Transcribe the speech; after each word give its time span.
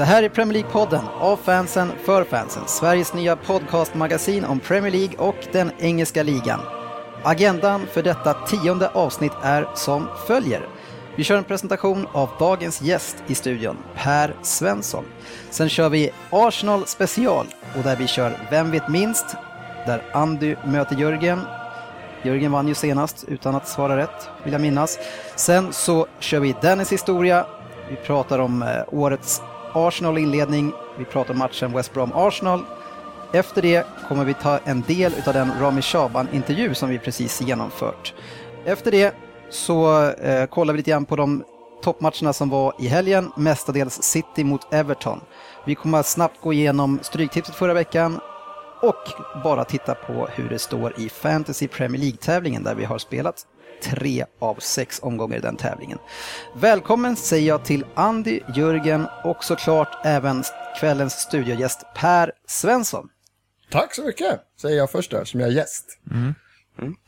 Det 0.00 0.06
här 0.06 0.22
är 0.22 0.28
Premier 0.28 0.62
League-podden 0.62 1.04
av 1.18 1.36
fansen 1.36 1.92
för 2.04 2.24
fansen. 2.24 2.62
Sveriges 2.66 3.14
nya 3.14 3.36
podcastmagasin 3.36 4.44
om 4.44 4.60
Premier 4.60 4.92
League 4.92 5.18
och 5.18 5.36
den 5.52 5.72
engelska 5.78 6.22
ligan. 6.22 6.60
Agendan 7.22 7.86
för 7.86 8.02
detta 8.02 8.34
tionde 8.34 8.88
avsnitt 8.88 9.32
är 9.42 9.68
som 9.74 10.08
följer. 10.26 10.68
Vi 11.16 11.24
kör 11.24 11.36
en 11.36 11.44
presentation 11.44 12.06
av 12.12 12.28
dagens 12.38 12.82
gäst 12.82 13.16
i 13.26 13.34
studion, 13.34 13.76
Per 13.94 14.34
Svensson. 14.42 15.04
Sen 15.50 15.68
kör 15.68 15.88
vi 15.88 16.10
Arsenal 16.30 16.86
special 16.86 17.46
och 17.76 17.82
där 17.82 17.96
vi 17.96 18.06
kör 18.06 18.38
Vem 18.50 18.70
vet 18.70 18.88
minst? 18.88 19.26
Där 19.86 20.02
Andy 20.12 20.56
möter 20.64 20.96
Jörgen. 20.96 21.40
Jörgen 22.22 22.52
vann 22.52 22.68
ju 22.68 22.74
senast 22.74 23.24
utan 23.28 23.54
att 23.54 23.68
svara 23.68 23.96
rätt, 23.96 24.28
vill 24.44 24.52
jag 24.52 24.62
minnas. 24.62 24.98
Sen 25.36 25.72
så 25.72 26.06
kör 26.18 26.40
vi 26.40 26.54
Dennis 26.62 26.92
historia. 26.92 27.46
Vi 27.90 27.96
pratar 27.96 28.38
om 28.38 28.62
eh, 28.62 28.68
årets 28.88 29.42
Arsenal-inledning. 29.74 30.72
Vi 30.98 31.04
pratar 31.04 31.32
om 31.32 31.38
matchen 31.38 31.72
West 31.72 31.94
Brom-Arsenal. 31.94 32.64
Efter 33.32 33.62
det 33.62 33.86
kommer 34.08 34.24
vi 34.24 34.34
ta 34.34 34.58
en 34.64 34.82
del 34.82 35.12
av 35.26 35.34
den 35.34 35.52
Rami 35.60 35.82
Shaban-intervju 35.82 36.74
som 36.74 36.88
vi 36.88 36.98
precis 36.98 37.40
genomfört. 37.40 38.14
Efter 38.64 38.90
det 38.90 39.14
så 39.50 40.08
eh, 40.10 40.46
kollar 40.46 40.72
vi 40.72 40.76
lite 40.76 40.90
grann 40.90 41.04
på 41.04 41.16
de 41.16 41.44
toppmatcherna 41.82 42.32
som 42.32 42.48
var 42.48 42.74
i 42.78 42.86
helgen, 42.86 43.32
mestadels 43.36 44.02
City 44.02 44.44
mot 44.44 44.74
Everton. 44.74 45.20
Vi 45.66 45.74
kommer 45.74 46.02
snabbt 46.02 46.40
gå 46.40 46.52
igenom 46.52 46.98
Stryktipset 47.02 47.54
förra 47.54 47.74
veckan 47.74 48.20
och 48.82 49.12
bara 49.44 49.64
titta 49.64 49.94
på 49.94 50.28
hur 50.32 50.48
det 50.48 50.58
står 50.58 51.00
i 51.00 51.08
Fantasy 51.08 51.68
Premier 51.68 52.00
League-tävlingen 52.00 52.62
där 52.62 52.74
vi 52.74 52.84
har 52.84 52.98
spelat 52.98 53.46
tre 53.82 54.24
av 54.38 54.54
sex 54.54 55.00
omgångar 55.02 55.36
i 55.36 55.40
den 55.40 55.56
tävlingen. 55.56 55.98
Välkommen 56.54 57.16
säger 57.16 57.48
jag 57.48 57.64
till 57.64 57.84
Andy, 57.94 58.40
Jörgen 58.54 59.06
och 59.24 59.44
såklart 59.44 59.96
även 60.04 60.44
kvällens 60.80 61.12
studiogäst 61.12 61.86
Per 61.94 62.32
Svensson. 62.46 63.08
Tack 63.70 63.94
så 63.94 64.02
mycket, 64.04 64.40
säger 64.60 64.76
jag 64.76 64.90
först 64.90 65.10
där, 65.10 65.24
som 65.24 65.40
jag 65.40 65.48
är 65.48 65.52
gäst. 65.52 65.98
Mm, 66.10 66.34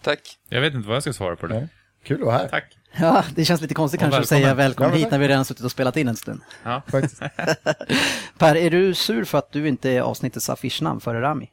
tack. 0.02 0.38
Jag 0.48 0.60
vet 0.60 0.74
inte 0.74 0.88
vad 0.88 0.96
jag 0.96 1.02
ska 1.02 1.12
svara 1.12 1.36
på 1.36 1.46
det. 1.46 1.54
Nej. 1.54 1.68
Kul 2.04 2.20
att 2.20 2.26
vara 2.26 2.36
här. 2.38 2.48
Tack. 2.48 2.78
Ja, 2.96 3.24
det 3.34 3.44
känns 3.44 3.60
lite 3.60 3.74
konstigt 3.74 3.98
Och 4.00 4.02
kanske 4.02 4.20
att 4.20 4.28
säga 4.28 4.40
välkommen. 4.40 4.56
välkommen 4.66 4.96
hit 4.98 5.10
när 5.10 5.18
vi 5.18 5.28
redan 5.28 5.44
suttit 5.44 5.64
och 5.64 5.70
spelat 5.70 5.96
in 5.96 6.08
en 6.08 6.16
stund. 6.16 6.40
Ja. 6.62 6.82
Faktiskt. 6.86 7.20
Per, 8.38 8.56
är 8.56 8.70
du 8.70 8.94
sur 8.94 9.24
för 9.24 9.38
att 9.38 9.52
du 9.52 9.68
inte 9.68 9.90
är 9.90 10.00
avsnittets 10.00 10.50
affischnamn 10.50 11.00
före 11.00 11.20
Rami? 11.20 11.50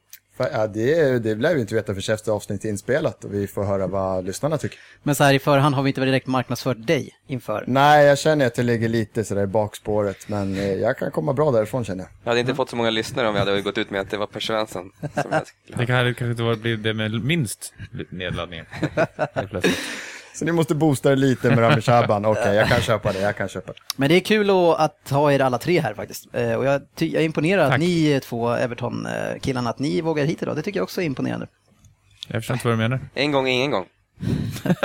Ja, 0.52 0.68
det, 0.68 1.20
det 1.20 1.36
lär 1.36 1.56
vi 1.56 1.62
inte 1.62 1.76
veta 1.76 1.96
för 1.96 2.12
efter 2.12 2.32
avsnitt 2.32 2.66
är 2.66 2.70
inspelat 2.70 3.24
och 3.26 3.34
vi 3.34 3.48
får 3.48 3.64
höra 3.64 3.88
vad 3.88 4.26
lyssnarna 4.26 4.58
tycker. 4.58 4.80
Men 5.04 5.16
så 5.16 5.24
här 5.24 5.34
i 5.34 5.40
förhand 5.40 5.76
har 5.76 5.84
vi 5.84 5.90
inte 5.90 6.02
direkt 6.02 6.28
marknadsfört 6.28 6.88
dig 6.88 7.16
inför. 7.28 7.64
Nej, 7.68 8.06
jag 8.06 8.20
känner 8.20 8.46
att 8.46 8.58
jag 8.58 8.66
ligger 8.66 8.90
lite 8.90 9.24
sådär 9.24 9.44
i 9.44 9.48
bakspåret, 9.48 10.30
men 10.30 10.58
eh, 10.58 10.74
jag 10.74 10.98
kan 10.98 11.12
komma 11.12 11.34
bra 11.34 11.52
därifrån 11.52 11.86
känner 11.86 12.04
jag. 12.04 12.10
Jag 12.24 12.32
hade 12.32 12.40
inte 12.40 12.56
fått 12.56 12.70
så 12.70 12.76
många 12.76 12.90
lyssnare 12.90 13.28
om 13.28 13.36
jag 13.36 13.46
hade 13.46 13.62
gått 13.62 13.78
ut 13.78 13.90
med 13.90 14.02
att 14.02 14.10
det 14.10 14.18
var 14.18 14.28
Per 14.28 14.40
Svensson 14.40 14.92
som 15.00 15.32
jag 15.32 15.48
skulle 15.48 15.86
Det 15.86 15.94
hade 15.94 16.14
kanske 16.14 16.44
inte 16.44 16.62
blivit 16.62 16.84
det 16.84 16.94
med 16.94 17.26
minst 17.26 17.74
nedladdningar. 18.10 18.68
Så 20.40 20.46
ni 20.46 20.52
måste 20.52 20.76
boosta 20.76 21.10
det 21.10 21.16
lite 21.16 21.50
med 21.50 21.60
Rami 21.60 21.82
Shaban. 21.82 22.26
Okej, 22.26 22.56
jag 22.56 22.68
kan 22.68 22.82
köpa 22.82 23.12
det, 23.12 23.20
jag 23.20 23.36
kan 23.38 23.48
köpa 23.50 23.72
det. 23.74 23.80
Men 23.96 24.10
det 24.10 24.16
är 24.16 24.20
kul 24.20 24.50
att, 24.50 24.80
att 24.80 25.10
ha 25.10 25.32
er 25.32 25.40
alla 25.40 25.58
tre 25.58 25.80
här 25.82 25.94
faktiskt. 25.94 26.28
Eh, 26.34 26.54
Och 26.54 26.66
jag, 26.66 26.82
jag 26.96 27.14
är 27.14 27.22
imponerad 27.26 27.66
att 27.66 27.72
Tack. 27.72 27.80
ni 27.80 28.20
två 28.24 28.50
Everton-killarna, 28.50 29.70
att 29.70 29.80
ni 29.80 30.02
vågar 30.02 30.26
hit 30.26 30.42
idag. 30.42 30.56
Det 30.56 30.62
tycker 30.62 30.80
jag 30.80 30.84
också 30.84 31.02
är 31.02 31.06
imponerande. 31.06 31.48
Jag 32.28 32.42
förstår 32.42 32.54
inte 32.56 32.68
vad 32.68 32.74
du 32.74 32.78
menar. 32.82 33.00
En 33.14 33.32
gång 33.32 33.48
är 33.50 33.52
ingen 33.54 33.72
gång. 33.72 33.86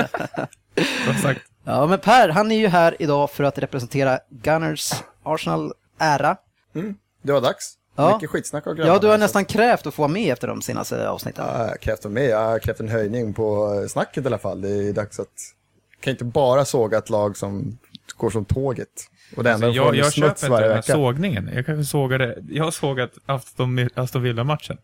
Bra 1.05 1.15
sagt. 1.23 1.41
Ja, 1.65 1.87
men 1.87 1.99
Per, 1.99 2.29
han 2.29 2.53
är 2.53 2.57
ju 2.59 2.69
här 2.69 2.97
idag 2.99 3.31
för 3.31 3.45
att 3.45 3.59
representera 3.59 4.19
Gunners 4.31 4.93
Arsenal 5.23 5.73
ära. 5.99 6.37
Det 7.23 7.33
var 7.33 7.41
dags. 7.41 7.75
Ja. 7.97 8.15
Mycket 8.15 8.31
skitsnack 8.31 8.67
av 8.67 8.75
grabbarna. 8.75 8.95
Ja, 8.95 8.99
du 9.01 9.07
har 9.07 9.15
Så- 9.15 9.19
nästan 9.21 9.45
krävt 9.45 9.87
att 9.87 9.95
få 9.95 10.03
vara 10.03 10.13
med 10.13 10.33
efter 10.33 10.49
de 10.49 10.63
senaste 10.63 11.09
avsnitten. 11.09 11.45
Ja, 11.49 11.59
jag 11.63 11.69
har 11.69 11.77
krävt 11.77 12.05
med. 12.05 12.29
Jag 12.29 12.39
har 12.47 12.59
krävt 12.59 12.81
en 12.81 12.89
höjning 12.89 13.35
på 13.35 13.75
eh, 13.83 13.89
snacket 13.89 14.25
i 14.25 14.27
alla 14.27 14.39
fall. 14.39 14.61
Det 14.61 14.69
är 14.89 14.93
dags 14.93 15.21
att... 15.21 15.29
kan 16.01 16.11
inte 16.11 16.25
bara 16.25 16.65
såga 16.65 16.99
ett 16.99 17.11
lag 17.11 17.37
som 17.37 17.79
går 18.17 18.31
som 18.31 18.45
tåget. 18.45 18.89
Och 19.37 19.45
det 19.45 19.51
enda 19.51 19.67
Alltså, 19.67 19.81
de 19.83 19.87
får 19.87 19.97
jag 19.97 20.07
jag 20.07 20.13
köper 20.13 20.29
inte 20.29 20.47
den 20.49 20.53
här 20.53 20.69
vecka. 20.77 20.93
sågningen. 20.93 21.51
Jag 21.55 21.67
kanske 21.67 21.85
sågade... 21.85 22.39
Jag 22.51 22.65
har 22.65 22.71
sågat 22.71 23.11
Aston, 23.27 23.89
Aston 23.95 24.23
Villa-matchen. 24.23 24.79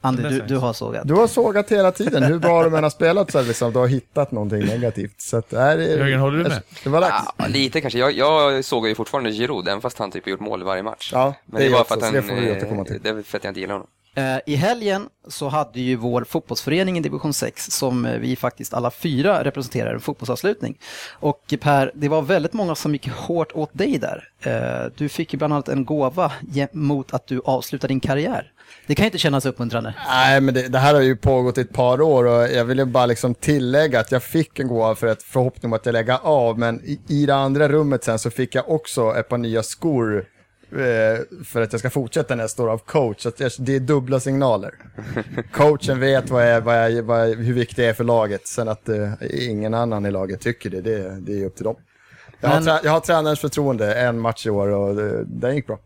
Andy, 0.00 0.22
du, 0.22 0.40
du 0.40 0.56
har 0.56 0.72
sågat. 0.72 1.08
Du 1.08 1.14
har 1.14 1.26
sågat 1.26 1.72
hela 1.72 1.92
tiden. 1.92 2.22
Hur 2.22 2.38
bra 2.38 2.62
de 2.62 2.74
än 2.74 2.82
har 2.82 2.90
spelat 2.90 3.32
så 3.32 3.38
det 3.38 3.44
liksom, 3.48 3.72
du 3.72 3.78
har 3.78 3.86
hittat 3.86 4.32
någonting 4.32 4.64
negativt. 4.66 5.20
Så 5.20 5.36
att, 5.36 5.52
är 5.52 5.76
det, 5.76 5.84
Jörgen, 5.84 6.20
håller 6.20 6.38
du 6.38 6.44
med? 6.48 6.62
Det 6.84 6.90
var 6.90 7.00
dags. 7.00 7.24
Ja, 7.36 7.46
lite 7.46 7.80
kanske. 7.80 7.98
Jag, 7.98 8.12
jag 8.12 8.64
såg 8.64 8.88
ju 8.88 8.94
fortfarande 8.94 9.32
Giroud, 9.32 9.68
även 9.68 9.80
fast 9.80 9.98
han 9.98 10.10
typ 10.10 10.26
gjort 10.26 10.40
mål 10.40 10.60
i 10.60 10.64
varje 10.64 10.82
match. 10.82 11.10
Ja, 11.12 11.34
Men 11.46 11.60
det 11.60 11.66
är 11.66 11.70
för 11.70 11.80
att 11.80 11.88
så 12.00 12.04
han... 12.04 12.14
det 12.14 12.22
får 12.22 12.34
vi 12.34 12.50
eh, 12.50 12.56
återkomma 12.56 12.84
till. 12.84 12.98
Det 13.02 13.08
är 13.08 13.22
för 13.22 13.38
att 13.38 13.44
jag 13.44 13.50
inte 13.50 13.60
gillar 13.60 13.74
honom. 13.74 13.88
Eh, 14.14 14.38
I 14.46 14.54
helgen 14.54 15.08
så 15.28 15.48
hade 15.48 15.80
ju 15.80 15.96
vår 15.96 16.24
fotbollsförening 16.24 16.98
i 16.98 17.00
division 17.00 17.32
6, 17.34 17.66
som 17.70 18.06
eh, 18.06 18.18
vi 18.18 18.36
faktiskt 18.36 18.74
alla 18.74 18.90
fyra 18.90 19.44
representerar, 19.44 19.94
en 19.94 20.00
fotbollsavslutning. 20.00 20.78
Och 21.12 21.54
Per, 21.60 21.92
det 21.94 22.08
var 22.08 22.22
väldigt 22.22 22.52
många 22.52 22.74
som 22.74 22.92
gick 22.92 23.08
hårt 23.08 23.52
åt 23.52 23.70
dig 23.72 23.98
där. 23.98 24.28
Eh, 24.40 24.92
Du 24.96 25.08
fick 25.08 25.32
ju 25.32 25.36
bland 25.38 25.52
annat 25.52 25.68
en 25.68 25.84
gåva 25.84 26.32
mot 26.72 27.14
att 27.14 27.26
du 27.26 27.40
avslutade 27.44 27.90
din 27.90 28.00
karriär. 28.00 28.52
Det 28.86 28.94
kan 28.94 29.04
ju 29.04 29.06
inte 29.06 29.18
kännas 29.18 29.46
uppmuntrande. 29.46 29.94
Nej, 30.08 30.40
men 30.40 30.54
det, 30.54 30.68
det 30.68 30.78
här 30.78 30.94
har 30.94 31.00
ju 31.00 31.16
pågått 31.16 31.58
i 31.58 31.60
ett 31.60 31.72
par 31.72 32.00
år 32.00 32.24
och 32.24 32.48
jag 32.48 32.64
ville 32.64 32.86
bara 32.86 33.06
liksom 33.06 33.34
tillägga 33.34 34.00
att 34.00 34.12
jag 34.12 34.22
fick 34.22 34.58
en 34.58 34.68
gåva 34.68 34.94
för 34.94 35.06
ett 35.06 35.22
förhoppning 35.22 35.70
om 35.70 35.72
att 35.72 35.86
jag 35.86 35.92
lägga 35.92 36.16
av, 36.18 36.58
men 36.58 36.80
i, 36.84 37.00
i 37.08 37.26
det 37.26 37.34
andra 37.34 37.68
rummet 37.68 38.04
sen 38.04 38.18
så 38.18 38.30
fick 38.30 38.54
jag 38.54 38.68
också 38.70 39.14
ett 39.16 39.28
par 39.28 39.38
nya 39.38 39.62
skor 39.62 40.24
eh, 40.72 41.44
för 41.44 41.62
att 41.62 41.72
jag 41.72 41.80
ska 41.80 41.90
fortsätta 41.90 42.34
nästa 42.34 42.62
år 42.62 42.68
av 42.68 42.78
coach. 42.78 43.22
Så 43.22 43.30
det 43.58 43.76
är 43.76 43.80
dubbla 43.80 44.20
signaler. 44.20 44.74
Coachen 45.52 46.00
vet 46.00 46.30
vad 46.30 46.50
jag, 46.50 46.60
vad 46.60 46.92
jag, 46.92 47.02
vad 47.02 47.30
jag, 47.30 47.34
hur 47.36 47.54
viktigt 47.54 47.76
det 47.76 47.84
är 47.84 47.92
för 47.92 48.04
laget, 48.04 48.46
sen 48.46 48.68
att 48.68 48.88
eh, 48.88 49.12
ingen 49.30 49.74
annan 49.74 50.06
i 50.06 50.10
laget 50.10 50.40
tycker 50.40 50.70
det, 50.70 50.80
det, 50.80 51.20
det 51.20 51.40
är 51.40 51.46
upp 51.46 51.56
till 51.56 51.64
dem. 51.64 51.76
Jag 52.40 52.48
har, 52.48 52.56
Men- 52.56 52.64
trä, 52.64 52.80
jag 52.84 52.90
har 52.92 53.00
tränarens 53.00 53.40
förtroende 53.40 53.94
en 53.94 54.18
match 54.18 54.46
i 54.46 54.50
år 54.50 54.68
och 54.68 54.94
det, 54.96 55.24
det 55.24 55.54
gick 55.54 55.66
bra. 55.66 55.78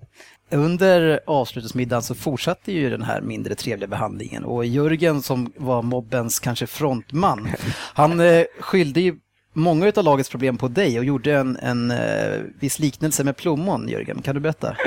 Under 0.50 1.20
avslutningsmiddagen 1.26 2.02
så 2.02 2.14
fortsatte 2.14 2.72
ju 2.72 2.90
den 2.90 3.02
här 3.02 3.20
mindre 3.20 3.54
trevliga 3.54 3.88
behandlingen 3.88 4.44
och 4.44 4.66
Jörgen 4.66 5.22
som 5.22 5.52
var 5.56 5.82
mobbens 5.82 6.38
kanske 6.38 6.66
frontman, 6.66 7.48
han 7.94 8.20
eh, 8.20 8.44
skyllde 8.60 9.00
ju 9.00 9.16
många 9.52 9.92
av 9.96 10.04
lagets 10.04 10.30
problem 10.30 10.56
på 10.56 10.68
dig 10.68 10.98
och 10.98 11.04
gjorde 11.04 11.34
en, 11.34 11.56
en 11.56 11.90
eh, 11.90 12.40
viss 12.60 12.78
liknelse 12.78 13.24
med 13.24 13.36
plommon, 13.36 13.88
Jörgen. 13.88 14.22
Kan 14.22 14.34
du 14.34 14.40
berätta? 14.40 14.76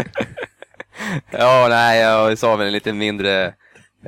Ja, 1.31 1.67
nej, 1.69 2.01
jag 2.01 2.37
sa 2.37 2.55
väl 2.55 2.67
en 2.67 2.73
lite 2.73 2.93
mindre 2.93 3.53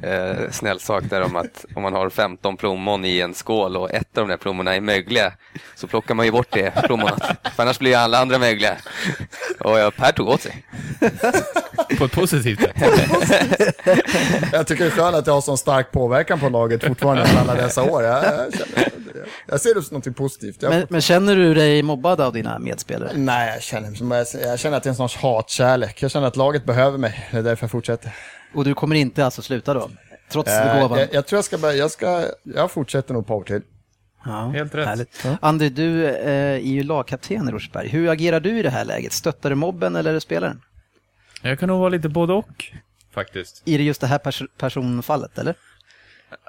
eh, 0.03 0.51
snäll 0.51 0.79
sak 0.79 1.03
där 1.09 1.21
om 1.21 1.35
att 1.35 1.65
om 1.75 1.83
man 1.83 1.93
har 1.93 2.09
15 2.09 2.57
plommon 2.57 3.05
i 3.05 3.19
en 3.19 3.33
skål 3.33 3.77
och 3.77 3.91
ett 3.91 4.17
av 4.17 4.27
de 4.27 4.29
där 4.29 4.37
plommorna 4.37 4.75
är 4.75 4.81
mögliga 4.81 5.33
så 5.75 5.87
plockar 5.87 6.15
man 6.15 6.25
ju 6.25 6.31
bort 6.31 6.47
det 6.51 6.71
plommonet. 6.83 7.23
För 7.55 7.63
annars 7.63 7.79
blir 7.79 7.91
ju 7.91 7.97
alla 7.97 8.19
andra 8.19 8.37
mögliga. 8.39 8.77
Och 9.59 9.79
ja, 9.79 9.91
Per 9.91 10.11
tog 10.11 10.27
åt 10.27 10.41
sig. 10.41 10.65
På 11.97 12.05
ett 12.05 12.11
positivt 12.11 12.61
sätt. 12.61 12.75
Jag 14.51 14.67
tycker 14.67 14.83
det 14.83 14.89
är 14.89 14.95
skönt 14.95 15.15
att 15.15 15.27
jag 15.27 15.33
har 15.33 15.41
sån 15.41 15.57
stark 15.57 15.91
påverkan 15.91 16.39
på 16.39 16.49
laget 16.49 16.83
fortfarande 16.83 17.23
efter 17.23 17.39
alla 17.39 17.55
dessa 17.55 17.83
år. 17.83 18.03
Jag, 18.03 18.23
jag, 18.23 18.53
känner, 18.53 18.91
jag 19.45 19.61
ser 19.61 19.75
det 19.75 19.81
som 19.81 19.97
något 19.97 20.15
positivt. 20.15 20.61
Jag, 20.61 20.69
Men, 20.69 20.87
men 20.89 21.01
känner 21.01 21.35
du 21.35 21.53
dig 21.53 21.83
mobbad 21.83 22.21
av 22.21 22.33
dina 22.33 22.59
medspelare? 22.59 23.11
Nej, 23.15 23.53
jag 23.53 23.63
känner, 23.63 24.15
jag, 24.15 24.27
jag 24.49 24.59
känner 24.59 24.77
att 24.77 24.83
det 24.83 24.87
är 24.87 24.91
en 24.91 24.95
sorts 24.95 25.15
hatkärlek. 25.15 26.01
Jag 26.01 26.11
känner 26.11 26.27
att 26.27 26.35
laget 26.35 26.65
behöver 26.65 26.97
mig. 26.97 27.27
Det 27.31 27.37
är 27.37 27.43
därför 27.43 27.63
jag 27.63 27.71
fortsätter. 27.71 28.11
Och 28.53 28.63
du 28.65 28.73
kommer 28.73 28.95
inte 28.95 29.25
alltså 29.25 29.41
sluta 29.41 29.73
då? 29.73 29.89
Trots 30.31 30.49
Eh, 30.51 30.81
gåvan? 30.81 30.99
jag, 30.99 31.13
jag 31.13 31.27
tror 31.27 31.37
jag 31.37 31.45
ska 31.45 31.57
börja, 31.57 31.75
jag 31.75 31.91
ska, 31.91 32.25
jag 32.43 32.71
fortsätter 32.71 33.13
nog 33.13 33.27
på 33.27 33.33
övertid. 33.35 33.63
Ja, 34.25 34.47
Helt 34.49 34.75
rätt. 34.75 34.87
Härligt. 34.87 35.25
Andy, 35.41 35.69
du 35.69 36.05
eh, 36.05 36.29
är 36.53 36.57
ju 36.57 36.83
lagkapten 36.83 37.49
i 37.49 37.51
Rosersberg. 37.51 37.87
Hur 37.87 38.09
agerar 38.09 38.39
du 38.39 38.59
i 38.59 38.61
det 38.61 38.69
här 38.69 38.85
läget? 38.85 39.13
Stöttar 39.13 39.49
du 39.49 39.55
mobben 39.55 39.95
eller 39.95 40.09
är 40.09 40.13
du 40.13 40.19
spelaren? 40.19 40.61
Jag 41.41 41.59
kan 41.59 41.67
nog 41.69 41.79
vara 41.79 41.89
lite 41.89 42.09
både 42.09 42.33
och, 42.33 42.65
faktiskt. 43.13 43.61
I 43.65 43.77
det 43.77 43.83
just 43.83 44.01
det 44.01 44.07
här 44.07 44.17
pers- 44.19 44.47
personfallet, 44.57 45.37
eller? 45.37 45.55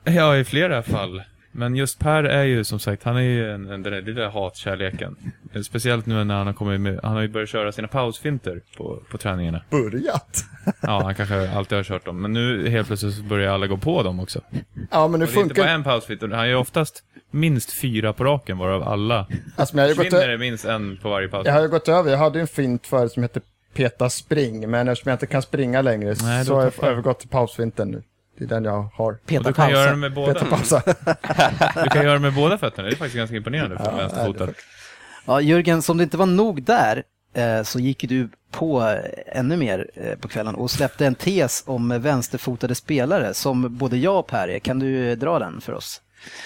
Ja, 0.05 0.37
i 0.37 0.45
flera 0.45 0.83
fall. 0.83 1.23
Men 1.53 1.77
just 1.77 1.99
Per 1.99 2.25
är 2.25 2.45
ju 2.45 2.65
som 2.65 2.79
sagt, 2.79 3.03
han 3.05 3.17
är 3.17 3.21
ju 3.21 3.51
en, 3.53 3.71
en, 3.71 3.83
den 3.83 3.93
där 3.93 4.03
lilla 4.03 4.29
hatkärleken. 4.29 5.17
Speciellt 5.65 6.07
nu 6.07 6.25
när 6.25 6.35
han 6.35 6.47
har 6.47 6.55
kommit 6.55 6.81
med, 6.81 7.01
han 7.03 7.13
har 7.13 7.23
ju 7.23 7.29
börjat 7.29 7.49
köra 7.49 7.73
sina 7.73 7.89
pausfinter 7.89 8.61
på, 8.77 9.03
på 9.11 9.19
träningarna. 9.19 9.63
Börjat? 9.71 10.45
Ja, 10.81 11.03
han 11.03 11.15
kanske 11.15 11.51
alltid 11.51 11.79
har 11.79 11.83
kört 11.85 12.05
dem. 12.05 12.23
Men 12.23 12.33
nu 12.33 12.69
helt 12.69 12.87
plötsligt 12.87 13.15
så 13.15 13.23
börjar 13.23 13.55
alla 13.55 13.67
gå 13.67 13.77
på 13.77 14.03
dem 14.03 14.21
också. 14.21 14.41
Ja, 14.91 15.09
men 15.09 15.21
nu 15.21 15.27
Och 15.27 15.33
det 15.33 15.39
är 15.39 15.43
inte 15.43 15.55
bara 15.55 15.65
funkar 15.65 15.75
en 15.75 15.85
pausfint, 15.85 16.23
han 16.33 16.49
gör 16.49 16.57
oftast 16.57 17.05
minst 17.31 17.73
fyra 17.73 18.13
på 18.13 18.25
raken, 18.25 18.59
varav 18.59 18.83
alla 18.83 19.27
alltså, 19.57 19.77
men 19.77 19.83
jag, 19.85 19.91
har 19.91 19.97
gått, 19.97 20.05
försvinner 20.05 20.29
det 20.29 20.39
minst 20.39 20.65
en 20.65 20.99
på 21.03 21.09
varje 21.11 21.29
paus. 21.29 21.47
jag 21.47 21.53
har 21.53 21.63
ju 21.63 21.69
gått 21.69 21.89
över, 21.89 22.11
jag 22.11 22.19
hade 22.19 22.39
ju 22.39 22.41
en 22.41 22.47
fint 22.47 22.87
förut 22.87 23.13
som 23.13 23.23
hette 23.23 23.41
Peta 23.75 24.11
spring, 24.11 24.71
men 24.71 24.89
eftersom 24.89 25.11
jag 25.11 25.15
inte 25.15 25.27
kan 25.27 25.43
springa 25.43 25.83
längre 25.83 26.15
Nej, 26.23 26.45
så 26.45 26.55
har 26.55 26.63
jag. 26.63 26.85
övergått 26.85 27.21
till 27.21 27.29
pausfinten 27.29 27.89
nu. 27.89 28.03
Det 28.41 28.47
är 28.47 28.49
den 28.49 28.65
jag 28.65 28.89
har. 28.95 29.15
Peta 29.15 29.43
du 29.43 29.53
kan 29.53 29.71
göra 29.71 29.91
det 29.91 29.97
med 29.97 30.15
båda. 30.15 30.33
Du 31.85 31.91
kan 31.91 32.05
göra 32.05 32.13
det 32.13 32.19
med 32.19 32.35
båda 32.35 32.59
fötterna, 32.59 32.89
det 32.89 32.95
är 32.95 32.97
faktiskt 32.97 33.17
ganska 33.17 33.37
imponerande 33.37 33.77
för 33.77 33.85
Ja, 33.85 34.45
är 34.45 34.55
Ja, 35.27 35.41
Jörgen, 35.41 35.83
som 35.83 35.97
det 35.97 36.03
inte 36.03 36.17
var 36.17 36.27
nog 36.27 36.63
där, 36.63 37.03
eh, 37.35 37.63
så 37.63 37.79
gick 37.81 38.09
du 38.09 38.29
på 38.51 38.83
eh, 38.83 39.39
ännu 39.39 39.57
mer 39.57 39.91
eh, 39.95 40.19
på 40.19 40.29
kvällen 40.29 40.55
och 40.55 40.71
släppte 40.71 41.07
en 41.07 41.15
tes 41.15 41.63
om 41.67 42.01
vänsterfotade 42.03 42.75
spelare 42.75 43.35
som 43.35 43.77
både 43.77 43.97
jag 43.97 44.19
och 44.19 44.27
Per 44.27 44.49
är. 44.49 44.59
Kan 44.59 44.79
du 44.79 45.17
dra 45.17 45.39
den 45.39 45.61
för 45.61 45.73
oss? 45.73 46.01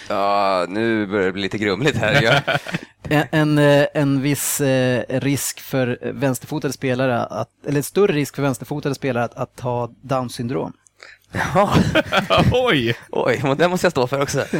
Ja, 0.08 0.66
nu 0.68 1.06
börjar 1.06 1.26
det 1.26 1.32
bli 1.32 1.42
lite 1.42 1.58
grumligt 1.58 1.96
här. 1.96 2.42
En, 3.08 3.58
en, 3.58 4.22
viss 4.22 4.60
risk 5.08 5.60
för 5.60 5.98
vänsterfotade 6.12 6.72
spelare, 6.72 7.24
att, 7.24 7.48
eller 7.66 7.76
en 7.76 7.82
större 7.82 8.12
risk 8.12 8.34
för 8.34 8.42
vänsterfotade 8.42 8.94
spelare 8.94 9.24
att, 9.24 9.34
att 9.34 9.60
ha 9.60 9.90
down 10.02 10.30
syndrom. 10.30 10.72
Ja, 11.34 11.74
Oj! 12.52 12.96
oj, 13.10 13.40
men 13.42 13.56
den 13.56 13.70
måste 13.70 13.84
jag 13.84 13.92
stå 13.92 14.06
för 14.06 14.22
också. 14.22 14.44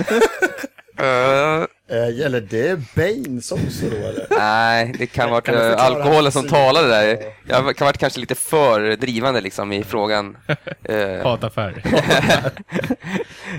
Eh, 1.89 2.11
gäller 2.19 2.41
det 2.41 2.95
Baines 2.95 3.53
också 3.53 3.87
då 3.91 3.97
eller? 3.97 4.27
nej, 4.31 4.95
det 4.99 5.07
kan 5.07 5.25
ha 5.25 5.31
varit 5.33 5.45
Kan 5.45 5.55
du 5.55 5.61
eh, 5.61 5.69
förklara 5.69 5.87
alkoholen 5.87 6.33
som 6.33 6.49
talade 6.49 6.89
där. 6.89 7.07
Jag 7.47 7.57
kan 7.77 7.85
ha 7.85 7.87
varit 7.87 7.99
kanske 7.99 8.21
lite 8.21 8.35
för 8.35 8.97
drivande 8.97 9.41
liksom 9.41 9.73
i 9.73 9.85
frågan. 9.85 10.37
Hataffär. 11.23 11.83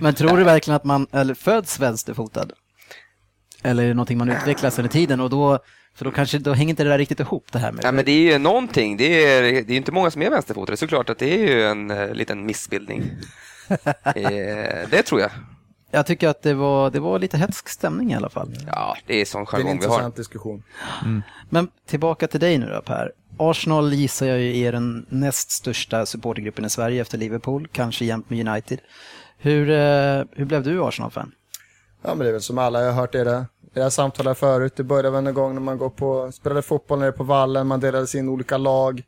Men 0.02 0.14
tror 0.14 0.38
du 0.38 0.44
verkligen 0.44 0.76
att 0.76 0.84
man 0.84 1.08
eller 1.12 1.34
föds 1.34 1.80
vänsterfotad? 1.80 2.48
Eller 3.64 3.84
är 3.84 3.88
det 3.88 3.94
någonting 3.94 4.18
man 4.18 4.30
utvecklas 4.32 4.80
under 4.80 4.92
tiden? 4.92 5.20
Och 5.20 5.30
då, 5.30 5.60
för 5.96 6.06
då, 6.06 6.12
kanske, 6.12 6.38
då 6.38 6.54
hänger 6.54 6.70
inte 6.70 6.84
det 6.84 6.90
där 6.90 6.98
riktigt 6.98 7.20
ihop 7.20 7.52
det 7.52 7.60
här 7.60 7.72
med... 7.72 7.86
Ja, 7.86 7.92
men 7.92 8.06
det 8.06 8.12
är 8.12 8.32
ju 8.34 8.38
någonting. 8.38 8.98
Det 8.98 9.26
är, 9.26 9.42
det 9.42 9.74
är 9.74 9.78
inte 9.78 9.92
många 9.92 10.12
som 10.12 10.22
är 10.22 10.30
vänsterfotade, 10.30 10.78
såklart 10.78 11.10
att 11.10 11.18
det 11.18 11.34
är 11.34 11.48
ju 11.48 11.64
en 11.64 11.92
eh, 11.92 12.14
liten 12.14 12.46
missbildning. 12.46 13.12
eh, 14.16 14.90
det 14.90 15.04
tror 15.06 15.22
jag. 15.22 15.32
Jag 15.92 16.06
tycker 16.06 16.28
att 16.28 16.42
det 16.42 16.54
var, 16.54 16.90
det 16.90 17.00
var 17.00 17.20
lite 17.20 17.38
hetsk 17.38 17.70
stämning 17.70 18.12
i 18.12 18.16
alla 18.16 18.30
fall. 18.30 18.56
Ja, 18.68 18.98
det 19.08 19.22
är 19.22 19.26
sån 19.26 19.46
Det 19.52 19.58
är 19.58 19.60
en 19.60 19.64
jargong 19.64 19.80
vi 19.80 19.86
har. 19.86 19.94
intressant 19.94 20.16
diskussion. 20.16 20.64
Men 21.50 21.68
tillbaka 21.88 22.28
till 22.28 22.40
dig 22.40 22.58
nu 22.58 22.66
då 22.66 22.82
Per. 22.82 23.12
Arsenal 23.38 23.94
gissar 23.94 24.26
jag 24.26 24.40
ju 24.40 24.60
är 24.60 24.72
den 24.72 25.06
näst 25.10 25.52
största 25.52 26.06
supportergruppen 26.06 26.66
i 26.66 26.70
Sverige 26.70 27.02
efter 27.02 27.18
Liverpool, 27.18 27.68
kanske 27.72 28.06
jämt 28.06 28.30
med 28.30 28.48
United. 28.48 28.80
Hur, 29.38 29.70
eh, 29.70 30.24
hur 30.32 30.46
blev 30.46 30.64
du 30.64 30.84
Arsenal-fan? 30.84 31.32
Ja 32.02 32.16
men 32.16 32.20
det 32.20 32.28
är 32.28 32.32
väl 32.32 32.42
som 32.42 32.58
alla, 32.58 32.82
jag 32.82 32.92
har 32.92 33.02
hört 33.02 33.16
era 33.16 33.46
samtal 33.90 34.28
här 34.28 34.34
förut. 34.34 34.74
Det 34.76 34.84
började 34.84 35.10
väl 35.10 35.28
en 35.28 35.34
gång 35.34 35.54
när 35.54 35.62
man 35.62 35.78
går 35.78 35.90
på, 35.90 36.32
spelade 36.32 36.62
fotboll 36.62 37.00
nere 37.00 37.12
på 37.12 37.24
vallen, 37.24 37.68
man 37.68 37.80
delades 37.80 38.16
in 38.16 38.30
olika 38.30 38.58
lag. 38.58 39.04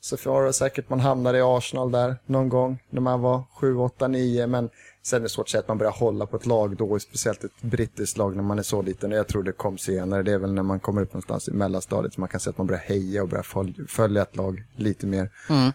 Så 0.00 0.16
var 0.30 0.44
det 0.44 0.52
säkert 0.52 0.90
man 0.90 1.00
hamnade 1.00 1.38
i 1.38 1.42
Arsenal 1.42 1.90
där 1.92 2.16
någon 2.26 2.48
gång 2.48 2.78
när 2.90 3.00
man 3.00 3.20
var 3.20 3.42
7, 3.60 3.76
8, 3.76 4.08
9. 4.08 4.46
Men 4.46 4.68
sen 5.02 5.16
är 5.18 5.22
det 5.22 5.28
svårt 5.28 5.44
att 5.44 5.48
säga 5.50 5.60
att 5.60 5.68
man 5.68 5.78
börjar 5.78 5.92
hålla 5.92 6.26
på 6.26 6.36
ett 6.36 6.46
lag 6.46 6.76
då, 6.76 6.98
speciellt 6.98 7.44
ett 7.44 7.62
brittiskt 7.62 8.18
lag 8.18 8.36
när 8.36 8.42
man 8.42 8.58
är 8.58 8.62
så 8.62 8.82
liten. 8.82 9.10
Jag 9.10 9.28
tror 9.28 9.42
det 9.42 9.52
kom 9.52 9.78
senare. 9.78 10.22
Det 10.22 10.32
är 10.32 10.38
väl 10.38 10.52
när 10.52 10.62
man 10.62 10.80
kommer 10.80 11.02
upp 11.02 11.12
någonstans 11.12 11.48
i 11.48 11.52
mellanstadiet 11.52 12.14
som 12.14 12.20
man 12.20 12.28
kan 12.28 12.40
säga 12.40 12.50
att 12.50 12.58
man 12.58 12.66
börjar 12.66 12.80
heja 12.80 13.22
och 13.22 13.28
börjar 13.28 13.42
följ- 13.42 13.86
följa 13.88 14.22
ett 14.22 14.36
lag 14.36 14.64
lite 14.76 15.06
mer. 15.06 15.30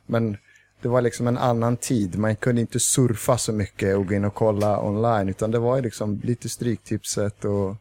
Men 0.06 0.38
det 0.82 0.88
var 0.88 1.02
liksom 1.02 1.28
en 1.28 1.38
annan 1.38 1.78
tid. 1.78 2.18
Man 2.18 2.36
kunde 2.36 2.62
inte 2.62 2.80
surfa 2.80 3.38
så 3.38 3.54
mycket 3.54 3.98
och 3.98 4.08
gå 4.08 4.14
in 4.14 4.26
och 4.26 4.34
kolla 4.36 4.82
online. 4.86 5.30
Utan 5.30 5.52
det 5.52 5.60
var 5.60 5.82
liksom 5.82 6.22
lite 6.24 6.50
stryktipset 6.50 7.46
och 7.46 7.76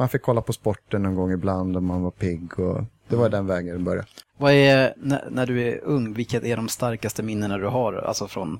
man 0.00 0.08
fick 0.08 0.22
kolla 0.22 0.40
på 0.40 0.52
sporten 0.52 1.02
någon 1.02 1.14
gång 1.14 1.32
ibland 1.32 1.76
om 1.76 1.84
man 1.84 2.02
var 2.02 2.10
pigg. 2.10 2.60
Och 2.60 2.84
det 3.08 3.16
var 3.16 3.28
den 3.28 3.46
vägen 3.46 3.78
det 3.78 3.84
började. 3.84 4.08
Vad 4.38 4.52
är, 4.52 4.94
när, 4.96 5.28
när 5.30 5.46
du 5.46 5.62
är 5.62 5.80
ung, 5.84 6.12
vilket 6.12 6.44
är 6.44 6.56
de 6.56 6.68
starkaste 6.68 7.22
minnena 7.22 7.58
du 7.58 7.66
har? 7.66 7.92
Alltså 7.92 8.28
från... 8.28 8.58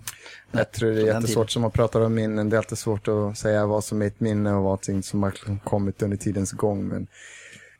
Jag 0.50 0.72
tror 0.72 0.90
det 0.90 1.00
är 1.00 1.06
jättesvårt 1.06 1.50
som 1.50 1.62
man 1.62 1.70
pratar 1.70 2.00
om 2.00 2.14
minnen. 2.14 2.50
Det 2.50 2.56
är 2.56 2.58
alltid 2.58 2.78
svårt 2.78 3.08
att 3.08 3.38
säga 3.38 3.66
vad 3.66 3.84
som 3.84 4.02
är 4.02 4.06
ett 4.06 4.20
minne 4.20 4.52
och 4.52 4.64
vad 4.64 5.04
som 5.04 5.22
har 5.22 5.58
kommit 5.64 6.02
under 6.02 6.16
tidens 6.16 6.52
gång. 6.52 6.88
Men 6.88 7.06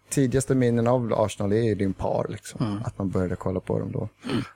tidigaste 0.08 0.54
minnen 0.54 0.86
av 0.86 1.14
Arsenal 1.16 1.52
är 1.52 1.62
ju 1.62 1.74
din 1.74 1.92
par, 1.92 2.26
liksom. 2.28 2.80
att 2.84 2.98
man 2.98 3.10
började 3.10 3.36
kolla 3.36 3.60
på 3.60 3.78
dem 3.78 3.92
då. 3.92 4.08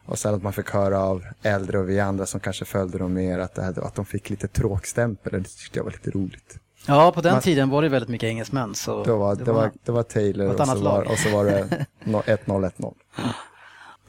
Och 0.06 0.18
sen 0.18 0.34
att 0.34 0.42
man 0.42 0.52
fick 0.52 0.70
höra 0.70 0.98
av 0.98 1.24
äldre 1.42 1.78
och 1.78 1.88
vi 1.88 2.00
andra 2.00 2.26
som 2.26 2.40
kanske 2.40 2.64
följde 2.64 2.98
dem 2.98 3.12
mer 3.12 3.38
att, 3.38 3.54
det 3.54 3.66
att 3.66 3.94
de 3.94 4.04
fick 4.04 4.30
lite 4.30 4.48
tråkstämpel. 4.48 5.32
Det 5.32 5.48
tyckte 5.48 5.78
jag 5.78 5.84
var 5.84 5.92
lite 5.92 6.10
roligt. 6.10 6.58
Ja, 6.86 7.12
på 7.12 7.20
den 7.20 7.32
Man- 7.32 7.42
tiden 7.42 7.70
var 7.70 7.82
det 7.82 7.88
väldigt 7.88 8.08
mycket 8.08 8.28
engelsmän. 8.28 8.74
Så 8.74 9.04
Det 9.04 9.12
var, 9.12 9.34
det 9.34 9.52
var, 9.52 9.70
det 9.84 9.92
var 9.92 10.02
Taylor 10.02 10.46
och 10.60 10.66
så, 10.68 10.74
var, 10.84 11.02
och 11.02 11.18
så 11.18 11.30
var 11.30 11.44
det 11.44 11.86
no- 12.04 12.22
1-0, 12.46 12.70
1-0. 12.76 12.94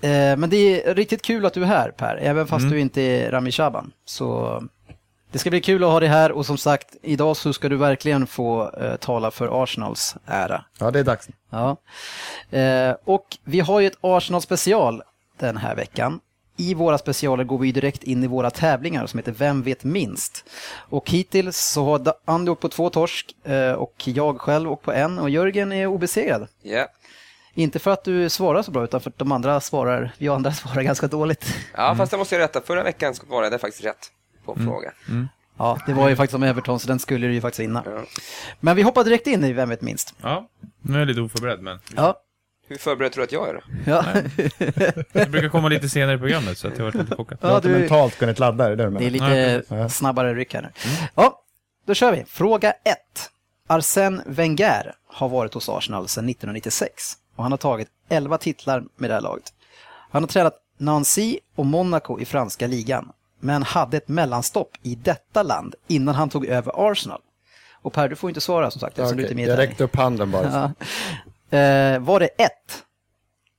Eh, 0.02 0.38
men 0.38 0.50
det 0.50 0.84
är 0.88 0.96
riktigt 0.96 1.22
kul 1.22 1.46
att 1.46 1.54
du 1.54 1.62
är 1.62 1.66
här 1.68 1.92
Per, 1.92 2.16
även 2.22 2.48
fast 2.48 2.70
du 2.70 2.80
inte 2.80 3.02
är 3.02 3.32
Rami 3.32 3.52
Shaban. 3.52 3.92
Så 4.06 4.62
det 5.32 5.40
ska 5.40 5.50
bli 5.50 5.62
kul 5.62 5.84
att 5.84 5.90
ha 5.90 6.00
dig 6.00 6.10
här 6.10 6.32
och 6.32 6.46
som 6.46 6.58
sagt, 6.58 6.96
idag 7.02 7.38
så 7.38 7.54
ska 7.54 7.70
du 7.70 7.76
verkligen 7.78 8.28
få 8.28 8.72
eh, 8.72 8.96
tala 8.96 9.32
för 9.32 9.64
Arsenals 9.64 10.16
ära. 10.26 10.66
Ja, 10.80 10.92
det 10.92 11.00
är 11.00 11.04
dags. 11.04 11.30
Ja. 11.50 11.78
Eh, 12.58 12.96
och 13.06 13.26
vi 13.44 13.60
har 13.60 13.80
ju 13.80 13.88
ett 13.88 13.98
Arsenal 14.02 14.42
special 14.42 15.02
den 15.40 15.58
här 15.58 15.76
veckan. 15.76 16.20
I 16.58 16.74
våra 16.74 16.98
specialer 16.98 17.44
går 17.44 17.58
vi 17.58 17.72
direkt 17.72 18.04
in 18.04 18.24
i 18.24 18.28
våra 18.28 18.52
tävlingar 18.52 19.08
som 19.08 19.18
heter 19.18 19.32
Vem 19.32 19.64
vet 19.64 19.84
minst? 19.84 20.46
Och 20.90 21.10
hittills 21.10 21.58
så 21.58 21.84
har 21.86 22.14
Andy 22.26 22.52
åkt 22.52 22.62
på 22.62 22.70
två 22.70 22.90
torsk 22.90 23.36
eh, 23.44 23.72
och 23.72 24.04
jag 24.06 24.42
själv 24.42 24.72
åkt 24.72 24.84
på 24.84 24.92
en 24.92 25.20
och 25.20 25.30
Jörgen 25.30 25.72
är 25.72 25.88
obesegrad. 25.88 26.48
Ja. 26.62 26.88
Inte 27.54 27.80
för 27.80 27.92
att 27.92 28.04
du 28.04 28.30
svarar 28.30 28.62
så 28.62 28.72
bra 28.72 28.84
utan 28.84 29.02
för 29.02 29.10
att 29.10 29.18
de 29.18 29.32
andra 29.32 29.60
svarar, 29.62 30.12
vi 30.18 30.28
andra 30.30 30.52
svarar 30.54 30.82
ganska 30.82 31.08
dåligt. 31.08 31.56
ja, 31.78 31.96
fast 31.96 32.12
jag 32.12 32.20
måste 32.20 32.36
ju 32.36 32.42
rätta. 32.42 32.62
Förra 32.62 32.84
veckan 32.84 33.16
svarade 33.16 33.54
jag 33.54 33.62
faktiskt 33.62 33.84
rätt 33.86 34.12
på 34.46 34.54
en 34.54 34.66
fråga. 34.66 34.92
Ja, 35.58 35.80
det 35.86 35.94
var 35.94 36.10
ju 36.10 36.16
faktiskt 36.16 36.36
om 36.36 36.44
Everton 36.44 36.80
så 36.80 36.88
den 36.88 37.00
skulle 37.00 37.28
du 37.28 37.34
ju 37.34 37.42
faktiskt 37.42 37.60
vinna. 37.60 37.84
Ja. 37.86 38.04
Men 38.60 38.76
vi 38.76 38.82
hoppar 38.82 39.04
direkt 39.04 39.28
in 39.28 39.44
i 39.44 39.54
Vem 39.54 39.70
vet 39.70 39.82
minst? 39.82 40.14
Ja, 40.22 40.50
nu 40.82 40.96
är 40.96 41.00
jag 41.00 41.08
lite 41.08 41.22
oförberedd 41.22 41.62
men 41.62 41.80
Ja, 41.96 42.22
Hur 42.68 42.78
förberedd 42.78 43.12
tror 43.12 43.22
du 43.22 43.26
att 43.26 43.32
jag 43.32 43.50
är 43.50 43.54
då? 43.54 43.62
ja. 43.86 44.06
det 45.14 45.30
brukar 45.30 45.50
komma 45.50 45.68
lite 45.70 45.90
senare 45.90 46.16
i 46.16 46.18
programmet 46.18 46.58
så 46.58 46.68
att 46.68 46.78
jag 46.78 46.86
har 46.86 46.92
varit 46.92 47.04
lite 47.04 47.16
chockad. 47.16 47.38
Du 47.42 47.48
har 47.48 47.54
ja 47.54 47.60
du, 47.60 47.70
mentalt 47.70 48.18
kunnat 48.18 48.40
ladda, 48.40 48.66
är 48.66 48.76
det 48.76 48.90
det 48.90 49.00
Det 49.00 49.06
är 49.06 49.10
lite 49.10 49.64
Ja. 49.76 49.90
snabbare 49.90 50.34
ryck 50.34 50.54
här 50.54 50.62
nu. 50.62 50.70
Ja, 51.16 51.42
då 51.86 51.94
kör 51.94 52.12
vi. 52.12 52.26
Fråga 52.28 52.72
1. 52.72 52.98
Arsène 53.68 54.22
Wenger 54.26 54.94
har 55.08 55.30
varit 55.30 55.54
hos 55.54 55.70
Arsenal 55.70 56.08
sedan 56.08 56.30
1996 56.30 57.14
och 57.36 57.44
han 57.44 57.52
har 57.52 57.58
tagit 57.58 57.88
11 58.10 58.38
titlar 58.38 58.84
med 58.96 59.10
det 59.10 59.14
här 59.14 59.22
laget. 59.22 59.54
Han 60.12 60.24
har 60.24 60.28
tränat 60.28 60.56
Nancy 60.78 61.40
och 61.56 61.66
Monaco 61.66 62.20
i 62.20 62.26
franska 62.26 62.68
ligan, 62.68 63.12
men 63.40 63.64
hade 63.64 63.98
ett 63.98 64.08
mellanstopp 64.08 64.72
i 64.84 64.96
detta 64.96 65.44
land 65.44 65.76
innan 65.88 66.16
han 66.16 66.30
tog 66.30 66.46
över 66.46 66.92
Arsenal. 66.92 67.22
Och 67.82 67.94
Per, 67.94 68.10
du 68.10 68.16
får 68.16 68.30
inte 68.30 68.42
svara 68.42 68.72
som 68.72 68.80
sagt 68.82 69.00
är 69.00 69.36
med 69.36 69.48
jag 69.48 69.58
räckte 69.60 69.84
upp 69.84 69.96
handen 69.96 70.32
bara. 70.32 70.74
Ja. 70.78 70.86
Eh, 71.56 72.00
var 72.00 72.20
det 72.20 72.28
1. 72.28 72.52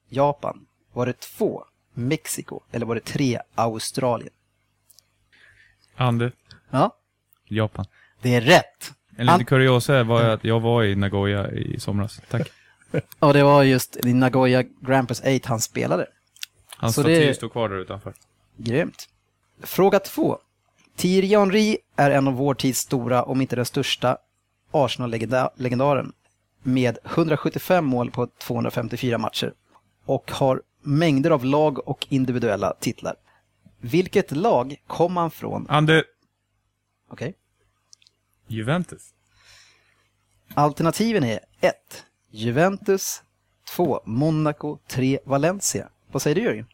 Japan? 0.08 0.66
Var 0.92 1.06
det 1.06 1.20
2. 1.20 1.64
Mexiko? 1.94 2.60
Eller 2.72 2.86
var 2.86 2.94
det 2.94 3.00
3. 3.04 3.38
Australien? 3.54 4.32
Ande, 5.96 6.32
Ja, 6.70 6.96
Japan. 7.48 7.86
det 8.22 8.34
är 8.34 8.40
rätt. 8.40 8.92
En 9.16 9.26
liten 9.26 9.44
kuriosa 9.44 10.02
var 10.04 10.22
att 10.22 10.44
jag 10.44 10.60
var 10.60 10.84
i 10.84 10.94
Nagoya 10.96 11.50
i 11.50 11.80
somras. 11.80 12.20
Tack. 12.30 12.48
Och 13.18 13.32
det 13.34 13.42
var 13.42 13.62
just 13.62 13.96
i 14.06 14.12
Nagoya 14.12 14.64
Prix 14.86 15.20
8 15.20 15.48
han 15.48 15.60
spelade. 15.60 16.06
Hans 16.76 16.94
Så 16.94 17.00
staty 17.02 17.14
det- 17.26 17.34
står 17.34 17.48
kvar 17.48 17.68
där 17.68 17.76
utanför. 17.76 18.12
Grymt. 18.56 19.08
Fråga 19.62 19.98
två. 19.98 20.38
Thierry 20.96 21.28
Henry 21.36 21.78
är 21.96 22.10
en 22.10 22.28
av 22.28 22.34
vår 22.34 22.54
tids 22.54 22.78
stora, 22.80 23.22
om 23.22 23.40
inte 23.40 23.56
den 23.56 23.64
största, 23.66 24.18
Arsenal-legendaren 24.70 26.12
med 26.66 26.98
175 27.04 27.84
mål 27.84 28.10
på 28.10 28.26
254 28.26 29.18
matcher 29.18 29.52
och 30.04 30.30
har 30.30 30.62
mängder 30.82 31.30
av 31.30 31.44
lag 31.44 31.88
och 31.88 32.06
individuella 32.08 32.74
titlar. 32.80 33.14
Vilket 33.80 34.30
lag 34.30 34.76
kom 34.86 35.16
han 35.16 35.30
från? 35.30 35.66
Ande, 35.68 36.04
Okej. 37.10 37.34
Juventus. 38.46 39.14
Alternativen 40.54 41.24
är 41.24 41.40
1. 41.60 41.74
Juventus 42.30 43.22
2. 43.70 44.00
Monaco 44.04 44.78
3. 44.88 45.18
Valencia. 45.24 45.88
Vad 46.12 46.22
säger 46.22 46.34
du 46.34 46.42
Jörgen? 46.42 46.66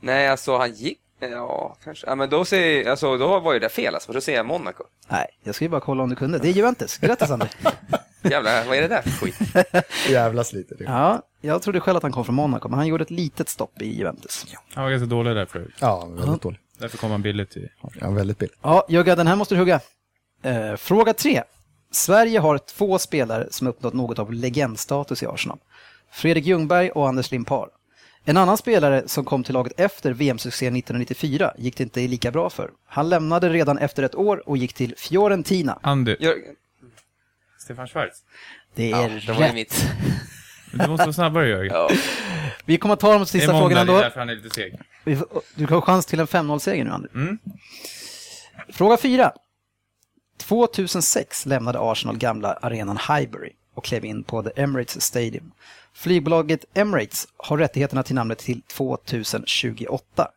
Nej, 0.00 0.28
alltså 0.28 0.58
han 0.58 0.72
gick... 0.72 1.00
Ja, 1.18 1.76
kanske. 1.84 2.06
Ja, 2.06 2.14
men 2.14 2.30
då, 2.30 2.44
säger, 2.44 2.90
alltså, 2.90 3.18
då 3.18 3.40
var 3.40 3.52
ju 3.52 3.58
det 3.58 3.68
fel 3.68 3.94
alltså, 3.94 4.06
för 4.06 4.14
då 4.14 4.20
säger 4.20 4.38
jag 4.38 4.46
Monaco. 4.46 4.84
Nej, 5.08 5.26
jag 5.42 5.54
ska 5.54 5.64
ju 5.64 5.68
bara 5.68 5.80
kolla 5.80 6.02
om 6.02 6.10
du 6.10 6.16
kunde. 6.16 6.38
Det 6.38 6.48
är 6.48 6.52
Juventus. 6.52 6.98
Grattis 6.98 7.30
André. 7.30 7.48
Jävlar, 8.30 8.64
vad 8.66 8.76
är 8.76 8.82
det 8.82 8.88
där 8.88 9.02
för 9.02 9.10
skit? 9.10 9.34
Jävlas 10.08 10.52
lite. 10.52 10.74
Det. 10.74 10.84
Ja, 10.84 11.22
jag 11.40 11.62
trodde 11.62 11.80
själv 11.80 11.96
att 11.96 12.02
han 12.02 12.12
kom 12.12 12.24
från 12.24 12.34
Monaco, 12.34 12.68
men 12.68 12.78
han 12.78 12.86
gjorde 12.86 13.02
ett 13.04 13.10
litet 13.10 13.48
stopp 13.48 13.82
i 13.82 13.98
Juventus. 13.98 14.46
Han 14.74 14.84
var 14.84 14.90
ganska 14.90 15.06
dålig 15.06 15.36
där 15.36 15.46
förut. 15.46 15.74
Ja, 15.80 16.08
väldigt 16.10 16.42
dåligt. 16.42 16.60
Därför 16.78 16.98
kom 16.98 17.10
han 17.10 17.22
billigt 17.22 17.50
till 17.50 17.68
Ja, 18.00 18.10
väldigt 18.10 18.38
billigt. 18.38 18.58
Ja, 18.62 18.86
Jögga, 18.88 19.16
den 19.16 19.26
här 19.26 19.36
måste 19.36 19.54
du 19.54 19.58
hugga. 19.58 19.80
Eh, 20.42 20.76
fråga 20.76 21.14
tre. 21.14 21.42
Sverige 21.92 22.38
har 22.38 22.58
två 22.58 22.98
spelare 22.98 23.46
som 23.50 23.66
uppnått 23.66 23.94
något 23.94 24.18
av 24.18 24.32
legendstatus 24.32 25.22
i 25.22 25.26
Arsenal. 25.26 25.58
Fredrik 26.12 26.46
Ljungberg 26.46 26.90
och 26.90 27.08
Anders 27.08 27.30
Limpar. 27.30 27.68
En 28.24 28.36
annan 28.36 28.56
spelare 28.56 29.02
som 29.06 29.24
kom 29.24 29.44
till 29.44 29.54
laget 29.54 29.80
efter 29.80 30.12
VM-succén 30.12 30.76
1994 30.76 31.52
gick 31.58 31.76
det 31.76 31.82
inte 31.82 32.00
lika 32.00 32.30
bra 32.30 32.50
för. 32.50 32.70
Han 32.86 33.08
lämnade 33.08 33.48
redan 33.48 33.78
efter 33.78 34.02
ett 34.02 34.14
år 34.14 34.48
och 34.48 34.56
gick 34.56 34.72
till 34.72 34.94
Fiorentina. 34.96 35.78
Andy, 35.82 36.16
Jörgen. 36.20 36.54
Stefan 37.64 37.86
Schwarz. 37.88 38.22
Det 38.74 38.88
Ja, 38.88 39.02
är 39.02 39.22
det 39.26 39.32
var 39.32 39.40
rätt. 39.40 39.54
mitt. 39.54 39.86
Du 40.72 40.78
måste 40.88 41.04
vara 41.04 41.12
snabbare 41.12 41.48
Jörgen. 41.48 41.74
Ja. 41.74 41.90
Vi 42.64 42.78
kommer 42.78 42.94
att 42.94 43.00
ta 43.00 43.12
de 43.12 43.26
sista 43.26 43.52
måndag, 43.52 43.60
frågorna 43.68 43.84
det 43.84 43.98
är 43.98 44.02
därför 44.02 44.20
han 44.20 44.28
är 44.28 44.34
lite 44.34 44.50
seg. 44.54 44.78
Du 45.54 45.66
har 45.66 45.80
chans 45.80 46.06
till 46.06 46.20
en 46.20 46.26
5-0-seger 46.26 46.84
nu, 46.84 46.90
Andy. 46.90 47.08
Mm. 47.14 47.38
Fråga 48.68 48.96
4. 48.96 49.32
2006 50.38 51.46
lämnade 51.46 51.78
Arsenal 51.80 52.16
gamla 52.18 52.52
arenan 52.52 52.98
Highbury 53.08 53.52
och 53.74 53.84
klev 53.84 54.04
in 54.04 54.22
på 54.24 54.42
The 54.42 54.62
Emirates 54.62 55.02
Stadium. 55.04 55.52
Flygbolaget 55.94 56.64
Emirates 56.74 57.28
har 57.36 57.58
rättigheterna 57.58 58.02
till 58.02 58.14
namnet 58.14 58.38
till 58.38 58.62
2028. 58.62 60.28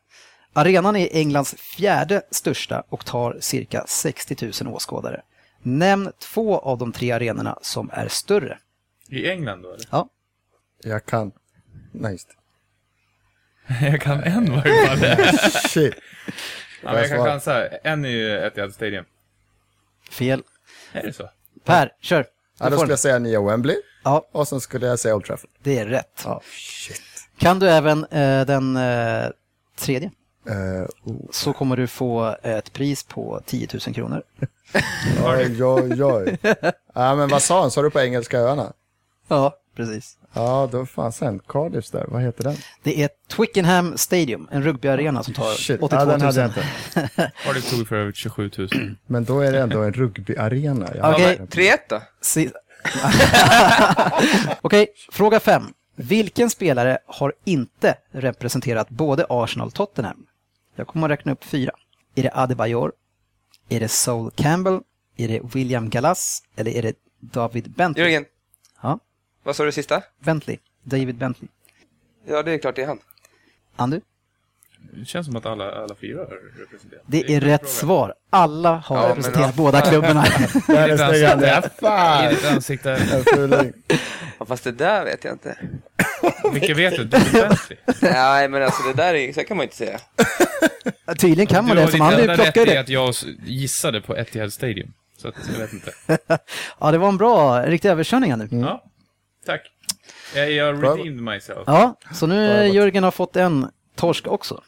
Arenan 0.54 0.96
är 0.96 1.10
Englands 1.12 1.56
fjärde 1.58 2.22
största 2.32 2.84
och 2.90 3.06
tar 3.06 3.38
cirka 3.40 3.84
60 3.88 4.52
000 4.64 4.74
åskådare. 4.76 5.22
Nämn 5.62 6.12
två 6.20 6.60
av 6.60 6.78
de 6.78 6.92
tre 6.92 7.12
arenorna 7.12 7.60
som 7.62 7.90
är 7.94 8.08
större. 8.08 8.58
I 9.10 9.30
England 9.30 9.62
då 9.62 9.70
eller? 9.74 9.86
Ja, 9.92 10.10
Jag 10.84 11.06
kan. 11.06 11.32
Nice. 11.92 12.28
Jag 13.82 14.02
kan 14.02 14.24
en 14.24 14.52
varje 14.56 14.88
fall. 14.88 15.38
Shit. 15.70 15.96
ja, 16.84 16.92
men 16.94 16.96
jag 17.02 17.10
kan 17.10 17.26
chansa. 17.26 17.68
En 17.68 18.06
är 18.06 18.10
ju 18.10 18.32
Etihad 18.38 18.74
Stadium. 18.74 19.06
fel. 20.12 20.44
Är 20.92 21.04
det 21.04 21.14
så? 21.14 21.30
Per, 21.64 21.92
kör. 22.02 22.26
Ja, 22.60 22.70
då 22.70 22.78
skulle 22.78 22.92
jag 22.92 23.00
säga 23.00 23.20
nya 23.20 23.42
Wembley. 23.42 23.76
Ja, 24.04 24.28
Och 24.32 24.48
sen 24.48 24.62
skulle 24.62 24.88
jag 24.88 25.00
säga 25.00 25.16
Old 25.16 25.26
Trafford. 25.26 25.50
det 25.64 25.78
är 25.80 25.86
rätt. 25.86 26.22
Ja, 26.26 26.42
shit. 26.46 27.02
Kan 27.38 27.60
du 27.60 27.70
även 27.70 28.06
eh, 28.06 28.46
den 28.46 28.78
eh, 28.78 29.30
tredje? 29.76 30.12
Uh, 30.50 30.86
oh. 31.04 31.16
så 31.32 31.54
kommer 31.54 31.76
du 31.78 31.88
få 31.88 32.36
ett 32.44 32.74
pris 32.74 33.04
på 33.04 33.42
10 33.46 33.68
000 33.86 33.96
kronor. 33.96 34.24
Oj, 35.26 35.64
oj, 35.64 36.04
oj. 36.04 36.38
Ja, 36.94 37.16
men 37.16 37.30
vad 37.30 37.42
sa 37.42 37.62
han? 37.62 37.72
Sa 37.72 37.82
du 37.82 37.90
på 37.90 38.00
Engelska 38.00 38.38
öarna? 38.40 38.74
Ja, 39.28 39.56
precis. 39.76 40.18
Ja, 40.34 40.70
då 40.72 40.86
fan 40.86 41.12
sen. 41.12 41.40
Cardiff 41.48 41.90
där. 41.92 42.06
Vad 42.08 42.22
heter 42.22 42.44
den? 42.44 42.56
Det 42.84 43.04
är 43.04 43.10
Twickenham 43.30 43.98
Stadium, 43.98 44.48
en 44.52 44.64
rugbyarena 44.64 45.24
som 45.24 45.34
tar 45.34 45.54
Shit. 45.54 45.82
82 45.82 45.96
Ja, 46.02 46.06
000. 46.06 46.20
den 46.20 46.22
hade 46.22 46.42
jag 46.42 46.50
inte. 46.50 47.32
Cardiff 47.44 47.70
tog 47.70 47.88
för 47.88 47.96
övrigt 47.96 48.16
27 48.16 48.52
000. 48.58 48.70
Men 49.08 49.24
då 49.24 49.40
är 49.40 49.52
det 49.52 49.60
ändå 49.60 49.82
en 49.84 49.94
rugbyarena. 49.94 50.88
Okej. 51.04 51.40
3-1 51.50 51.78
då? 51.90 52.02
Si- 52.22 52.52
Okej, 54.62 54.88
fråga 55.12 55.40
fem. 55.40 55.64
Vilken 55.96 56.50
spelare 56.50 56.98
har 57.08 57.34
inte 57.46 57.96
representerat 58.12 58.90
både 58.90 59.26
Arsenal 59.30 59.68
och 59.68 59.74
Tottenham? 59.74 60.26
Jag 60.78 60.88
kommer 60.88 61.08
att 61.08 61.12
räkna 61.20 61.32
upp 61.32 61.44
fyra. 61.44 61.72
Är 62.16 62.24
det 62.24 62.32
Adebayor? 62.34 62.92
Är 63.70 63.80
det 63.80 63.88
Sol 63.88 64.32
Campbell? 64.36 64.80
Är 65.18 65.28
det 65.28 65.40
William 65.56 65.90
Gallas? 65.90 66.44
Eller 66.56 66.72
är 66.72 66.82
det 66.82 66.94
David 67.20 67.72
Bentley? 67.72 68.04
Jörgen, 68.06 68.26
Ja, 68.82 69.00
vad 69.44 69.56
sa 69.56 69.66
du 69.66 69.72
sista? 69.72 70.04
Bentley. 70.20 70.58
David 70.84 71.16
Bentley. 71.16 71.50
Ja, 72.28 72.44
det 72.44 72.52
är 72.52 72.58
klart 72.58 72.76
det 72.76 72.84
är 72.84 72.88
han. 72.88 73.00
Andu? 73.76 74.02
Det 74.94 75.06
känns 75.06 75.28
som 75.28 75.36
att 75.36 75.46
alla, 75.46 75.72
alla 75.72 75.96
fyra 75.96 76.18
har 76.20 76.60
representerat. 76.60 77.04
Det 77.06 77.36
är 77.36 77.42
rätt 77.42 77.70
svar. 77.70 78.14
Alla 78.30 78.76
har 78.76 78.96
Ja, 78.96 79.02
men 79.02 79.10
representerat 79.10 79.46
vad 79.46 79.56
båda 79.56 79.82
klubbarna. 79.82 80.24
Det 80.68 80.74
här 80.78 81.14
är 81.14 82.30
Ditt 82.30 82.46
ansikte. 82.46 83.74
Ja, 84.40 84.46
fast 84.46 84.64
det 84.64 84.72
där 84.72 85.06
vet 85.06 85.24
jag 85.24 85.34
inte. 85.34 85.58
Vilka 86.54 86.74
vet 86.74 86.96
du? 86.96 87.06
Bentley. 87.34 87.78
Nej, 88.02 88.50
men 88.50 88.64
alltså 88.64 88.84
det 88.84 88.94
där 88.94 89.14
är, 89.14 89.34
så 89.34 89.44
kan 89.44 89.58
man 89.58 89.64
inte 89.64 89.76
säga. 89.76 90.00
Tydligen 91.20 91.48
kan 91.48 91.66
man 91.68 91.76
det, 91.76 91.82
har 91.82 91.90
som 91.90 92.00
ditt 92.00 92.02
Andy 92.02 92.22
enda 92.22 92.34
rätt 92.34 92.54
plockade 92.54 92.72
det. 92.72 92.78
att 92.78 92.90
jag 92.90 93.14
gissade 93.46 94.02
på 94.02 94.18
Etihad 94.18 94.54
Stadium. 94.54 94.94
Så 95.18 95.28
att, 95.28 95.36
jag 95.54 95.60
vet 95.60 95.74
inte. 95.74 95.92
Ja, 96.80 96.92
det 96.92 96.98
var 96.98 97.10
en 97.10 97.18
bra, 97.18 97.62
riktig 97.66 97.90
överkörning 97.90 98.32
Andy. 98.32 98.48
Ja, 98.52 98.84
tack. 99.46 99.62
Jag, 100.36 100.52
jag 100.52 100.84
redeemed 100.84 101.24
myself. 101.24 101.64
Ja, 101.66 102.00
så 102.14 102.28
nu. 102.28 102.68
Jörgen 102.68 103.04
har 103.04 103.12
fått 103.12 103.36
en 103.36 103.68
torsk 103.96 104.28
också. 104.28 104.64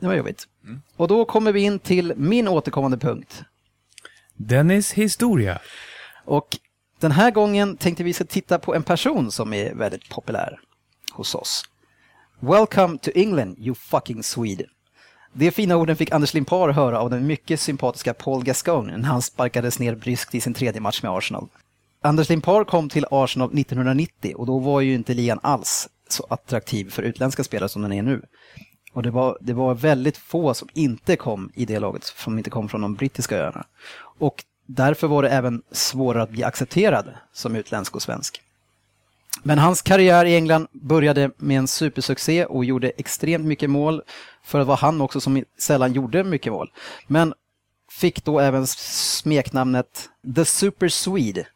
Det 0.00 0.06
var 0.06 0.14
jobbigt. 0.14 0.48
Och 0.96 1.08
då 1.08 1.24
kommer 1.24 1.52
vi 1.52 1.60
in 1.60 1.78
till 1.78 2.12
min 2.16 2.48
återkommande 2.48 2.96
punkt. 2.96 3.42
Dennis 4.34 4.92
historia. 4.92 5.58
Och 6.24 6.58
den 7.00 7.10
här 7.12 7.30
gången 7.30 7.76
tänkte 7.76 8.04
vi 8.04 8.12
ska 8.12 8.24
titta 8.24 8.58
på 8.58 8.74
en 8.74 8.82
person 8.82 9.30
som 9.30 9.52
är 9.52 9.74
väldigt 9.74 10.08
populär 10.08 10.60
hos 11.12 11.34
oss. 11.34 11.62
Welcome 12.40 12.98
to 12.98 13.10
England, 13.14 13.56
you 13.58 13.74
fucking 13.74 14.22
Swede. 14.22 14.64
De 15.32 15.50
fina 15.50 15.76
orden 15.76 15.96
fick 15.96 16.12
Anders 16.12 16.34
Limpar 16.34 16.68
höra 16.68 17.00
av 17.00 17.10
den 17.10 17.26
mycket 17.26 17.60
sympatiska 17.60 18.14
Paul 18.14 18.44
Gascoigne 18.44 18.96
när 18.96 19.08
han 19.08 19.22
sparkades 19.22 19.78
ner 19.78 19.94
bryskt 19.94 20.34
i 20.34 20.40
sin 20.40 20.54
tredje 20.54 20.80
match 20.80 21.02
med 21.02 21.12
Arsenal. 21.12 21.48
Anders 22.02 22.28
Limpar 22.28 22.64
kom 22.64 22.88
till 22.88 23.06
Arsenal 23.10 23.48
1990 23.48 24.34
och 24.36 24.46
då 24.46 24.58
var 24.58 24.80
ju 24.80 24.94
inte 24.94 25.14
ligan 25.14 25.40
alls 25.42 25.88
så 26.08 26.26
attraktiv 26.30 26.90
för 26.90 27.02
utländska 27.02 27.44
spelare 27.44 27.68
som 27.68 27.82
den 27.82 27.92
är 27.92 28.02
nu. 28.02 28.22
Och 28.92 29.02
det 29.02 29.10
var, 29.10 29.38
det 29.40 29.52
var 29.52 29.74
väldigt 29.74 30.16
få 30.16 30.54
som 30.54 30.68
inte 30.74 31.16
kom 31.16 31.50
i 31.54 31.64
det 31.64 31.78
laget, 31.78 32.04
som 32.04 32.38
inte 32.38 32.50
kom 32.50 32.68
från 32.68 32.80
de 32.80 32.94
brittiska 32.94 33.38
öarna. 33.38 33.66
Och 34.18 34.44
därför 34.66 35.06
var 35.06 35.22
det 35.22 35.28
även 35.28 35.62
svårare 35.70 36.22
att 36.22 36.30
bli 36.30 36.44
accepterad 36.44 37.14
som 37.32 37.56
utländsk 37.56 37.96
och 37.96 38.02
svensk. 38.02 38.41
Men 39.42 39.58
hans 39.58 39.82
karriär 39.82 40.24
i 40.24 40.34
England 40.34 40.66
började 40.72 41.30
med 41.36 41.58
en 41.58 41.68
supersuccé 41.68 42.44
och 42.44 42.64
gjorde 42.64 42.90
extremt 42.90 43.44
mycket 43.44 43.70
mål. 43.70 44.02
För 44.44 44.58
det 44.58 44.64
var 44.64 44.76
han 44.76 45.00
också 45.00 45.20
som 45.20 45.44
sällan 45.58 45.92
gjorde 45.92 46.24
mycket 46.24 46.52
mål. 46.52 46.70
Men 47.06 47.34
fick 47.90 48.24
då 48.24 48.40
även 48.40 48.66
smeknamnet 48.66 50.08
The 50.36 50.44
Super 50.44 50.88
Swede. 50.88 51.46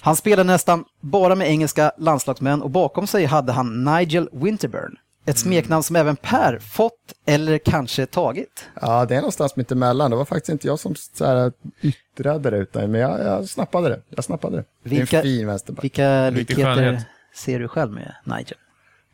Han 0.00 0.16
spelade 0.16 0.46
nästan 0.46 0.84
bara 1.00 1.34
med 1.34 1.48
engelska 1.48 1.92
landslagsmän 1.98 2.62
och 2.62 2.70
bakom 2.70 3.06
sig 3.06 3.24
hade 3.24 3.52
han 3.52 3.84
Nigel 3.84 4.28
Winterburn. 4.32 4.96
Ett 5.26 5.38
smeknamn 5.38 5.82
som 5.82 5.96
även 5.96 6.16
Per 6.16 6.58
fått 6.58 7.12
eller 7.26 7.58
kanske 7.58 8.06
tagit. 8.06 8.68
Ja, 8.80 9.04
det 9.06 9.14
är 9.14 9.18
någonstans 9.20 9.56
mitt 9.56 9.72
emellan. 9.72 10.10
Det 10.10 10.16
var 10.16 10.24
faktiskt 10.24 10.48
inte 10.48 10.66
jag 10.66 10.78
som 10.78 10.94
så 10.94 11.26
här, 11.26 11.52
yttrade 11.82 12.50
det, 12.50 12.56
utan, 12.56 12.90
men 12.90 13.00
jag, 13.00 13.20
jag 13.20 13.48
snappade 13.48 13.88
det. 13.88 14.00
Jag 14.08 14.24
snappade 14.24 14.56
det. 14.56 14.64
Det 14.82 14.88
är 14.96 14.98
Vilka- 14.98 15.16
en 15.16 15.22
fin 15.22 15.46
vänsterback. 15.46 15.84
Vilka 15.84 16.30
likheter 16.30 17.02
ser 17.34 17.58
du 17.60 17.68
själv 17.68 17.92
med 17.92 18.14
Nigel? 18.24 18.58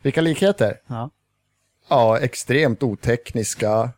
Vilka 0.01 0.21
likheter? 0.21 0.79
Ja. 0.87 1.09
Ja, 1.89 2.19
extremt 2.19 2.83
otekniska. 2.83 3.89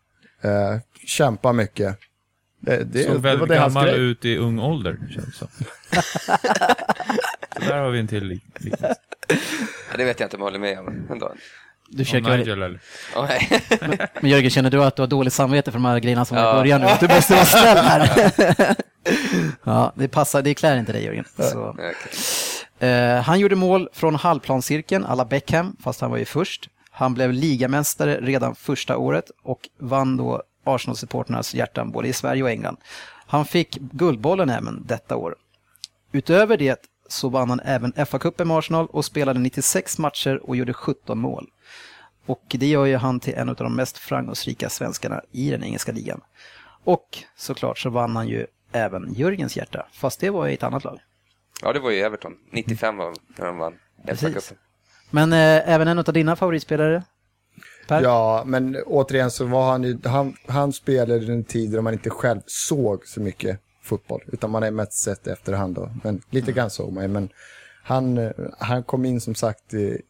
Eh, 0.41 0.77
kämpar 1.05 1.53
mycket. 1.53 1.97
Det, 2.59 2.83
det, 2.83 3.03
Såg 3.03 3.11
det 3.11 3.13
var 3.13 3.19
väldigt 3.21 3.47
det 3.49 3.55
gammal 3.55 3.89
ut 3.89 4.25
i 4.25 4.37
ung 4.37 4.59
ålder, 4.59 4.97
känns 5.09 5.25
det 5.25 5.31
som. 5.31 5.47
Så 7.53 7.59
där 7.69 7.77
har 7.77 7.89
vi 7.89 7.99
en 7.99 8.07
till 8.07 8.23
lik- 8.23 8.43
liknelse. 8.59 8.95
Ja, 9.91 9.97
det 9.97 10.03
vet 10.05 10.19
jag 10.19 10.27
inte 10.27 10.35
om 10.37 10.41
jag 10.41 10.45
håller 10.45 10.59
med 10.59 10.79
om 10.79 11.07
ändå. 11.09 11.33
Du 11.87 12.05
försöker, 12.05 12.37
Nigel 12.37 12.61
eller? 12.61 12.79
Oh, 13.15 13.25
nej. 13.27 13.61
men 14.21 14.29
Jörgen, 14.31 14.49
känner 14.49 14.69
du 14.71 14.83
att 14.83 14.95
du 14.95 15.01
har 15.01 15.07
dåligt 15.07 15.33
samvete 15.33 15.71
för 15.71 15.79
de 15.79 15.85
här 15.85 15.99
grejerna 15.99 16.25
som 16.25 16.37
var 16.37 16.43
i 16.43 16.47
Ja. 16.47 16.53
början 16.53 16.81
nu? 16.81 16.87
Du 16.99 17.07
måste 17.07 17.33
vara 17.33 17.45
snäll 17.45 17.77
här. 17.77 18.75
ja, 19.63 19.91
det 19.95 20.07
passar, 20.07 20.41
det 20.41 20.53
klär 20.53 20.77
inte 20.77 20.91
dig 20.91 21.03
Jörgen. 21.05 21.25
Så. 21.37 21.69
Okej. 21.69 21.95
Eh, 22.89 23.21
han 23.21 23.39
gjorde 23.39 23.55
mål 23.55 23.89
från 23.93 24.15
halvplanscirkeln, 24.15 25.05
alla 25.05 25.25
Beckham, 25.25 25.75
fast 25.83 26.01
han 26.01 26.11
var 26.11 26.17
ju 26.17 26.25
först. 26.25 26.69
Han 26.91 27.13
blev 27.13 27.33
ligamästare 27.33 28.19
redan 28.21 28.55
första 28.55 28.97
året 28.97 29.31
och 29.43 29.59
vann 29.79 30.17
då 30.17 30.43
Arsenal-supporternas 30.65 31.55
hjärtan 31.55 31.91
både 31.91 32.07
i 32.07 32.13
Sverige 32.13 32.43
och 32.43 32.49
England. 32.49 32.77
Han 33.27 33.45
fick 33.45 33.75
Guldbollen 33.75 34.49
även 34.49 34.83
detta 34.85 35.15
år. 35.15 35.35
Utöver 36.11 36.57
det 36.57 36.79
så 37.09 37.29
vann 37.29 37.49
han 37.49 37.59
även 37.59 37.93
FA-cupen 37.93 38.45
med 38.45 38.57
Arsenal 38.57 38.87
och 38.87 39.05
spelade 39.05 39.39
96 39.39 39.97
matcher 39.97 40.39
och 40.43 40.55
gjorde 40.55 40.73
17 40.73 41.19
mål. 41.19 41.47
Och 42.25 42.43
det 42.49 42.67
gör 42.67 42.85
ju 42.85 42.95
han 42.95 43.19
till 43.19 43.33
en 43.33 43.49
av 43.49 43.55
de 43.55 43.75
mest 43.75 43.97
framgångsrika 43.97 44.69
svenskarna 44.69 45.21
i 45.31 45.49
den 45.49 45.63
engelska 45.63 45.91
ligan. 45.91 46.21
Och 46.83 47.17
såklart 47.35 47.79
så 47.79 47.89
vann 47.89 48.15
han 48.15 48.27
ju 48.27 48.45
även 48.71 49.13
Jörgens 49.13 49.57
hjärta, 49.57 49.87
fast 49.93 50.19
det 50.19 50.29
var 50.29 50.47
i 50.47 50.53
ett 50.53 50.63
annat 50.63 50.83
lag. 50.83 50.99
Ja, 51.61 51.73
det 51.73 51.79
var 51.79 51.91
ju 51.91 51.99
Everton. 51.99 52.33
95 52.51 52.97
var 52.97 53.13
när 53.37 53.45
de 53.45 53.57
vann 53.57 53.73
Precis. 54.05 54.53
Men 55.09 55.33
eh, 55.33 55.69
även 55.69 55.87
en 55.87 55.99
av 55.99 56.03
dina 56.03 56.35
favoritspelare? 56.35 57.03
Per? 57.87 58.01
Ja, 58.01 58.43
men 58.45 58.77
återigen 58.85 59.31
så 59.31 59.45
var 59.45 59.71
han 59.71 59.83
ju, 59.83 59.97
han, 60.03 60.35
han 60.47 60.73
spelade 60.73 61.25
i 61.25 61.31
en 61.31 61.43
tid 61.43 61.71
då 61.71 61.81
man 61.81 61.93
inte 61.93 62.09
själv 62.09 62.41
såg 62.45 63.07
så 63.07 63.21
mycket 63.21 63.59
fotboll, 63.81 64.21
utan 64.27 64.51
man 64.51 64.63
är 64.63 64.71
mest 64.71 64.93
sett 64.93 65.27
efterhand 65.27 65.75
då. 65.75 65.89
Men 66.03 66.21
lite 66.29 66.51
grann 66.51 66.69
såg 66.69 66.93
man 66.93 67.03
ju, 67.03 67.09
men 67.09 67.29
han, 67.83 68.17
eh, 68.17 68.31
han 68.59 68.83
kom 68.83 69.05
in 69.05 69.21
som 69.21 69.35
sagt 69.35 69.73
i, 69.73 70.01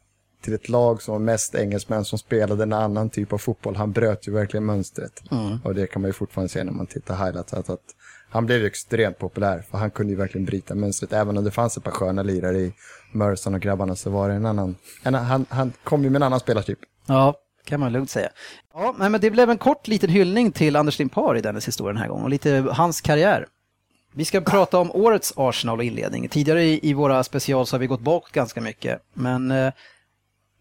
till 0.44 0.54
ett 0.54 0.70
lag 0.70 1.02
som 1.02 1.12
var 1.12 1.20
mest 1.20 1.56
engelsmän 1.56 2.06
som 2.06 2.20
spelade 2.20 2.64
en 2.64 2.74
annan 2.74 3.10
typ 3.10 3.34
av 3.34 3.38
fotboll. 3.38 3.76
Han 3.76 3.92
bröt 3.92 4.28
ju 4.28 4.32
verkligen 4.32 4.66
mönstret. 4.66 5.24
Och 5.64 5.76
det 5.76 5.88
kan 5.88 6.02
man 6.02 6.10
ju 6.10 6.14
fortfarande 6.14 6.50
se 6.50 6.64
när 6.64 6.72
man 6.72 6.88
tittar 6.88 7.26
highlights. 7.26 7.54
Att, 7.54 7.70
att 7.70 7.96
han 8.30 8.46
blev 8.46 8.60
ju 8.60 8.68
extremt 8.68 9.18
populär, 9.20 9.64
för 9.72 9.78
han 9.78 9.92
kunde 9.92 10.14
ju 10.14 10.18
verkligen 10.18 10.46
bryta 10.46 10.76
mönstret. 10.76 11.14
Även 11.14 11.38
om 11.38 11.44
det 11.44 11.52
fanns 11.52 11.78
ett 11.78 11.84
par 11.84 11.92
sköna 11.92 12.24
lirare 12.24 12.58
i 12.58 12.74
Merson 13.12 13.54
och 13.54 13.62
grabbarna 13.62 13.96
så 13.96 14.10
var 14.10 14.30
det 14.30 14.36
en 14.36 14.46
annan. 14.46 14.76
En, 15.04 15.14
han, 15.14 15.46
han 15.50 15.74
kom 15.84 16.04
ju 16.04 16.10
med 16.10 16.20
en 16.20 16.24
annan 16.24 16.40
spelartyp. 16.40 16.80
Ja, 17.06 17.36
kan 17.66 17.80
man 17.80 17.92
lugnt 17.92 18.10
säga. 18.10 18.30
Ja, 18.74 18.96
men 18.98 19.22
det 19.22 19.32
blev 19.32 19.50
en 19.50 19.58
kort 19.58 19.88
liten 19.88 20.10
hyllning 20.10 20.52
till 20.52 20.76
Anders 20.76 21.00
Limpar 21.00 21.38
i 21.38 21.42
dennes 21.42 21.68
historia 21.68 21.94
den 21.94 22.02
här 22.02 22.10
gången 22.10 22.24
och 22.24 22.30
lite 22.30 22.66
hans 22.72 23.02
karriär. 23.02 23.48
Vi 24.16 24.26
ska 24.26 24.42
prata 24.42 24.78
om 24.78 24.92
årets 24.92 25.34
Arsenal 25.36 25.78
och 25.78 25.84
inledning. 25.84 26.30
Tidigare 26.30 26.64
i, 26.64 26.90
i 26.90 26.94
våra 26.94 27.24
special 27.24 27.66
så 27.66 27.76
har 27.76 27.80
vi 27.80 27.88
gått 27.88 28.02
bakåt 28.02 28.32
ganska 28.32 28.62
mycket. 28.62 29.02
Men 29.14 29.52
eh, 29.52 29.74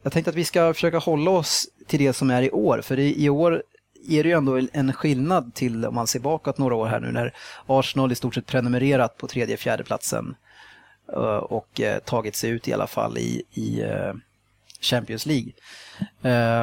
jag 0.02 0.12
tänkte 0.12 0.30
att 0.30 0.36
vi 0.36 0.44
ska 0.44 0.74
försöka 0.74 0.98
hålla 0.98 1.30
oss 1.30 1.68
till 1.86 1.98
det 1.98 2.12
som 2.12 2.30
är 2.30 2.42
i 2.42 2.50
år. 2.50 2.80
För 2.80 2.98
i, 2.98 3.24
i 3.24 3.28
år 3.28 3.62
är 4.08 4.22
det 4.22 4.28
ju 4.28 4.36
ändå 4.36 4.60
en 4.72 4.92
skillnad 4.92 5.54
till 5.54 5.86
om 5.86 5.94
man 5.94 6.06
ser 6.06 6.20
bakåt 6.20 6.58
några 6.58 6.74
år 6.74 6.86
här 6.86 7.00
nu 7.00 7.12
när 7.12 7.34
Arsenal 7.66 8.12
i 8.12 8.14
stort 8.14 8.34
sett 8.34 8.46
prenumererat 8.46 9.16
på 9.16 9.26
tredje 9.26 9.56
fjärde 9.56 9.84
platsen 9.84 10.34
eh, 11.12 11.36
och 11.36 11.80
eh, 11.80 11.98
tagit 11.98 12.36
sig 12.36 12.50
ut 12.50 12.68
i 12.68 12.72
alla 12.72 12.86
fall 12.86 13.18
i, 13.18 13.42
i 13.52 13.80
eh, 13.80 14.12
Champions 14.80 15.26
League. 15.26 15.52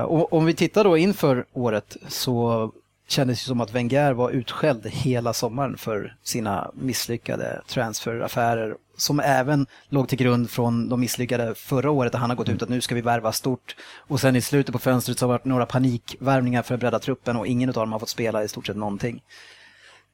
Och 0.04 0.34
om 0.34 0.46
vi 0.46 0.54
tittar 0.54 0.84
då 0.84 0.98
inför 0.98 1.46
året 1.54 1.98
så 2.08 2.72
kändes 3.08 3.44
det 3.44 3.48
som 3.48 3.62
att 3.62 3.72
Wenger 3.72 4.14
var 4.14 4.30
utskälld 4.30 4.86
hela 4.86 5.34
sommaren 5.34 5.78
för 5.78 6.16
sina 6.24 6.72
misslyckade 6.74 7.62
transferaffärer 7.68 8.76
som 9.02 9.20
även 9.20 9.68
låg 9.90 10.08
till 10.10 10.18
grund 10.18 10.50
från 10.50 10.90
de 10.90 11.00
misslyckade 11.00 11.56
förra 11.56 11.92
året 11.92 12.12
där 12.12 12.20
han 12.20 12.30
har 12.30 12.38
gått 12.38 12.50
ut 12.50 12.62
att 12.62 12.70
nu 12.70 12.82
ska 12.82 12.96
vi 12.96 13.02
värva 13.02 13.32
stort 13.32 13.76
och 14.08 14.20
sen 14.20 14.36
i 14.36 14.42
slutet 14.42 14.74
på 14.74 14.80
fönstret 14.80 15.20
så 15.20 15.26
har 15.26 15.28
det 15.28 15.34
varit 15.34 15.46
några 15.46 15.66
panikvärvningar 15.66 16.62
för 16.62 16.74
att 16.74 16.80
bredda 16.80 17.00
truppen 17.00 17.36
och 17.36 17.48
ingen 17.48 17.70
av 17.70 17.74
dem 17.74 17.92
har 17.92 18.00
fått 18.00 18.10
spela 18.10 18.44
i 18.44 18.48
stort 18.48 18.68
sett 18.68 18.78
någonting. 18.78 19.24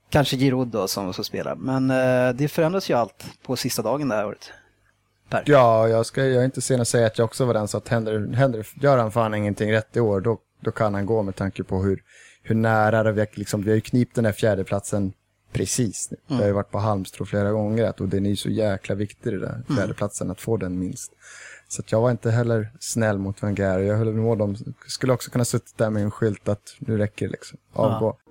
Kanske 0.09 0.37
Giroud 0.37 0.67
då 0.67 0.87
som 0.87 1.13
ska 1.13 1.23
spela, 1.23 1.55
men 1.55 1.91
eh, 1.91 2.35
det 2.35 2.47
förändras 2.47 2.89
ju 2.89 2.93
allt 2.93 3.25
på 3.43 3.55
sista 3.55 3.81
dagen 3.81 4.09
det 4.09 4.15
här 4.15 4.25
året. 4.25 4.51
Per. 5.29 5.43
Ja, 5.45 5.87
jag, 5.87 6.05
ska, 6.05 6.25
jag 6.25 6.41
är 6.41 6.45
inte 6.45 6.61
sen 6.61 6.81
att 6.81 6.87
säga 6.87 7.07
att 7.07 7.17
jag 7.17 7.25
också 7.25 7.45
var 7.45 7.53
den 7.53 7.67
så 7.67 7.77
att 7.77 7.87
händer, 7.87 8.33
händer, 8.33 8.67
gör 8.81 8.97
han 8.97 9.11
fan 9.11 9.33
ingenting 9.33 9.71
rätt 9.71 9.97
i 9.97 9.99
år 9.99 10.21
då, 10.21 10.37
då 10.61 10.71
kan 10.71 10.93
han 10.93 11.05
gå 11.05 11.23
med 11.23 11.35
tanke 11.35 11.63
på 11.63 11.83
hur 11.83 12.03
hur 12.47 12.55
nära 12.55 13.03
det, 13.03 13.11
vi, 13.11 13.27
liksom, 13.33 13.61
vi 13.61 13.69
har 13.69 13.75
ju 13.75 13.81
knipt 13.81 14.15
den 14.15 14.25
här 14.25 14.31
fjärdeplatsen 14.31 15.13
precis 15.55 16.11
nu. 16.11 16.17
Mm. 16.27 16.37
Vi 16.37 16.43
har 16.43 16.47
ju 16.47 16.53
varit 16.53 16.71
på 16.71 16.79
halmstrå 16.79 17.25
flera 17.25 17.51
gånger 17.51 17.93
och 18.01 18.07
den 18.07 18.25
är 18.25 18.29
ju 18.29 18.35
så 18.35 18.49
jäkla 18.49 18.95
viktig 18.95 19.33
den 19.33 19.41
där 19.41 19.53
mm. 19.53 19.77
fjärdeplatsen, 19.77 20.27
mm. 20.27 20.31
att 20.31 20.41
få 20.41 20.57
den 20.57 20.79
minst. 20.79 21.11
Så 21.67 21.83
jag 21.87 22.01
var 22.01 22.11
inte 22.11 22.31
heller 22.31 22.71
snäll 22.79 23.17
mot 23.17 23.43
Wenger. 23.43 23.79
Jag 23.79 23.97
höll 23.97 24.13
med 24.13 24.37
dem. 24.37 24.55
Skulle 24.87 25.13
också 25.13 25.31
kunna 25.31 25.45
suttit 25.45 25.77
där 25.77 25.89
med 25.89 26.03
en 26.03 26.11
skylt 26.11 26.49
att 26.49 26.75
nu 26.79 26.97
räcker 26.97 27.25
det 27.25 27.31
liksom. 27.31 27.57
Avgå. 27.73 28.05
Ja. 28.05 28.25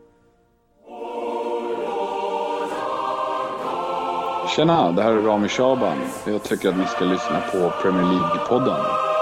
Tjena, 4.56 4.92
det 4.92 5.02
här 5.02 5.12
är 5.12 5.22
Rami 5.22 5.48
Shaban. 5.48 5.98
Jag 6.26 6.42
tycker 6.42 6.68
att 6.68 6.76
ni 6.76 6.84
ska 6.84 7.04
lyssna 7.04 7.40
på 7.52 7.72
Premier 7.82 8.04
League-podden. 8.04 9.13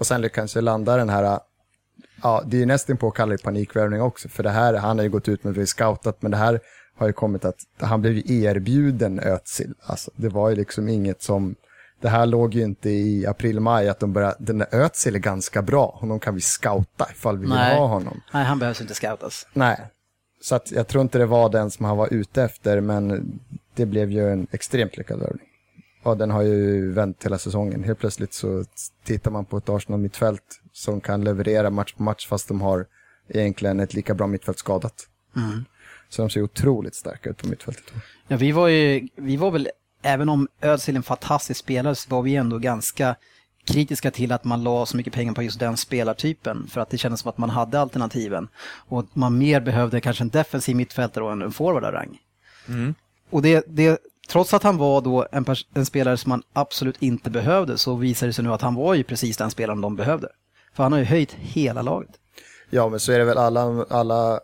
Och 0.00 0.06
sen 0.06 0.20
lyckades 0.20 0.54
jag 0.54 0.64
landa 0.64 0.96
den 0.96 1.08
här, 1.08 1.40
ja 2.22 2.42
det 2.46 2.62
är 2.62 2.66
nästan 2.66 2.96
på 2.96 3.08
att 3.08 3.14
kalla 3.14 3.32
det 3.32 3.42
panikvärvning 3.42 4.02
också, 4.02 4.28
för 4.28 4.42
det 4.42 4.50
här, 4.50 4.74
han 4.74 4.98
har 4.98 5.02
ju 5.04 5.10
gått 5.10 5.28
ut 5.28 5.44
med 5.44 5.50
att 5.50 5.56
vi 5.56 5.66
scoutat, 5.66 6.22
men 6.22 6.30
det 6.30 6.36
här 6.36 6.60
har 6.96 7.06
ju 7.06 7.12
kommit 7.12 7.44
att 7.44 7.56
han 7.78 8.00
blev 8.00 8.30
erbjuden 8.30 9.20
Özil. 9.20 9.74
Alltså 9.82 10.10
det 10.16 10.28
var 10.28 10.50
ju 10.50 10.56
liksom 10.56 10.88
inget 10.88 11.22
som, 11.22 11.54
det 12.00 12.08
här 12.08 12.26
låg 12.26 12.54
ju 12.54 12.62
inte 12.62 12.90
i 12.90 13.26
april-maj 13.26 13.88
att 13.88 14.00
de 14.00 14.12
började, 14.12 14.36
den 14.38 14.58
där 14.58 14.68
Özil 14.74 15.14
är 15.14 15.18
ganska 15.18 15.62
bra, 15.62 15.98
honom 16.00 16.20
kan 16.20 16.34
vi 16.34 16.40
scouta 16.40 17.08
ifall 17.10 17.38
vi 17.38 17.48
Nej. 17.48 17.70
vill 17.70 17.78
ha 17.78 17.86
honom. 17.86 18.20
Nej, 18.32 18.44
han 18.44 18.58
behövs 18.58 18.80
inte 18.80 18.94
scoutas. 18.94 19.46
Nej, 19.52 19.80
så 20.42 20.54
att 20.54 20.70
jag 20.70 20.88
tror 20.88 21.02
inte 21.02 21.18
det 21.18 21.26
var 21.26 21.48
den 21.48 21.70
som 21.70 21.84
han 21.84 21.96
var 21.96 22.14
ute 22.14 22.42
efter, 22.42 22.80
men 22.80 23.32
det 23.74 23.86
blev 23.86 24.10
ju 24.10 24.32
en 24.32 24.46
extremt 24.50 24.96
lyckad 24.96 25.20
värvning. 25.20 25.46
Ja, 26.02 26.14
den 26.14 26.30
har 26.30 26.42
ju 26.42 26.92
vänt 26.92 27.24
hela 27.24 27.38
säsongen. 27.38 27.84
Helt 27.84 27.98
plötsligt 27.98 28.34
så 28.34 28.64
tittar 29.04 29.30
man 29.30 29.44
på 29.44 29.56
ett 29.56 29.68
Arsenal-mittfält 29.68 30.60
som 30.72 31.00
kan 31.00 31.24
leverera 31.24 31.70
match 31.70 31.92
på 31.92 32.02
match 32.02 32.26
fast 32.26 32.48
de 32.48 32.60
har 32.60 32.86
egentligen 33.28 33.80
ett 33.80 33.94
lika 33.94 34.14
bra 34.14 34.26
mittfält 34.26 34.58
skadat. 34.58 35.08
Mm. 35.36 35.64
Så 36.08 36.22
de 36.22 36.30
ser 36.30 36.42
otroligt 36.42 36.94
starka 36.94 37.30
ut 37.30 37.36
på 37.36 37.48
mittfältet. 37.48 37.84
Ja, 38.28 38.36
vi 38.36 38.52
var 38.52 38.68
ju, 38.68 39.08
vi 39.16 39.36
var 39.36 39.50
väl, 39.50 39.68
även 40.02 40.28
om 40.28 40.48
Özil 40.60 40.94
är 40.94 40.96
en 40.96 41.02
fantastisk 41.02 41.60
spelare 41.60 41.94
så 41.94 42.10
var 42.10 42.22
vi 42.22 42.36
ändå 42.36 42.58
ganska 42.58 43.16
kritiska 43.64 44.10
till 44.10 44.32
att 44.32 44.44
man 44.44 44.62
la 44.62 44.86
så 44.86 44.96
mycket 44.96 45.12
pengar 45.12 45.32
på 45.32 45.42
just 45.42 45.60
den 45.60 45.76
spelartypen 45.76 46.66
för 46.66 46.80
att 46.80 46.90
det 46.90 46.98
kändes 46.98 47.20
som 47.20 47.28
att 47.28 47.38
man 47.38 47.50
hade 47.50 47.80
alternativen. 47.80 48.48
Och 48.62 49.06
man 49.12 49.38
mer 49.38 49.60
behövde 49.60 50.00
kanske 50.00 50.24
en 50.24 50.28
defensiv 50.28 50.76
mittfältare 50.76 51.24
och 51.24 51.32
en 51.32 51.52
forward 51.52 51.84
av 51.84 51.92
rang. 51.92 52.18
Mm. 52.68 52.94
Och 53.30 53.42
det, 53.42 53.64
det 53.68 53.98
trots 54.30 54.54
att 54.54 54.62
han 54.62 54.76
var 54.76 55.00
då 55.00 55.26
en, 55.32 55.44
en, 55.74 55.86
spelare 55.86 56.16
som 56.16 56.28
man 56.28 56.42
absolut 56.52 57.02
inte 57.02 57.30
behövde 57.30 57.78
så 57.78 57.94
visar 57.94 58.26
det 58.26 58.32
sig 58.32 58.44
nu 58.44 58.52
att 58.52 58.62
han 58.62 58.74
var 58.74 58.94
ju 58.94 59.04
precis 59.04 59.36
den 59.36 59.50
spelaren 59.50 59.80
de 59.80 59.96
behövde. 59.96 60.28
För 60.74 60.82
han 60.82 60.92
har 60.92 60.98
ju 60.98 61.04
höjt 61.04 61.32
hela 61.32 61.82
laget. 61.82 62.10
Ja, 62.70 62.88
men 62.88 63.00
så 63.00 63.12
är 63.12 63.18
det 63.18 63.24
väl 63.24 63.38
alla, 63.38 63.84
alla, 63.90 64.40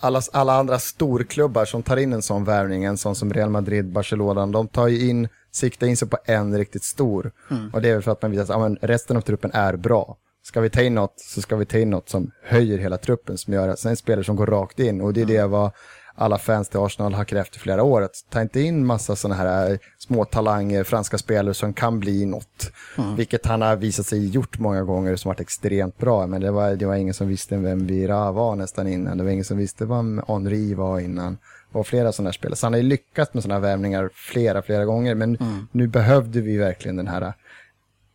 alla, 0.00 0.22
alla 0.32 0.52
andra 0.52 0.78
storklubbar 0.78 1.64
som 1.64 1.82
tar 1.82 1.96
in 1.96 2.12
en 2.12 2.22
sån 2.22 2.44
värvning, 2.44 2.84
en 2.84 2.98
sån 2.98 3.14
som 3.14 3.32
Real 3.32 3.50
Madrid, 3.50 3.92
Barcelona, 3.92 4.46
de 4.46 4.68
tar 4.68 4.88
ju 4.88 5.08
in, 5.08 5.28
siktar 5.52 5.86
in 5.86 5.96
sig 5.96 6.08
på 6.08 6.18
en 6.24 6.58
riktigt 6.58 6.84
stor. 6.84 7.32
Mm. 7.50 7.70
Och 7.72 7.82
det 7.82 7.88
är 7.88 7.94
väl 7.94 8.02
för 8.02 8.12
att 8.12 8.22
man 8.22 8.30
vet 8.30 8.40
att 8.40 8.48
ja, 8.48 8.76
resten 8.80 9.16
av 9.16 9.20
truppen 9.20 9.50
är 9.54 9.76
bra. 9.76 10.16
Ska 10.42 10.60
vi 10.60 10.70
ta 10.70 10.82
in 10.82 10.94
något 10.94 11.20
så 11.20 11.42
ska 11.42 11.56
vi 11.56 11.66
ta 11.66 11.78
in 11.78 11.90
något 11.90 12.08
som 12.08 12.30
höjer 12.42 12.78
hela 12.78 12.96
truppen, 12.96 13.38
som 13.38 13.52
gör 13.52 13.68
att 13.68 13.78
sen 13.78 13.96
spelare 13.96 14.24
som 14.24 14.36
går 14.36 14.46
rakt 14.46 14.80
in. 14.80 15.00
Och 15.00 15.12
det 15.12 15.20
är 15.20 15.24
mm. 15.24 15.36
det 15.36 15.46
vad 15.46 15.70
alla 16.18 16.38
fans 16.38 16.68
till 16.68 16.80
Arsenal 16.80 17.14
har 17.14 17.24
krävt 17.24 17.56
i 17.56 17.58
flera 17.58 17.82
år. 17.82 18.02
Att 18.02 18.24
ta 18.30 18.42
inte 18.42 18.60
in 18.60 18.86
massa 18.86 19.16
sådana 19.16 19.34
här 19.34 19.70
eh, 19.70 19.78
små 19.98 20.24
talanger, 20.24 20.84
franska 20.84 21.18
spelare 21.18 21.54
som 21.54 21.72
kan 21.72 22.00
bli 22.00 22.26
något. 22.26 22.70
Mm. 22.98 23.16
Vilket 23.16 23.46
han 23.46 23.62
har 23.62 23.76
visat 23.76 24.06
sig 24.06 24.28
gjort 24.28 24.58
många 24.58 24.82
gånger 24.82 25.16
som 25.16 25.28
varit 25.28 25.40
extremt 25.40 25.98
bra. 25.98 26.26
Men 26.26 26.40
det 26.40 26.50
var, 26.50 26.70
det 26.70 26.86
var 26.86 26.94
ingen 26.94 27.14
som 27.14 27.28
visste 27.28 27.56
vem 27.56 27.86
Vira 27.86 28.32
var 28.32 28.56
nästan 28.56 28.88
innan. 28.88 29.18
Det 29.18 29.24
var 29.24 29.30
ingen 29.30 29.44
som 29.44 29.58
visste 29.58 29.84
vem 29.84 30.22
Henri 30.28 30.74
var 30.74 31.00
innan. 31.00 31.38
Och 31.72 31.86
flera 31.86 32.12
sådana 32.12 32.28
här 32.28 32.32
spelare. 32.32 32.56
Så 32.56 32.66
han 32.66 32.72
har 32.72 32.80
ju 32.80 32.88
lyckats 32.88 33.34
med 33.34 33.42
sådana 33.42 33.60
här 33.60 33.68
värvningar 33.68 34.10
flera, 34.14 34.62
flera 34.62 34.84
gånger. 34.84 35.14
Men 35.14 35.36
mm. 35.36 35.66
nu 35.72 35.86
behövde 35.86 36.40
vi 36.40 36.56
verkligen 36.56 36.96
den 36.96 37.08
här 37.08 37.32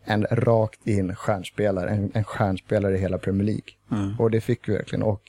en 0.05 0.25
rakt 0.31 0.87
in 0.87 1.15
stjärnspelare, 1.15 1.89
en, 1.89 2.11
en 2.13 2.23
stjärnspelare 2.23 2.95
i 2.95 2.99
hela 2.99 3.17
Premier 3.17 3.45
League. 3.45 3.71
Mm. 3.91 4.19
Och 4.19 4.31
det 4.31 4.41
fick 4.41 4.69
vi 4.69 4.73
verkligen. 4.73 5.03
Och 5.03 5.21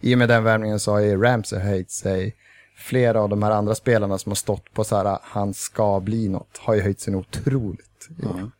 i 0.00 0.14
och 0.14 0.18
med 0.18 0.28
den 0.28 0.44
värvningen 0.44 0.80
så 0.80 0.92
har 0.92 1.00
ju 1.00 1.22
Ramsey 1.22 1.58
höjt 1.58 1.90
sig. 1.90 2.34
Flera 2.76 3.20
av 3.20 3.28
de 3.28 3.42
här 3.42 3.50
andra 3.50 3.74
spelarna 3.74 4.18
som 4.18 4.30
har 4.30 4.34
stått 4.34 4.74
på 4.74 4.84
så 4.84 4.96
här, 4.96 5.18
han 5.22 5.54
ska 5.54 6.00
bli 6.00 6.28
något, 6.28 6.58
har 6.58 6.74
ju 6.74 6.80
höjt 6.80 7.00
sig 7.00 7.14
otroligt. 7.14 8.08
Mm. 8.22 8.50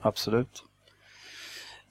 Absolut. 0.00 0.64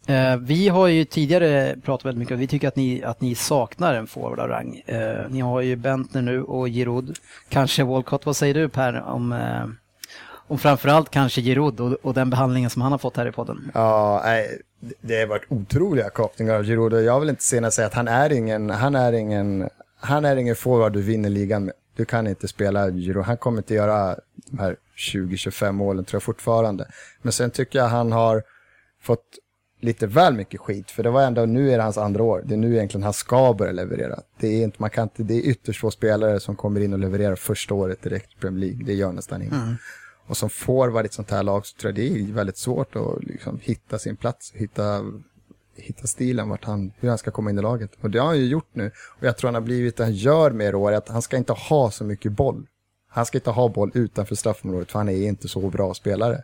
Eh, 0.08 0.38
vi 0.38 0.68
har 0.68 0.88
ju 0.88 1.06
tidigare 1.06 1.76
pratat 1.84 2.06
väldigt 2.06 2.20
mycket 2.20 2.34
om, 2.34 2.40
vi 2.40 2.48
tycker 2.48 2.68
att 2.68 2.76
ni, 2.76 3.04
att 3.04 3.22
ni 3.22 3.36
saknar 3.36 3.94
en 3.94 4.08
forward 4.08 4.40
av 4.40 4.48
rang. 4.48 4.82
Eh, 4.86 5.30
ni 5.30 5.40
har 5.40 5.62
ju 5.62 5.76
Bentner 5.76 6.22
nu 6.22 6.44
och 6.44 6.68
Giroud. 6.68 7.18
Kanske 7.50 7.84
Walcott, 7.84 8.26
vad 8.26 8.36
säger 8.36 8.54
du 8.54 8.70
Per 8.70 9.02
om 9.02 9.32
eh, 9.32 9.66
och 10.52 10.62
framförallt 10.62 11.10
kanske 11.10 11.42
Giroud 11.42 11.80
och, 11.80 11.94
och, 12.02 12.14
den 12.14 12.30
behandlingen 12.30 12.70
som 12.70 12.82
han 12.82 12.92
har 12.92 13.00
fått 13.00 13.18
här 13.18 13.28
i 13.28 13.32
podden. 13.32 13.72
Ja, 13.74 14.22
nej, 14.26 14.62
det 15.02 15.20
har 15.20 15.28
varit 15.28 15.46
otroliga 15.50 16.10
kapningar 16.10 16.56
av 16.56 16.64
Giroud 16.64 16.94
och 16.94 17.02
jag 17.02 17.20
vill 17.20 17.30
inte 17.30 17.44
senare 17.44 17.72
säga 17.72 17.88
att 17.88 17.94
han 17.94 18.08
är 18.08 18.32
ingen, 18.32 18.70
han 18.70 18.96
är 18.96 19.14
ingen, 19.14 19.70
han 20.00 20.26
är 20.26 20.36
ingen 20.36 20.56
forward 20.56 20.94
du 20.94 21.02
vinner 21.02 21.30
ligan 21.30 21.66
med. 21.66 21.74
Du 21.96 22.06
kan 22.06 22.28
inte 22.28 22.48
spela 22.48 22.92
Giroud, 22.92 23.26
han 23.26 23.38
kommer 23.38 23.58
inte 23.58 23.74
göra 23.74 24.16
de 24.36 24.60
här 24.60 24.76
20-25 24.98 25.72
målen 25.72 26.06
tror 26.06 26.16
jag 26.16 26.24
fortfarande. 26.24 26.88
Men 27.22 27.32
sen 27.32 27.52
tycker 27.52 27.80
jag 27.80 27.88
han 27.88 28.12
har 28.12 28.44
fått 29.02 29.26
lite 29.80 30.08
väl 30.08 30.34
mycket 30.34 30.60
skit, 30.60 30.92
för 30.92 31.04
det 31.04 31.10
var 31.10 31.22
ändå, 31.22 31.46
nu 31.46 31.72
är 31.72 31.78
det 31.78 31.84
hans 31.84 31.98
andra 31.98 32.24
år. 32.24 32.44
Det 32.46 32.54
är 32.54 32.58
nu 32.58 32.76
egentligen 32.76 33.04
han 33.04 33.14
ska 33.14 33.54
börja 33.54 33.72
leverera. 33.72 34.20
Det 34.40 34.48
är, 34.48 34.64
inte, 34.64 34.78
man 34.82 34.90
kan 34.90 35.04
inte, 35.04 35.24
det 35.24 35.34
är 35.34 35.42
ytterst 35.42 35.80
få 35.80 35.92
spelare 35.92 36.40
som 36.40 36.56
kommer 36.56 36.82
in 36.82 36.94
och 36.94 37.00
levererar 37.00 37.36
första 37.36 37.74
året 37.74 38.02
direkt 38.02 38.34
i 38.34 38.36
Premier 38.36 38.66
League. 38.66 38.86
Det 38.86 38.94
gör 38.94 39.12
nästan 39.12 39.42
ingen. 39.42 39.54
Mm. 39.54 39.76
Och 40.28 40.38
som 40.38 40.50
forward 40.50 41.06
i 41.06 41.08
ett 41.08 41.14
sånt 41.14 41.32
här 41.32 41.44
lag 41.44 41.66
så 41.66 41.78
tror 41.78 41.90
jag 41.90 41.96
det 41.96 42.22
är 42.22 42.34
väldigt 42.34 42.58
svårt 42.58 42.96
att 42.96 43.24
liksom 43.24 43.60
hitta 43.62 44.00
sin 44.00 44.16
plats, 44.16 44.52
hitta, 44.56 45.06
hitta 45.76 46.08
stilen, 46.08 46.50
vart 46.50 46.66
han, 46.66 46.92
hur 47.00 47.10
han 47.10 47.18
ska 47.18 47.32
komma 47.32 47.50
in 47.50 47.60
i 47.60 47.62
laget. 47.62 47.92
Och 48.02 48.10
det 48.10 48.20
har 48.20 48.28
han 48.28 48.38
ju 48.38 48.46
gjort 48.46 48.70
nu. 48.74 48.92
Och 49.20 49.28
jag 49.28 49.38
tror 49.38 49.48
han 49.48 49.56
har 49.56 49.62
blivit, 49.62 49.98
det 49.98 50.04
han 50.04 50.14
gör 50.14 50.52
mer 50.52 50.72
i 50.72 50.76
år, 50.76 50.92
att 50.92 51.10
han 51.10 51.22
ska 51.22 51.38
inte 51.38 51.54
ha 51.54 51.92
så 51.92 52.04
mycket 52.04 52.32
boll. 52.32 52.68
Han 53.10 53.26
ska 53.26 53.38
inte 53.38 53.50
ha 53.50 53.70
boll 53.70 53.92
utanför 53.94 54.36
straffområdet, 54.36 54.92
för 54.92 55.00
han 55.00 55.10
är 55.10 55.28
inte 55.28 55.48
så 55.48 55.70
bra 55.70 55.94
spelare. 55.94 56.44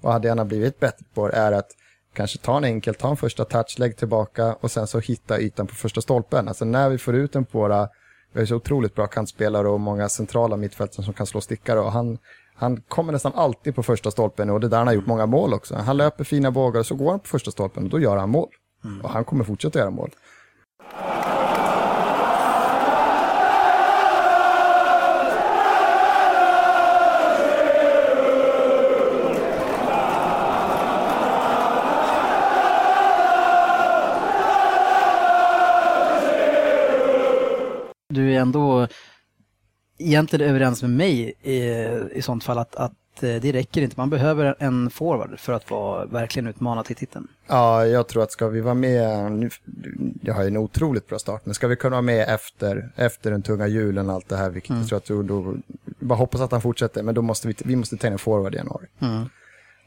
Och 0.00 0.12
hade 0.12 0.28
han 0.28 0.48
blivit 0.48 0.80
bättre 0.80 1.04
på 1.14 1.30
är 1.30 1.52
att 1.52 1.70
kanske 2.14 2.38
ta 2.38 2.56
en 2.56 2.64
enkel, 2.64 2.94
ta 2.94 3.10
en 3.10 3.16
första 3.16 3.44
touch, 3.44 3.78
lägg 3.78 3.96
tillbaka 3.96 4.54
och 4.54 4.70
sen 4.70 4.86
så 4.86 4.98
hitta 4.98 5.40
ytan 5.40 5.66
på 5.66 5.74
första 5.74 6.00
stolpen. 6.00 6.48
Alltså 6.48 6.64
när 6.64 6.88
vi 6.88 6.98
får 6.98 7.14
ut 7.14 7.32
den 7.32 7.44
på 7.44 7.58
våra, 7.58 7.88
vi 8.32 8.38
har 8.38 8.40
ju 8.40 8.46
så 8.46 8.56
otroligt 8.56 8.94
bra 8.94 9.06
kantspelare 9.06 9.68
och 9.68 9.80
många 9.80 10.08
centrala 10.08 10.56
mittfältare 10.56 11.04
som 11.04 11.14
kan 11.14 11.26
slå 11.26 11.40
stickare 11.40 11.80
och 11.80 11.92
han, 11.92 12.18
han 12.56 12.80
kommer 12.80 13.12
nästan 13.12 13.32
alltid 13.34 13.74
på 13.74 13.82
första 13.82 14.10
stolpen 14.10 14.50
och 14.50 14.60
det 14.60 14.66
är 14.66 14.68
där 14.68 14.78
han 14.78 14.86
har 14.86 14.94
gjort 14.94 15.06
många 15.06 15.26
mål 15.26 15.54
också. 15.54 15.74
Han 15.74 15.96
löper 15.96 16.24
fina 16.24 16.50
bågar 16.50 16.80
och 16.80 16.86
så 16.86 16.94
går 16.94 17.10
han 17.10 17.20
på 17.20 17.28
första 17.28 17.50
stolpen 17.50 17.84
och 17.84 17.90
då 17.90 18.00
gör 18.00 18.16
han 18.16 18.30
mål. 18.30 18.48
Mm. 18.84 19.00
Och 19.00 19.10
han 19.10 19.24
kommer 19.24 19.44
fortsätta 19.44 19.78
göra 19.78 19.90
mål. 19.90 20.10
Du 38.08 38.34
är 38.34 38.40
ändå 38.40 38.86
egentligen 40.04 40.50
överens 40.50 40.82
med 40.82 40.90
mig 40.90 41.34
i, 41.42 41.58
i 42.18 42.22
sånt 42.22 42.44
fall 42.44 42.58
att, 42.58 42.76
att 42.76 43.22
eh, 43.22 43.34
det 43.34 43.52
räcker 43.52 43.82
inte. 43.82 43.94
Man 43.96 44.10
behöver 44.10 44.56
en 44.58 44.90
forward 44.90 45.38
för 45.38 45.52
att 45.52 45.70
vara, 45.70 46.06
verkligen 46.06 46.46
utmana 46.46 46.82
till 46.82 46.96
titeln. 46.96 47.28
Ja, 47.46 47.86
jag 47.86 48.08
tror 48.08 48.22
att 48.22 48.32
ska 48.32 48.48
vi 48.48 48.60
vara 48.60 48.74
med, 48.74 49.32
nu, 49.32 49.50
jag 50.22 50.34
har 50.34 50.42
ju 50.42 50.48
en 50.48 50.56
otroligt 50.56 51.08
bra 51.08 51.18
start, 51.18 51.46
men 51.46 51.54
ska 51.54 51.68
vi 51.68 51.76
kunna 51.76 51.90
vara 51.90 52.02
med 52.02 52.28
efter, 52.28 52.92
efter 52.96 53.30
den 53.30 53.42
tunga 53.42 53.66
julen 53.66 54.08
och 54.08 54.14
allt 54.14 54.28
det 54.28 54.36
här, 54.36 54.50
vilket 54.50 54.76
jag 54.76 54.86
tror 54.86 54.98
att 54.98 55.06
då, 55.06 55.22
då, 55.22 55.56
bara 55.98 56.18
hoppas 56.18 56.40
att 56.40 56.52
han 56.52 56.62
fortsätter, 56.62 57.02
men 57.02 57.14
då 57.14 57.22
måste 57.22 57.48
vi, 57.48 57.54
vi 57.64 57.76
måste 57.76 57.96
ta 57.96 58.06
in 58.06 58.12
en 58.12 58.18
forward 58.18 58.54
i 58.54 58.56
januari. 58.56 58.86
Mm. 58.98 59.24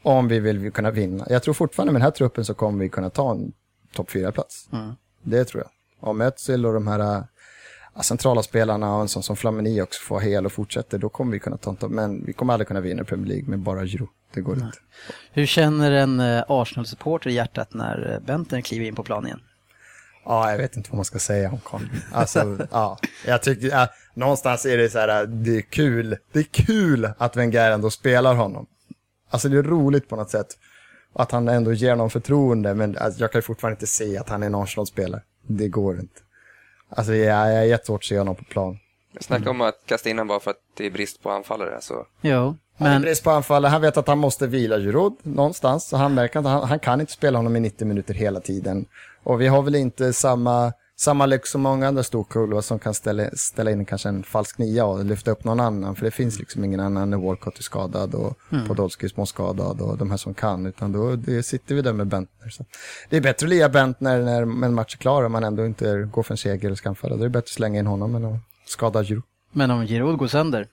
Om 0.02 0.28
vi 0.28 0.40
vill 0.40 0.72
kunna 0.72 0.90
vinna. 0.90 1.26
Jag 1.30 1.42
tror 1.42 1.54
fortfarande 1.54 1.92
med 1.92 2.00
den 2.00 2.04
här 2.04 2.10
truppen 2.10 2.44
så 2.44 2.54
kommer 2.54 2.78
vi 2.78 2.88
kunna 2.88 3.10
ta 3.10 3.30
en 3.30 3.52
topp 3.94 4.10
fyra 4.10 4.32
plats 4.32 4.68
Mm. 4.72 4.92
Det 5.22 5.44
tror 5.44 5.62
jag. 5.62 5.70
Om 6.08 6.20
Özil 6.20 6.66
och 6.66 6.72
de 6.74 6.86
här 6.86 7.24
centrala 8.02 8.42
spelarna 8.42 8.94
och 8.94 9.00
en 9.00 9.08
sån 9.08 9.22
som 9.22 9.36
Flamini 9.36 9.82
också 9.82 10.00
får 10.02 10.20
hel 10.20 10.46
och 10.46 10.52
fortsätter, 10.52 10.98
då 10.98 11.08
kommer 11.08 11.32
vi 11.32 11.38
kunna 11.38 11.56
ta. 11.56 11.76
Men 11.88 12.24
vi 12.24 12.32
kommer 12.32 12.52
aldrig 12.52 12.68
kunna 12.68 12.80
vinna 12.80 13.04
Premier 13.04 13.28
League 13.28 13.48
med 13.48 13.58
bara 13.58 13.86
Giroud. 13.86 14.08
Det 14.34 14.40
går 14.40 14.54
inte. 14.54 14.78
Hur 15.32 15.46
känner 15.46 15.92
en 15.92 16.20
eh, 16.20 16.44
Arsenal-supporter 16.48 17.30
i 17.30 17.34
hjärtat 17.34 17.74
när 17.74 18.12
eh, 18.12 18.26
Bentner 18.26 18.60
kliver 18.60 18.86
in 18.86 18.94
på 18.94 19.02
plan 19.02 19.26
igen? 19.26 19.40
Ja, 20.24 20.50
jag 20.50 20.58
vet 20.58 20.76
inte 20.76 20.90
vad 20.90 20.96
man 20.96 21.04
ska 21.04 21.18
säga 21.18 21.50
om 21.50 21.58
Conte. 21.58 21.86
Alltså, 22.12 22.58
ja, 22.70 22.98
jag 23.26 23.42
tycker, 23.42 23.68
ja, 23.68 23.88
någonstans 24.14 24.66
är 24.66 24.78
det 24.78 24.90
så 24.90 24.98
här, 24.98 25.26
det 25.26 25.56
är 25.56 25.60
kul. 25.60 26.16
Det 26.32 26.38
är 26.38 26.66
kul 26.66 27.10
att 27.18 27.36
Wenger 27.36 27.70
ändå 27.70 27.90
spelar 27.90 28.34
honom. 28.34 28.66
Alltså 29.30 29.48
det 29.48 29.58
är 29.58 29.62
roligt 29.62 30.08
på 30.08 30.16
något 30.16 30.30
sätt. 30.30 30.46
Att 31.14 31.32
han 31.32 31.48
ändå 31.48 31.72
ger 31.72 31.96
någon 31.96 32.10
förtroende, 32.10 32.74
men 32.74 32.98
alltså, 32.98 33.20
jag 33.20 33.32
kan 33.32 33.42
fortfarande 33.42 33.74
inte 33.74 33.86
se 33.86 34.18
att 34.18 34.28
han 34.28 34.42
är 34.42 34.46
en 34.46 34.54
Arsenal-spelare. 34.54 35.22
Det 35.46 35.68
går 35.68 36.00
inte. 36.00 36.20
Alltså 36.90 37.12
det 37.12 37.24
är, 37.24 37.50
jag 37.50 37.60
är 37.60 37.64
jättesvårt 37.64 38.00
att 38.00 38.04
se 38.04 38.18
honom 38.18 38.34
på 38.34 38.44
plan. 38.44 38.78
Snacka 39.20 39.50
om 39.50 39.60
att 39.60 39.82
kasta 39.86 40.10
in 40.10 40.18
honom 40.18 40.28
bara 40.28 40.40
för 40.40 40.50
att 40.50 40.60
det 40.76 40.86
är 40.86 40.90
brist 40.90 41.22
på 41.22 41.30
anfallare. 41.30 41.78
Så. 41.80 42.06
Jo, 42.20 42.56
Men... 42.76 42.90
men 42.92 43.02
brist 43.02 43.24
på 43.24 43.30
anfallare, 43.30 43.70
han 43.70 43.80
vet 43.80 43.96
att 43.96 44.08
han 44.08 44.18
måste 44.18 44.46
vila 44.46 44.78
Giroud 44.78 45.16
någonstans. 45.22 45.88
Så 45.88 45.96
han 45.96 46.14
märker 46.14 46.38
att 46.38 46.44
han, 46.44 46.68
han 46.68 46.78
kan 46.78 47.00
inte 47.00 47.12
spela 47.12 47.38
honom 47.38 47.56
i 47.56 47.60
90 47.60 47.86
minuter 47.86 48.14
hela 48.14 48.40
tiden. 48.40 48.86
Och 49.22 49.40
vi 49.40 49.46
har 49.46 49.62
väl 49.62 49.74
inte 49.74 50.12
samma, 50.12 50.72
samma 50.98 51.26
lyx 51.26 51.50
som 51.50 51.60
många 51.60 51.88
andra 51.88 52.02
storkulvar 52.02 52.60
som 52.60 52.78
kan 52.78 52.94
ställa, 52.94 53.30
ställa 53.32 53.70
in 53.70 53.84
kanske 53.84 54.08
en 54.08 54.22
falsk 54.22 54.58
nia 54.58 54.84
och 54.84 55.04
lyfta 55.04 55.30
upp 55.30 55.44
någon 55.44 55.60
annan. 55.60 55.96
För 55.96 56.04
det 56.04 56.10
finns 56.10 56.38
liksom 56.38 56.64
ingen 56.64 56.80
annan 56.80 57.10
när 57.10 57.16
Walcott 57.16 57.58
är 57.58 57.62
skadad 57.62 58.14
och 58.14 58.38
Podolski 58.66 59.06
är 59.06 59.10
småskadad 59.10 59.80
och 59.80 59.98
de 59.98 60.10
här 60.10 60.16
som 60.16 60.34
kan. 60.34 60.66
Utan 60.66 60.92
då 60.92 61.16
det 61.16 61.42
sitter 61.42 61.74
vi 61.74 61.82
där 61.82 61.92
med 61.92 62.06
Bentner. 62.06 62.48
Så. 62.48 62.64
Det 63.08 63.16
är 63.16 63.20
bättre 63.20 63.46
att 63.46 63.50
lia 63.50 63.68
Bentner 63.68 64.22
när 64.22 64.42
en 64.42 64.74
match 64.74 64.94
är 64.94 64.98
klar 64.98 65.22
och 65.22 65.30
man 65.30 65.44
ändå 65.44 65.66
inte 65.66 66.08
går 66.12 66.22
för 66.22 66.34
en 66.34 66.38
seger 66.38 66.66
eller 66.66 66.76
skamfälla. 66.76 67.16
Då 67.16 67.20
är 67.20 67.24
det 67.24 67.30
bättre 67.30 67.44
att 67.44 67.48
slänga 67.48 67.78
in 67.78 67.86
honom 67.86 68.14
än 68.14 68.24
att 68.24 68.40
skada 68.66 69.04
Giroud. 69.04 69.22
men 69.52 69.70
om 69.70 69.86
Giroud 69.86 70.18
går 70.18 70.26
sönder, 70.26 70.66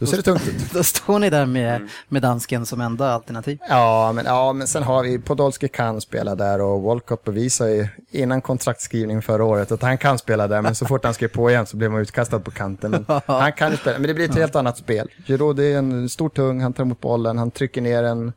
Då 0.00 0.06
ser 0.06 0.16
det 0.16 0.22
tungt 0.22 0.48
ut. 0.48 0.70
då 0.72 0.82
står 0.82 1.18
ni 1.18 1.30
där 1.30 1.46
med, 1.46 1.88
med 2.08 2.22
dansken 2.22 2.66
som 2.66 2.80
enda 2.80 3.12
alternativ. 3.12 3.58
Ja 3.68 4.12
men, 4.12 4.24
ja, 4.26 4.52
men 4.52 4.66
sen 4.66 4.82
har 4.82 5.02
vi 5.02 5.18
Podolski 5.18 5.68
kan 5.68 6.00
spela 6.00 6.34
där 6.34 6.60
och 6.60 6.82
Walcott 6.82 7.24
bevisade 7.24 7.74
ju 7.74 7.88
innan 8.10 8.40
kontraktskrivningen 8.40 9.22
förra 9.22 9.44
året 9.44 9.72
att 9.72 9.82
han 9.82 9.98
kan 9.98 10.18
spela 10.18 10.48
där, 10.48 10.62
men 10.62 10.74
så 10.74 10.86
fort 10.86 11.04
han 11.04 11.14
skrev 11.14 11.28
på 11.28 11.50
igen 11.50 11.66
så 11.66 11.76
blev 11.76 11.90
man 11.90 12.00
utkastad 12.00 12.40
på 12.40 12.50
kanten. 12.50 12.90
Men 12.90 13.04
han 13.26 13.52
kan 13.52 13.70
ju 13.70 13.76
spela, 13.76 13.98
men 13.98 14.08
det 14.08 14.14
blir 14.14 14.30
ett 14.30 14.34
helt 14.34 14.56
annat 14.56 14.78
spel. 14.78 15.10
Giroud 15.26 15.60
är 15.60 15.78
en 15.78 16.08
stor 16.08 16.28
tung, 16.28 16.60
han 16.60 16.72
tar 16.72 16.84
emot 16.84 17.00
bollen, 17.00 17.38
han 17.38 17.50
trycker 17.50 17.80
ner 17.80 18.02
en 18.02 18.32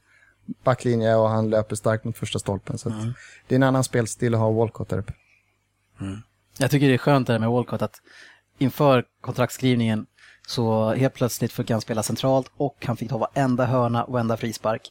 backlinje 0.64 1.16
och 1.16 1.30
han 1.30 1.50
löper 1.50 1.76
starkt 1.76 2.04
mot 2.04 2.18
första 2.18 2.40
stolpen. 2.40 2.78
Så 2.78 2.90
att 2.90 2.96
det 3.48 3.56
är 3.56 3.58
en 3.58 3.64
annan 3.64 3.84
spelstil 3.84 4.34
att 4.34 4.40
ha 4.40 4.52
Walcott 4.52 4.90
där 4.90 4.98
uppe. 4.98 5.14
Jag 6.58 6.72
tycker 6.72 6.88
det 6.88 6.94
är 6.94 6.98
skönt 6.98 7.28
det 7.28 7.34
där 7.34 7.40
med 7.40 7.50
Walcott 7.50 7.82
att 7.82 7.96
inför 8.58 9.06
kontraktskrivningen 9.22 10.06
så 10.48 10.94
helt 10.94 11.14
plötsligt 11.14 11.52
fick 11.52 11.70
han 11.72 11.82
spela 11.82 12.04
centralt 12.04 12.52
och 12.58 12.86
han 12.86 12.98
fick 12.98 13.10
ta 13.10 13.18
varenda 13.18 13.66
hörna 13.66 14.04
och 14.04 14.14
varenda 14.14 14.38
frispark. 14.38 14.82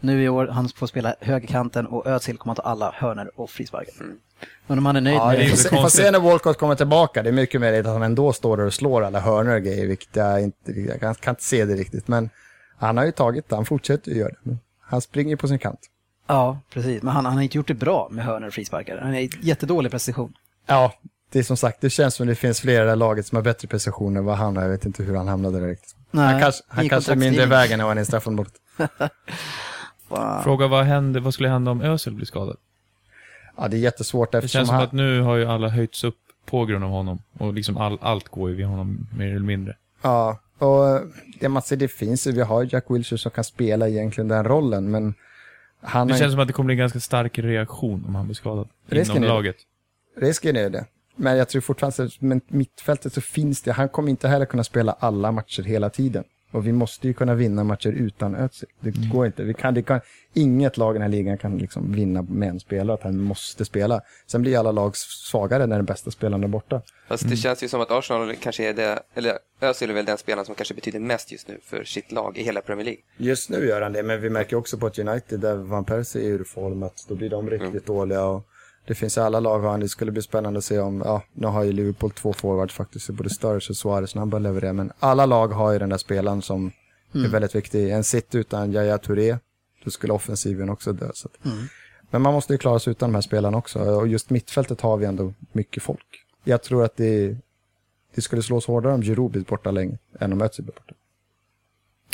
Nu 0.00 0.22
i 0.24 0.28
år 0.28 0.46
han 0.46 0.68
får 0.68 0.86
spela 0.86 1.14
högerkanten 1.20 1.86
och 1.86 2.06
Özil 2.06 2.36
kommer 2.38 2.52
att 2.52 2.56
ta 2.56 2.62
alla 2.62 2.90
hörnor 2.94 3.30
och 3.36 3.50
frisparkar. 3.50 3.94
Men 4.66 4.78
om 4.78 4.86
han 4.86 4.96
är 4.96 5.00
nöjd 5.00 5.16
Ja, 5.16 5.26
med 5.32 5.58
se- 5.58 5.68
vi 5.72 5.76
får 5.76 5.88
se 5.88 6.10
när 6.10 6.20
Walcott 6.20 6.58
kommer 6.58 6.74
tillbaka. 6.74 7.22
Det 7.22 7.28
är 7.30 7.32
mycket 7.32 7.60
möjligt 7.60 7.86
att 7.86 7.92
han 7.92 8.02
ändå 8.02 8.32
står 8.32 8.56
där 8.56 8.64
och 8.66 8.74
slår 8.74 9.02
alla 9.04 9.20
hörnor 9.20 9.54
och 9.54 9.62
grejer, 9.62 9.86
vilket 9.86 10.16
jag 10.16 10.42
inte, 10.42 10.72
jag 10.72 11.00
kan, 11.00 11.14
kan 11.14 11.32
inte 11.32 11.44
se 11.44 11.64
det 11.64 11.74
riktigt. 11.74 12.08
Men 12.08 12.30
han 12.78 12.96
har 12.96 13.04
ju 13.04 13.12
tagit 13.12 13.48
det, 13.48 13.54
han 13.56 13.64
fortsätter 13.64 14.10
ju 14.10 14.18
göra 14.18 14.32
det. 14.42 14.56
Han 14.80 15.00
springer 15.00 15.36
på 15.36 15.48
sin 15.48 15.58
kant. 15.58 15.80
Ja, 16.26 16.58
precis. 16.72 17.02
Men 17.02 17.14
han, 17.14 17.24
han 17.24 17.34
har 17.34 17.42
inte 17.42 17.56
gjort 17.56 17.68
det 17.68 17.74
bra 17.74 18.08
med 18.10 18.24
hörnor 18.24 18.46
och 18.48 18.54
frisparkar. 18.54 18.98
Han 18.98 19.14
är 19.14 19.28
jättedålig 19.44 19.90
precision. 19.92 20.34
Ja, 20.66 20.92
det 21.30 21.38
är 21.38 21.42
som 21.42 21.56
sagt, 21.56 21.80
det 21.80 21.90
känns 21.90 22.14
som 22.14 22.26
det 22.26 22.34
finns 22.34 22.60
flera 22.60 22.82
i 22.84 22.86
det 22.86 22.94
laget 22.94 23.26
som 23.26 23.36
har 23.36 23.42
bättre 23.42 23.68
precision 23.68 24.16
än 24.16 24.24
vad 24.24 24.36
han 24.36 24.56
har. 24.56 24.62
Jag 24.62 24.70
vet 24.70 24.86
inte 24.86 25.02
hur 25.02 25.14
han 25.14 25.28
hamnade 25.28 25.60
där 25.60 25.68
riktigt. 25.68 25.94
Nej, 26.10 26.32
han 26.32 26.40
kanske, 26.40 26.62
han 26.68 26.88
kanske 26.88 27.12
är 27.12 27.16
mindre 27.16 27.42
i 27.42 27.46
vägen 27.46 27.80
än 27.80 27.84
vad 27.84 27.90
han 27.90 27.98
är 27.98 28.02
i 28.02 28.06
straffområdet. 28.06 28.52
Wow. 30.08 30.40
Fråga 30.44 30.66
vad 30.66 30.84
händer, 30.84 31.20
vad 31.20 31.34
skulle 31.34 31.48
hända 31.48 31.70
om 31.70 31.82
Özil 31.82 32.14
blir 32.14 32.26
skadad? 32.26 32.56
Ja, 33.56 33.68
det 33.68 33.76
är 33.76 33.78
jättesvårt 33.78 34.32
Det 34.32 34.48
känns 34.48 34.68
som 34.68 34.76
han... 34.76 34.84
att 34.84 34.92
nu 34.92 35.20
har 35.20 35.36
ju 35.36 35.46
alla 35.46 35.68
höjts 35.68 36.04
upp 36.04 36.18
på 36.46 36.64
grund 36.64 36.84
av 36.84 36.90
honom. 36.90 37.22
Och 37.38 37.54
liksom 37.54 37.76
all, 37.76 37.98
allt 38.00 38.28
går 38.28 38.50
ju 38.50 38.56
via 38.56 38.66
honom, 38.66 39.06
mer 39.16 39.26
eller 39.26 39.46
mindre. 39.46 39.76
Ja, 40.02 40.38
och 40.58 41.00
det 41.40 41.48
man 41.48 41.62
ser, 41.62 41.76
det 41.76 41.88
finns 41.88 42.26
ju, 42.26 42.32
vi 42.32 42.42
har 42.42 42.68
Jack 42.74 42.84
Wilshere 42.88 43.18
som 43.18 43.30
kan 43.30 43.44
spela 43.44 43.88
egentligen 43.88 44.28
den 44.28 44.44
rollen, 44.44 44.90
men 44.90 45.14
han 45.80 46.08
Det 46.08 46.18
känns 46.18 46.32
som 46.32 46.40
att 46.40 46.46
det 46.46 46.52
kommer 46.52 46.66
bli 46.66 46.74
en 46.74 46.78
ganska 46.78 47.00
stark 47.00 47.38
reaktion 47.38 48.04
om 48.08 48.14
han 48.14 48.24
blir 48.24 48.34
skadad. 48.34 48.68
Risken 48.86 49.16
inom 49.16 49.28
laget. 49.28 49.56
Risken 50.16 50.56
är 50.56 50.70
det. 50.70 50.84
Men 51.22 51.36
jag 51.36 51.48
tror 51.48 51.60
fortfarande, 51.60 52.08
men 52.18 52.40
mittfältet 52.48 53.12
så 53.12 53.20
finns 53.20 53.62
det, 53.62 53.72
han 53.72 53.88
kommer 53.88 54.10
inte 54.10 54.28
heller 54.28 54.46
kunna 54.46 54.64
spela 54.64 54.92
alla 54.98 55.32
matcher 55.32 55.62
hela 55.62 55.90
tiden. 55.90 56.24
Och 56.52 56.66
vi 56.66 56.72
måste 56.72 57.06
ju 57.08 57.14
kunna 57.14 57.34
vinna 57.34 57.64
matcher 57.64 57.88
utan 57.88 58.34
Özil. 58.34 58.68
Det 58.80 58.96
Mm. 58.96 59.10
går 59.10 59.26
inte. 59.26 59.42
Vi 59.44 59.54
kan, 59.54 59.74
det 59.74 59.82
kan, 59.82 60.00
inget 60.34 60.76
lag 60.76 60.92
i 60.92 60.98
den 60.98 61.02
här 61.02 61.08
ligan 61.08 61.38
kan 61.38 61.58
liksom 61.58 61.92
vinna 61.92 62.22
med 62.22 62.48
en 62.48 62.60
spelare, 62.60 62.94
att 62.94 63.02
han 63.02 63.20
måste 63.20 63.64
spela. 63.64 64.00
Sen 64.26 64.42
blir 64.42 64.58
alla 64.58 64.72
lag 64.72 64.96
svagare 64.96 65.66
när 65.66 65.76
den 65.76 65.84
bästa 65.84 66.10
spelaren 66.10 66.44
är 66.44 66.48
borta. 66.48 66.82
Fast 67.08 67.28
det 67.28 67.36
känns 67.36 67.62
ju 67.62 67.68
som 67.68 67.80
att 67.80 67.90
Arsenal 67.90 68.36
kanske 68.36 68.68
är 68.68 68.74
det, 68.74 69.02
eller 69.14 69.38
Özil 69.60 69.90
är 69.90 69.94
väl 69.94 70.04
den 70.04 70.18
spelaren 70.18 70.46
som 70.46 70.54
kanske 70.54 70.74
betyder 70.74 71.00
mest 71.00 71.32
just 71.32 71.48
nu 71.48 71.58
för 71.62 71.84
sitt 71.84 72.12
lag 72.12 72.38
i 72.38 72.42
hela 72.42 72.60
Premier 72.60 72.84
League. 72.84 73.02
Just 73.16 73.50
nu 73.50 73.66
gör 73.66 73.80
han 73.82 73.92
det, 73.92 74.02
men 74.02 74.20
vi 74.20 74.30
märker 74.30 74.56
också 74.56 74.78
på 74.78 74.86
att 74.86 74.98
United, 74.98 75.40
där 75.40 75.56
Van 75.56 75.84
Persie 75.84 76.22
är 76.24 76.28
ur 76.28 76.44
form, 76.44 76.82
att 76.82 77.04
då 77.08 77.14
blir 77.14 77.30
de 77.30 77.50
riktigt 77.50 77.86
dåliga. 77.86 78.24
Och 78.24 78.46
det 78.86 78.94
finns 78.94 79.16
i 79.16 79.20
alla 79.20 79.40
lag, 79.40 79.60
han. 79.60 79.80
det 79.80 79.88
skulle 79.88 80.12
bli 80.12 80.22
spännande 80.22 80.58
att 80.58 80.64
se 80.64 80.78
om, 80.78 81.02
ja, 81.04 81.22
nu 81.32 81.46
har 81.46 81.62
ju 81.64 81.72
Liverpool 81.72 82.10
två 82.10 82.32
forwards 82.32 82.74
faktiskt, 82.74 83.10
både 83.10 83.30
Sturridge 83.30 83.66
och 83.70 83.76
Suarez, 83.76 84.14
när 84.14 84.20
han 84.20 84.30
börjar 84.30 84.42
leverera. 84.42 84.72
Men 84.72 84.92
alla 84.98 85.26
lag 85.26 85.48
har 85.48 85.72
ju 85.72 85.78
den 85.78 85.88
där 85.88 85.98
spelaren 85.98 86.42
som 86.42 86.72
är 87.12 87.28
väldigt 87.28 87.54
viktig. 87.54 87.90
En 87.90 88.04
sitt 88.04 88.34
utan 88.34 88.72
Yahya 88.72 88.98
Touré, 88.98 89.38
då 89.84 89.90
skulle 89.90 90.12
offensiven 90.12 90.70
också 90.70 90.92
dö. 90.92 91.10
Så. 91.14 91.28
att- 91.28 91.52
Men 92.10 92.22
man 92.22 92.32
måste 92.34 92.52
ju 92.52 92.58
klara 92.58 92.78
sig 92.78 92.90
utan 92.90 93.10
de 93.10 93.14
här 93.14 93.22
spelarna 93.22 93.58
också, 93.58 93.78
och 93.80 94.08
just 94.08 94.30
mittfältet 94.30 94.80
har 94.80 94.96
vi 94.96 95.06
ändå 95.06 95.32
mycket 95.52 95.82
folk. 95.82 96.24
Jag 96.44 96.62
tror 96.62 96.84
att 96.84 96.96
det, 96.96 97.36
det 98.14 98.20
skulle 98.22 98.42
slås 98.42 98.66
hårdare 98.66 98.94
om 98.94 99.02
Giroud 99.02 99.30
blir 99.30 99.42
borta 99.42 99.70
länge, 99.70 99.98
än 100.20 100.32
om 100.32 100.42
Özil 100.42 100.64
blir 100.64 100.74
borta. 100.74 100.94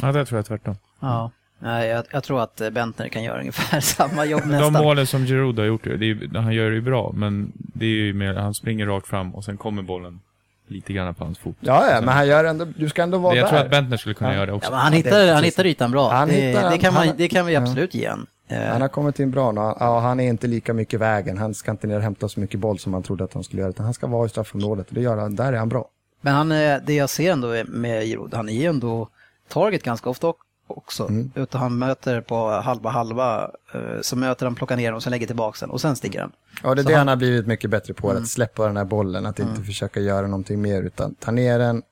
Ja, 0.00 0.12
det 0.12 0.26
tror 0.26 0.38
jag 0.38 0.46
tvärtom. 0.46 0.76
Ja. 1.00 1.30
Nej, 1.58 1.88
jag, 1.88 2.04
jag 2.10 2.24
tror 2.24 2.40
att 2.42 2.60
eh, 2.60 2.70
Bentner 2.70 3.08
kan 3.08 3.22
göra 3.22 3.40
ungefär 3.40 3.80
samma 3.98 4.24
jobb 4.24 4.40
De 4.42 4.48
nästan. 4.48 4.72
målen 4.72 5.06
som 5.06 5.24
Giroud 5.26 5.58
har 5.58 5.66
gjort, 5.66 5.84
det 5.84 5.90
är, 6.10 6.38
han 6.38 6.52
gör 6.54 6.68
det 6.70 6.74
ju 6.74 6.80
bra, 6.82 7.12
men 7.14 7.52
det 7.56 7.84
är 7.86 7.90
ju 7.90 8.12
mer, 8.12 8.34
han 8.34 8.54
springer 8.54 8.86
rakt 8.86 9.06
fram 9.06 9.34
och 9.34 9.44
sen 9.44 9.56
kommer 9.56 9.82
bollen 9.82 10.20
lite 10.68 10.92
grann 10.92 11.14
på 11.14 11.24
hans 11.24 11.38
fot. 11.38 11.56
Ja, 11.60 11.90
ja, 11.90 12.00
men 12.00 12.08
han 12.14 12.28
gör 12.28 12.44
ändå, 12.44 12.64
du 12.76 12.88
ska 12.88 13.02
ändå 13.02 13.18
vara 13.18 13.34
jag 13.36 13.44
där. 13.44 13.48
tror 13.50 13.60
att 13.60 13.70
Bentner 13.70 13.96
skulle 13.96 14.14
kunna 14.14 14.30
Ja. 14.30 14.34
göra 14.36 14.46
det 14.46 14.52
också. 14.52 14.70
Ja, 14.70 14.76
men 14.76 14.80
han, 14.80 14.92
Ja, 14.92 14.96
hittar, 14.96 15.34
han 15.34 15.44
hittar 15.44 15.66
ytan 15.66 15.90
bra. 15.90 16.10
Han 16.12 16.28
det, 16.28 16.34
hittar- 16.34 16.70
det, 16.70 16.78
kan 16.78 16.94
man, 16.94 17.06
han- 17.08 17.16
det 17.16 17.28
kan 17.28 17.46
vi 17.46 17.52
ja. 17.52 17.60
absolut 17.62 17.94
ge 17.94 18.04
en. 18.04 18.26
Eh, 18.48 18.62
Han 18.62 18.80
har 18.80 18.88
kommit 18.88 19.20
in 19.20 19.30
bra 19.30 19.52
nu. 19.52 19.60
Ja, 19.60 20.00
han 20.00 20.20
är 20.20 20.28
inte 20.28 20.46
lika 20.46 20.74
mycket 20.74 20.94
i 20.94 20.96
vägen. 20.96 21.38
Han 21.38 21.54
ska 21.54 21.70
inte 21.70 21.86
ner 21.86 21.96
och 21.96 22.02
hämta 22.02 22.28
så 22.28 22.40
mycket 22.40 22.60
boll 22.60 22.78
som 22.78 22.94
han 22.94 23.02
trodde 23.02 23.24
att 23.24 23.34
han 23.34 23.44
skulle 23.44 23.60
göra. 23.62 23.70
Utan 23.70 23.84
han 23.84 23.94
ska 23.94 24.06
vara 24.06 24.26
i 24.26 24.28
straffområdet. 24.28 24.88
Och 24.88 24.94
det 24.94 25.00
gör 25.00 25.16
han. 25.16 25.36
Där 25.36 25.52
är 25.52 25.56
han 25.56 25.68
bra. 25.68 25.88
Men 26.20 26.34
han, 26.34 26.52
eh, 26.52 26.76
det 26.86 26.94
jag 26.94 27.10
ser 27.10 27.32
ändå 27.32 27.48
med 27.68 28.02
Giroud, 28.04 28.34
han 28.34 28.48
är 28.48 28.52
ju 28.52 28.64
ändå 28.66 29.08
target 29.48 29.82
ganska 29.82 30.10
ofta 30.10 30.26
o- 30.28 30.34
också. 30.66 31.08
Mm. 31.08 31.32
Utan 31.34 31.60
han 31.60 31.78
möter 31.78 32.20
på 32.20 32.50
halva 32.50 32.90
halva, 32.90 33.50
eh, 33.74 34.00
så 34.02 34.16
möter 34.16 34.46
han, 34.46 34.54
plockar 34.54 34.76
ner 34.76 34.84
den 34.84 34.94
och 34.94 35.02
sen 35.02 35.10
lägger 35.10 35.26
tillbaka 35.26 35.56
den 35.60 35.70
och 35.70 35.80
sen 35.80 35.96
sticker 35.96 36.20
han. 36.20 36.32
Ja, 36.62 36.74
det 36.74 36.80
är 36.80 36.82
Så 36.82 36.88
det 36.88 36.94
han- 36.94 36.98
han 36.98 37.08
har 37.08 37.16
blivit 37.16 37.46
mycket 37.46 37.70
bättre 37.70 37.94
på. 37.94 38.10
Att 38.10 38.28
släppa 38.28 38.66
den 38.66 38.76
här 38.76 38.84
bollen. 38.84 39.26
Att 39.26 39.38
inte 39.38 39.62
försöka 39.62 40.00
göra 40.00 40.26
någonting 40.26 40.62
mer. 40.62 40.82
Utan 40.82 41.14
ta 41.14 41.30
ner 41.30 41.58
den 41.58 41.82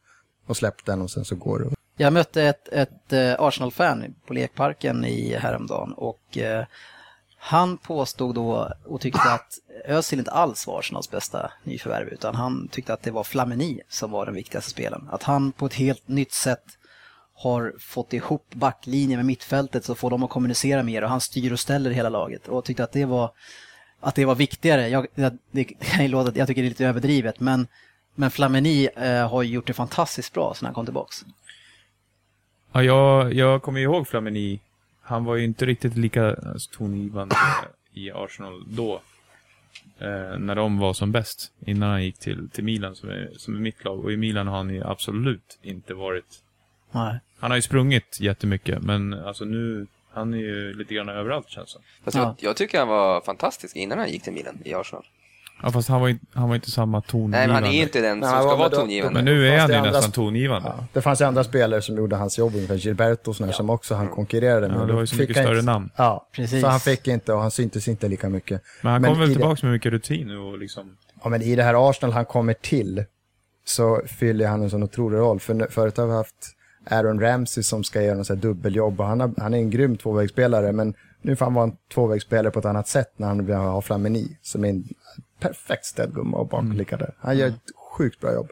och 0.47 0.57
släpp 0.57 0.85
den 0.85 1.03
och 1.03 1.11
sen 1.11 1.25
så 1.25 1.35
går 1.37 1.59
det. 1.59 1.67
Jag 1.97 2.13
mötte 2.13 2.43
ett, 2.43 2.69
ett 2.69 3.13
eh, 3.13 3.35
Arsenal-fan 3.39 4.15
på 4.27 4.35
lekparken 4.35 5.05
i 5.05 5.37
häromdagen 5.37 5.93
och 5.93 6.39
eh, 6.39 6.65
han 7.39 7.77
påstod 7.79 8.35
då 8.35 8.73
och 8.85 9.01
tyckte 9.01 9.33
att 9.33 9.59
Özil 9.89 10.19
inte 10.19 10.31
alls 10.31 10.67
var 10.67 10.79
Arsenals 10.79 11.11
bästa 11.11 11.51
nyförvärv 11.65 12.09
utan 12.09 12.35
han 12.35 12.69
tyckte 12.69 12.93
att 12.95 13.03
det 13.03 13.11
var 13.11 13.25
Flamini 13.25 13.81
som 13.89 14.11
var 14.11 14.27
den 14.27 14.35
viktigaste 14.35 14.71
spelaren. 14.71 15.09
Att 15.13 15.23
han 15.23 15.53
på 15.53 15.67
ett 15.67 15.75
helt 15.75 16.09
nytt 16.09 16.33
sätt 16.33 16.63
har 17.45 17.75
fått 17.79 18.13
ihop 18.13 18.47
backlinjen 18.55 19.19
med 19.19 19.27
mittfältet 19.27 19.85
så 19.85 19.95
får 19.95 20.11
de 20.11 20.23
att 20.23 20.31
kommunicera 20.31 20.83
mer 20.83 21.05
och 21.05 21.11
han 21.11 21.21
styr 21.21 21.53
och 21.53 21.61
ställer 21.61 21.91
hela 21.91 22.09
laget 22.09 22.49
och 22.49 22.65
tyckte 22.65 22.85
att 22.85 22.93
det 22.93 23.05
var, 23.05 23.31
att 24.01 24.15
det 24.15 24.25
var 24.25 24.35
viktigare. 24.35 24.89
Jag, 24.89 25.07
jag, 25.15 25.39
det 25.51 25.65
kan 25.65 26.03
ju 26.03 26.09
låta, 26.09 26.39
jag 26.39 26.49
tycker 26.49 26.63
det 26.63 26.69
är 26.69 26.71
lite 26.71 26.87
överdrivet 26.87 27.41
men 27.41 27.67
Men 28.17 28.31
Flamini 28.31 28.89
eh, 28.97 29.29
har 29.31 29.43
ju 29.43 29.55
gjort 29.55 29.67
det 29.67 29.75
fantastiskt 29.75 30.33
bra 30.33 30.55
sen 30.55 30.67
han 30.67 30.75
kom 30.75 30.87
tillbaks. 30.87 31.25
Ja, 32.73 32.83
jag, 32.83 33.33
jag 33.33 33.63
kommer 33.63 33.81
ihåg 33.81 34.09
Flamini. 34.09 34.61
Han 35.03 35.25
var 35.25 35.37
ju 35.37 35.45
inte 35.45 35.67
riktigt 35.67 35.97
lika 35.97 36.37
tongivande 36.73 37.35
eh, 37.35 38.03
i 38.03 38.11
Arsenal 38.11 38.65
då. 38.67 39.01
Eh, 39.99 40.39
när 40.39 40.55
de 40.55 40.79
var 40.79 40.93
som 40.93 41.13
bäst. 41.13 41.53
Innan 41.67 41.91
han 41.91 42.05
gick 42.05 42.19
till, 42.19 42.49
till 42.51 42.65
Milan 42.65 42.95
som 42.95 43.09
är, 43.09 43.31
som 43.37 43.55
är 43.55 43.61
mitt 43.61 43.85
lag. 43.85 44.05
Och 44.05 44.13
i 44.13 44.17
Milan 44.17 44.47
har 44.47 44.57
han 44.57 44.71
ju 44.71 44.85
absolut 44.85 45.59
inte 45.63 45.95
varit... 45.95 46.44
Nej. 46.95 47.19
Han 47.41 47.51
har 47.51 47.57
ju 47.57 47.63
sprungit 47.63 48.19
jättemycket, 48.21 48.83
men 48.83 49.15
alltså 49.15 49.45
nu... 49.45 49.87
Han 50.13 50.35
är 50.35 50.39
ju 50.39 50.75
lite 50.75 50.95
grann 50.95 51.09
överallt 51.09 51.49
känns 51.49 51.75
det 51.75 51.81
Fast 52.05 52.17
Ja. 52.17 52.23
jag, 52.39 52.49
jag 52.51 52.57
tycker 52.57 52.79
han 52.79 52.89
var 52.89 53.21
fantastisk 53.21 53.77
innan 53.77 53.99
han 53.99 54.09
gick 54.11 54.23
till 54.23 54.33
Milan 54.33 54.59
i 54.65 54.75
Arsenal. 54.75 55.05
Ja, 55.63 55.71
fast 55.71 55.89
han 55.89 56.01
var, 56.01 56.09
ju- 56.09 56.19
han 56.35 56.49
var 56.49 56.55
inte 56.55 56.71
samma 56.71 57.01
tongivande. 57.01 57.39
Nej, 57.39 57.47
men 57.47 57.55
han 57.65 57.65
är 57.75 57.83
inte 57.83 58.01
den 58.01 58.21
som 58.23 58.31
Nej, 58.31 58.41
ska 58.43 58.57
vara 58.57 58.69
tongivande. 58.71 59.15
Men 59.15 59.25
nu 59.25 59.49
är 59.49 59.51
Fast 59.51 59.61
han 59.61 59.69
det 59.71 59.75
ju 59.75 59.79
andra- 59.79 59.91
nästan 59.93 60.13
tongivande. 60.13 60.69
Ja, 60.79 60.85
det 60.93 61.01
fanns 61.03 61.21
ju 61.21 61.25
andra 61.25 61.45
spelare 61.45 61.83
som 61.83 61.97
gjorde 61.97 62.17
hans 62.17 62.39
jobb, 62.39 62.55
ungefär 62.55 62.75
Gilberto 62.75 63.31
och 63.31 63.37
sådana 63.37 63.53
som 63.53 63.71
också 63.71 63.95
han 63.95 64.09
konkurrerade 64.09 64.69
med. 64.69 64.81
Ja, 64.81 64.85
det 64.85 64.93
var 64.93 65.01
ju 65.01 65.07
så 65.07 65.17
Fick 65.17 65.21
mycket 65.29 65.37
han 65.37 65.45
större 65.47 65.59
inte- 65.59 65.73
namn. 65.73 65.91
Ja, 65.97 66.29
Precis. 66.33 66.61
så 66.61 66.67
han 66.67 66.81
fick 66.81 67.09
inte 67.09 67.33
och 67.33 67.41
han 67.41 67.51
syntes 67.51 67.89
inte 67.89 68.09
lika 68.09 68.29
mycket. 68.29 68.63
Men 68.83 68.93
han 68.93 69.03
kommer 69.03 69.15
väl 69.21 69.25
i 69.25 69.29
det- 69.35 69.35
tillbaka 69.41 69.67
med 69.67 69.73
mycket 69.73 69.93
rutin 69.93 70.27
nu 70.27 70.39
och 70.39 70.59
liksom... 70.59 70.97
Ja, 71.23 71.29
men 71.29 71.43
i 71.43 71.57
det 71.57 71.63
här 71.63 71.91
Arsenal 71.91 72.13
han 72.13 72.25
kommer 72.25 72.53
till 72.55 73.05
så 73.65 74.01
fyller 74.07 74.47
han 74.47 74.63
en 74.63 74.71
sån 74.71 74.83
otrolig 74.83 75.19
roll. 75.19 75.41
För 75.41 75.55
nu- 75.55 75.67
förut 75.71 75.97
har 75.97 76.07
vi 76.07 76.13
haft 76.13 76.51
Aaron 76.91 77.21
Ramsey 77.21 77.63
som 77.63 77.85
ska 77.85 78.03
göra 78.03 78.17
något 78.17 78.27
så 78.27 78.35
dubbeljobb 78.35 79.01
och 79.01 79.07
han, 79.07 79.21
har, 79.21 79.33
han 79.37 79.55
är 79.55 79.59
en 79.59 79.71
grym 79.71 79.97
tvåvägsspelare 79.97 80.73
men 80.73 80.95
nu 81.23 81.37
får 81.37 81.47
han 81.47 81.55
vara 81.55 81.65
en 81.65 81.77
tvåvägsspelare 81.95 82.51
på 82.51 82.59
ett 82.59 82.65
annat 82.65 82.89
sätt 82.89 83.13
när 83.17 83.29
han 83.29 83.47
vill 83.47 83.55
ha 83.55 83.83
Flamini 83.83 84.39
som 84.43 84.65
är 84.65 84.69
en 84.69 84.85
perfekt 85.41 85.85
städgumma 85.85 86.37
och 86.37 86.49
baklickare. 86.49 87.11
Han 87.19 87.39
gör 87.39 87.49
ett 87.49 87.71
sjukt 87.97 88.21
bra 88.21 88.33
jobb. 88.33 88.49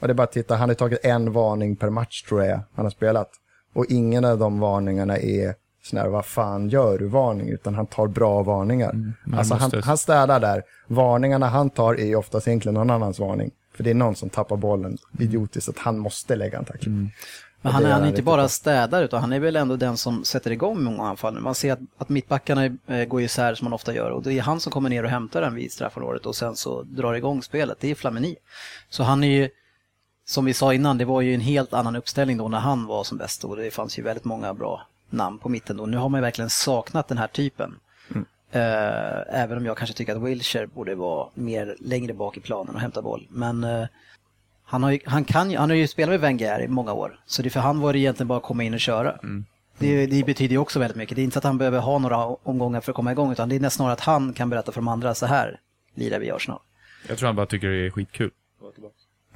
Och 0.00 0.08
det 0.08 0.12
är 0.12 0.14
bara 0.14 0.22
att 0.22 0.32
titta, 0.32 0.56
han 0.56 0.68
har 0.68 0.74
tagit 0.74 1.04
en 1.04 1.32
varning 1.32 1.76
per 1.76 1.90
match 1.90 2.22
tror 2.22 2.44
jag 2.44 2.60
han 2.74 2.84
har 2.84 2.90
spelat. 2.90 3.30
Och 3.74 3.86
ingen 3.88 4.24
av 4.24 4.38
de 4.38 4.60
varningarna 4.60 5.18
är 5.18 5.54
sån 5.82 5.98
här, 5.98 6.08
vad 6.08 6.26
fan 6.26 6.68
gör 6.68 6.98
du 6.98 7.06
varning, 7.06 7.48
utan 7.48 7.74
han 7.74 7.86
tar 7.86 8.06
bra 8.06 8.42
varningar. 8.42 8.92
men 9.24 9.38
alltså 9.38 9.54
han, 9.54 9.70
han 9.84 9.98
städar 9.98 10.40
där. 10.40 10.62
Varningarna 10.86 11.46
han 11.48 11.70
tar 11.70 12.00
är 12.00 12.16
oftast 12.16 12.48
egentligen 12.48 12.74
någon 12.74 12.90
annans 12.90 13.18
varning. 13.18 13.50
För 13.74 13.84
det 13.84 13.90
är 13.90 13.94
någon 13.94 14.14
som 14.14 14.30
tappar 14.30 14.56
bollen 14.56 14.98
idiotiskt, 15.18 15.68
att 15.68 15.78
han 15.78 15.98
måste 15.98 16.36
lägga 16.36 16.58
en 16.58 16.64
tackling. 16.64 17.14
Men 17.62 17.72
han 17.72 17.84
han 17.84 18.04
är 18.04 18.08
inte 18.08 18.22
bara 18.22 18.48
städare 18.48 19.04
utan 19.04 19.20
han 19.20 19.32
är 19.32 19.40
väl 19.40 19.56
ändå 19.56 19.76
den 19.76 19.96
som 19.96 20.24
sätter 20.24 20.50
igång 20.50 20.82
många 20.82 21.08
anfall. 21.08 21.40
Man 21.40 21.54
ser 21.54 21.72
att, 21.72 21.78
att 21.98 22.08
mittbackarna 22.08 22.64
eh, 22.86 23.04
går 23.04 23.22
isär 23.22 23.54
som 23.54 23.64
man 23.64 23.72
ofta 23.72 23.94
gör 23.94 24.10
och 24.10 24.22
det 24.22 24.32
är 24.32 24.42
han 24.42 24.60
som 24.60 24.72
kommer 24.72 24.90
ner 24.90 25.04
och 25.04 25.10
hämtar 25.10 25.40
den 25.40 25.54
vid 25.54 25.72
straffområdet 25.72 26.26
och 26.26 26.36
sen 26.36 26.56
så 26.56 26.82
drar 26.82 27.14
igång 27.14 27.42
spelet. 27.42 27.80
Det 27.80 27.90
är 27.90 27.94
Flamini. 27.94 28.36
Så 28.88 29.02
han 29.02 29.24
är 29.24 29.28
ju, 29.28 29.48
som 30.24 30.44
vi 30.44 30.54
sa 30.54 30.74
innan, 30.74 30.98
det 30.98 31.04
var 31.04 31.20
ju 31.20 31.34
en 31.34 31.40
helt 31.40 31.72
annan 31.72 31.96
uppställning 31.96 32.36
då 32.36 32.48
när 32.48 32.58
han 32.58 32.86
var 32.86 33.04
som 33.04 33.18
bäst 33.18 33.44
och 33.44 33.56
det 33.56 33.70
fanns 33.70 33.98
ju 33.98 34.02
väldigt 34.02 34.24
många 34.24 34.54
bra 34.54 34.86
namn 35.10 35.38
på 35.38 35.48
mitten 35.48 35.76
då. 35.76 35.86
Nu 35.86 35.96
har 35.96 36.08
man 36.08 36.18
ju 36.18 36.22
verkligen 36.22 36.50
saknat 36.50 37.08
den 37.08 37.18
här 37.18 37.26
typen. 37.26 37.74
Eh, 38.54 39.42
även 39.42 39.58
om 39.58 39.66
jag 39.66 39.76
kanske 39.76 39.96
tycker 39.96 40.16
att 40.16 40.22
Wilshire 40.22 40.66
borde 40.66 40.94
vara 40.94 41.28
mer 41.34 41.76
längre 41.80 42.14
bak 42.14 42.36
i 42.36 42.40
planen 42.40 42.74
och 42.74 42.80
hämta 42.80 43.02
boll. 43.02 43.26
Men 43.30 43.64
eh, 43.64 43.86
han 44.72 44.82
har, 44.82 44.90
ju, 44.90 44.98
han, 45.06 45.24
kan, 45.24 45.50
ju- 45.50 45.56
han 45.58 45.70
har 45.70 45.76
ju 45.76 45.86
spelat 45.86 46.10
med 46.10 46.20
Wenger 46.20 46.62
i 46.62 46.68
många 46.68 46.92
år, 46.92 47.20
så 47.26 47.42
det 47.42 47.50
för 47.50 47.60
han 47.60 47.80
var 47.80 47.92
det 47.92 47.98
egentligen 47.98 48.28
bara 48.28 48.38
att 48.38 48.44
komma 48.44 48.62
in 48.64 48.74
och 48.74 48.80
köra. 48.80 49.18
Det, 49.78 50.06
det 50.06 50.26
betyder 50.26 50.52
ju 50.52 50.58
också 50.58 50.78
väldigt 50.78 50.96
mycket. 50.96 51.16
Det 51.16 51.22
är 51.22 51.24
inte 51.24 51.34
så 51.34 51.38
att 51.38 51.44
han 51.44 51.58
behöver 51.58 51.78
ha 51.80 51.98
några 51.98 52.16
omgångar 52.26 52.80
för 52.80 52.92
att 52.92 52.96
komma 52.96 53.12
igång, 53.12 53.32
utan 53.32 53.48
det 53.48 53.56
är 53.56 53.60
nästan 53.60 53.76
snarare 53.76 53.92
att 53.92 54.00
han 54.00 54.32
kan 54.32 54.50
berätta 54.50 54.72
för 54.72 54.80
de 54.80 54.88
andra, 54.88 55.14
så 55.14 55.26
här 55.26 55.60
lirar 55.94 56.18
vi 56.18 56.26
i 56.26 56.30
Arsenal. 56.30 56.60
Jag 57.08 57.18
tror 57.18 57.26
han 57.26 57.36
bara 57.36 57.46
tycker 57.46 57.68
det 57.68 57.86
är 57.86 57.90
skitkul. 57.90 58.30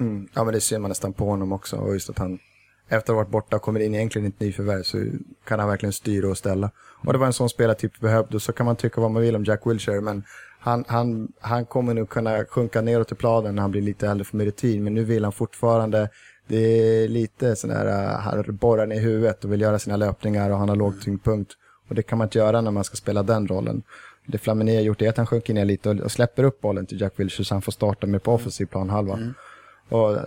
Mm. 0.01 0.29
Ja, 0.35 0.45
men 0.45 0.55
det 0.55 0.61
ser 0.61 0.79
man 0.79 0.89
nästan 0.89 1.13
på 1.13 1.25
honom 1.27 1.53
också. 1.53 1.77
Och 1.77 1.93
just 1.95 2.11
att 2.11 2.19
han 2.19 2.39
efter 2.89 2.99
att 2.99 3.09
ha 3.09 3.15
varit 3.15 3.31
borta 3.31 3.57
och 3.57 3.63
kommer 3.63 3.81
in 3.81 3.95
egentligen 3.95 4.27
i 4.27 4.29
ett 4.29 4.41
nyförvärv 4.41 4.83
så 4.83 5.05
kan 5.45 5.59
han 5.59 5.69
verkligen 5.69 5.93
styra 5.93 6.29
och 6.29 6.39
ställa. 6.39 6.71
Och 7.05 7.13
det 7.13 7.19
var 7.19 7.27
en 7.27 7.33
sån 7.33 7.49
spelartyp 7.49 7.93
vi 7.97 8.01
behövde. 8.01 8.41
Så 8.41 8.53
kan 8.53 8.67
man 8.67 8.77
tycka 8.77 9.01
vad 9.01 9.11
man 9.11 9.23
vill 9.23 9.37
om 9.37 9.45
Jack 9.45 9.67
Wilshere, 9.67 10.01
men 10.01 10.25
han, 10.67 10.85
han, 10.89 11.33
han 11.41 11.67
kommer 11.67 11.95
nog 11.95 12.09
kunna 12.09 12.45
sjunka 12.45 12.81
neråt 12.81 13.13
i 13.13 13.15
planen 13.15 13.55
när 13.55 13.63
han 13.63 13.71
blir 13.71 13.83
lite 13.83 14.09
äldre 14.09 14.25
för 14.25 14.39
rutin. 14.39 14.85
Men 14.85 14.95
nu 14.95 15.05
vill 15.05 15.25
han 15.25 15.33
fortfarande, 15.33 16.09
det 16.47 16.57
är 16.57 17.09
lite 17.09 17.57
sån 17.57 17.71
där, 17.71 17.87
uh, 17.87 18.19
han 18.19 18.57
borrar 18.57 18.87
ner 18.87 18.97
i 18.97 18.99
huvudet 18.99 19.45
och 19.45 19.53
vill 19.53 19.61
göra 19.61 19.79
sina 19.79 19.97
löpningar 19.97 20.51
och 20.51 20.59
han 20.59 20.69
har 20.69 20.77
låg 20.77 21.01
tyngdpunkt. 21.01 21.53
Och 21.89 21.95
det 21.95 22.03
kan 22.03 22.19
man 22.19 22.27
inte 22.27 22.39
göra 22.39 22.61
när 22.61 22.71
man 22.71 22.85
ska 22.85 22.97
spela 22.97 23.23
den 23.23 23.49
rollen. 23.49 23.83
Det 24.27 24.39
Flamini 24.39 24.77
har 24.77 24.83
gjort 24.83 25.03
är 25.03 25.09
att 25.09 25.17
han 25.17 25.27
sjunker 25.27 25.55
ner 25.55 25.65
lite 25.65 25.91
och, 25.91 26.01
och 26.01 26.13
släpper 26.13 26.45
upp 26.45 26.61
bollen 26.61 26.87
till 26.87 27.01
Jack 27.01 27.13
Wilshere 27.17 27.45
så 27.45 27.55
han 27.55 27.63
får 27.63 27.73
starta 27.73 28.07
mer 28.07 28.19
på 28.19 28.33
offensiv 28.33 28.67
planhalva. 28.67 29.19
Och 29.89 30.19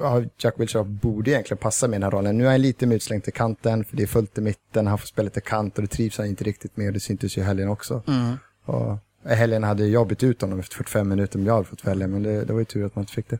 ja, 0.00 0.22
Jack 0.38 0.54
Wilshere 0.56 0.84
borde 0.84 1.30
egentligen 1.30 1.58
passa 1.58 1.88
med 1.88 1.94
den 1.94 2.02
här 2.02 2.10
rollen. 2.10 2.38
Nu 2.38 2.46
är 2.46 2.50
han 2.50 2.62
lite 2.62 2.86
mer 2.86 2.96
utslängd 2.96 3.24
till 3.24 3.32
kanten, 3.32 3.84
för 3.84 3.96
det 3.96 4.02
är 4.02 4.06
fullt 4.06 4.38
i 4.38 4.40
mitten, 4.40 4.86
han 4.86 4.98
får 4.98 5.06
spela 5.06 5.24
lite 5.24 5.40
kant 5.40 5.76
och 5.76 5.82
det 5.82 5.88
trivs 5.88 6.18
han 6.18 6.26
inte 6.26 6.44
riktigt 6.44 6.76
med 6.76 6.86
och 6.86 6.92
det 6.92 7.00
syntes 7.00 7.38
ju 7.38 7.42
i 7.42 7.44
helgen 7.44 7.68
också. 7.68 8.02
Och 8.64 8.98
i 9.13 9.13
helgen 9.24 9.64
hade 9.64 9.86
jag 9.86 10.06
bytt 10.06 10.22
ut 10.22 10.40
honom 10.40 10.60
efter 10.60 10.76
45 10.76 11.08
minuter 11.08 11.38
om 11.38 11.46
jag 11.46 11.54
hade 11.54 11.66
fått 11.66 11.84
välja, 11.84 12.06
men 12.06 12.22
det, 12.22 12.44
det 12.44 12.52
var 12.52 12.60
ju 12.60 12.64
tur 12.64 12.86
att 12.86 12.96
man 12.96 13.02
inte 13.02 13.12
fick 13.12 13.28
det. 13.28 13.38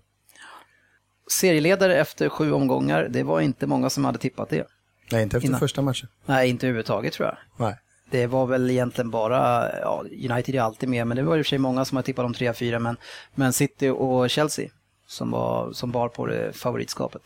Serieledare 1.30 1.96
efter 1.96 2.28
sju 2.28 2.52
omgångar, 2.52 3.08
det 3.10 3.22
var 3.22 3.40
inte 3.40 3.66
många 3.66 3.90
som 3.90 4.04
hade 4.04 4.18
tippat 4.18 4.48
det. 4.48 4.66
Nej, 5.12 5.22
inte 5.22 5.36
efter 5.36 5.48
Innan. 5.48 5.60
första 5.60 5.82
matchen. 5.82 6.08
Nej, 6.26 6.50
inte 6.50 6.66
överhuvudtaget 6.66 7.12
tror 7.12 7.28
jag. 7.28 7.36
Nej. 7.56 7.76
Det 8.10 8.26
var 8.26 8.46
väl 8.46 8.70
egentligen 8.70 9.10
bara, 9.10 9.70
ja, 9.80 10.04
United 10.30 10.54
är 10.54 10.60
alltid 10.60 10.88
med, 10.88 11.06
men 11.06 11.16
det 11.16 11.22
var 11.22 11.36
i 11.36 11.40
och 11.40 11.46
för 11.46 11.48
sig 11.48 11.58
många 11.58 11.84
som 11.84 11.96
har 11.96 12.02
tippat 12.02 12.24
om 12.24 12.34
3-4, 12.34 12.78
men, 12.78 12.96
men 13.34 13.52
City 13.52 13.88
och 13.88 14.30
Chelsea 14.30 14.70
som, 15.06 15.30
var, 15.30 15.72
som 15.72 15.90
bar 15.90 16.08
på 16.08 16.26
det 16.26 16.52
favoritskapet. 16.52 17.22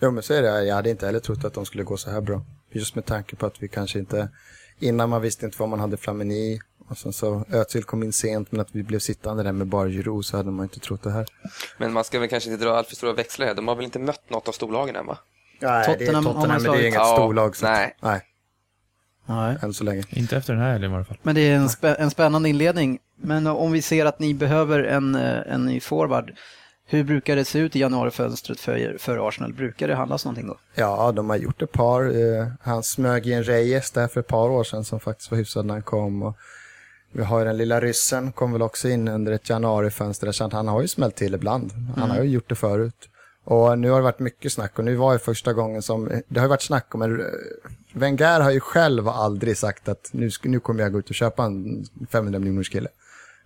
Jo, 0.00 0.10
men 0.10 0.22
så 0.22 0.34
är 0.34 0.42
det. 0.42 0.64
Jag 0.64 0.74
hade 0.74 0.90
inte 0.90 1.06
heller 1.06 1.20
trott 1.20 1.44
att 1.44 1.54
de 1.54 1.66
skulle 1.66 1.84
gå 1.84 1.96
så 1.96 2.10
här 2.10 2.20
bra. 2.20 2.42
Just 2.70 2.94
med 2.94 3.04
tanke 3.06 3.36
på 3.36 3.46
att 3.46 3.62
vi 3.62 3.68
kanske 3.68 3.98
inte, 3.98 4.28
innan 4.78 5.08
man 5.10 5.22
visste 5.22 5.46
inte 5.46 5.58
vad 5.58 5.68
man 5.68 5.80
hade 5.80 5.96
Flamini 5.96 6.60
och 6.88 6.98
sen 6.98 7.12
så 7.12 7.44
Özil 7.52 7.84
kom 7.84 8.02
in 8.02 8.12
sent, 8.12 8.52
men 8.52 8.60
att 8.60 8.68
vi 8.72 8.82
blev 8.82 8.98
sittande 8.98 9.42
där 9.42 9.52
med 9.52 9.66
bara 9.66 9.88
Giroud 9.88 10.24
så 10.24 10.36
hade 10.36 10.50
man 10.50 10.64
inte 10.64 10.80
trott 10.80 11.02
det 11.02 11.10
här. 11.10 11.26
Men 11.78 11.92
man 11.92 12.04
ska 12.04 12.18
väl 12.18 12.28
kanske 12.28 12.50
inte 12.52 12.64
dra 12.64 12.76
allt 12.76 12.88
för 12.88 12.96
stora 12.96 13.12
växlar 13.12 13.46
här. 13.46 13.54
De 13.54 13.68
har 13.68 13.74
väl 13.74 13.84
inte 13.84 13.98
mött 13.98 14.30
något 14.30 14.48
av 14.48 14.52
storlagen 14.52 14.96
än 14.96 15.06
va? 15.06 15.18
Nej, 15.60 15.86
Tottenham 15.86 16.26
har 16.26 16.34
man 16.34 16.48
men 16.48 16.62
det 16.62 16.68
är 16.68 16.80
inget 16.80 16.94
Ja, 16.94 17.12
storlag. 17.16 17.56
Så 17.56 17.66
att- 17.66 17.72
nej. 17.72 17.96
nej, 18.00 18.20
Nej. 19.26 19.56
än 19.62 19.74
så 19.74 19.84
länge. 19.84 20.02
Inte 20.10 20.36
efter 20.36 20.52
den 20.52 20.62
här 20.62 20.72
helgen 20.72 20.90
i 20.92 20.94
alla 20.94 21.04
fall. 21.04 21.18
Men 21.22 21.34
det 21.34 21.40
är 21.40 21.56
en, 21.56 21.68
spä- 21.68 21.96
en 21.98 22.10
spännande 22.10 22.48
inledning. 22.48 22.98
Men 23.16 23.46
om 23.46 23.72
vi 23.72 23.82
ser 23.82 24.06
att 24.06 24.18
ni 24.18 24.34
behöver 24.34 24.82
en, 24.84 25.14
eh, 25.14 25.52
en 25.54 25.66
ny 25.66 25.80
forward, 25.80 26.32
hur 26.86 27.04
brukar 27.04 27.36
det 27.36 27.44
se 27.44 27.58
ut 27.58 27.76
i 27.76 27.80
januarifönstret 27.80 28.60
för, 28.60 28.96
för 28.98 29.28
Arsenal? 29.28 29.52
Brukar 29.52 29.88
det 29.88 29.94
handlas 29.94 30.24
någonting 30.24 30.46
då? 30.46 30.58
Ja, 30.74 31.12
de 31.12 31.30
har 31.30 31.36
gjort 31.36 31.62
ett 31.62 31.72
par. 31.72 32.02
Eh, 32.04 32.46
han 32.60 32.82
smög 32.82 33.26
in 33.26 33.42
Reyes 33.44 33.90
där 33.90 34.08
för 34.08 34.20
ett 34.20 34.26
par 34.26 34.48
år 34.50 34.64
sedan 34.64 34.84
som 34.84 35.00
faktiskt 35.00 35.30
var 35.30 35.38
hyfsad 35.38 35.66
när 35.66 35.74
han 35.74 35.82
kom. 35.82 36.22
Och 36.22 36.36
vi 37.12 37.22
har 37.22 37.38
ju 37.38 37.44
den 37.44 37.56
lilla 37.56 37.80
ryssen, 37.80 38.32
kom 38.32 38.52
väl 38.52 38.62
också 38.62 38.88
in 38.88 39.08
under 39.08 39.32
ett 39.32 39.48
januarifönster. 39.48 40.32
Så 40.32 40.48
han 40.52 40.68
har 40.68 40.82
ju 40.82 40.88
smält 40.88 41.16
till 41.16 41.34
ibland. 41.34 41.72
Han 41.96 42.10
har 42.10 42.22
ju 42.22 42.30
gjort 42.30 42.48
det 42.48 42.54
förut. 42.54 43.08
Och 43.44 43.78
nu 43.78 43.90
har 43.90 43.96
det 43.96 44.04
varit 44.04 44.18
mycket 44.18 44.52
snack 44.52 44.78
och 44.78 44.84
nu 44.84 44.94
var 44.94 45.12
det 45.12 45.18
första 45.18 45.52
gången 45.52 45.82
som, 45.82 46.22
det 46.28 46.40
har 46.40 46.46
ju 46.46 46.50
varit 46.50 46.62
snack 46.62 46.94
om, 46.94 47.02
en, 47.02 47.22
Wenger 47.92 48.40
har 48.40 48.50
ju 48.50 48.60
själv 48.60 49.08
aldrig 49.08 49.56
sagt 49.56 49.88
att 49.88 50.10
nu, 50.12 50.30
nu 50.42 50.60
kommer 50.60 50.82
jag 50.82 50.92
gå 50.92 50.98
ut 50.98 51.08
och 51.08 51.14
köpa 51.14 51.44
en 51.44 51.84
500 52.10 52.38
miljoners 52.38 52.70
kille. 52.70 52.88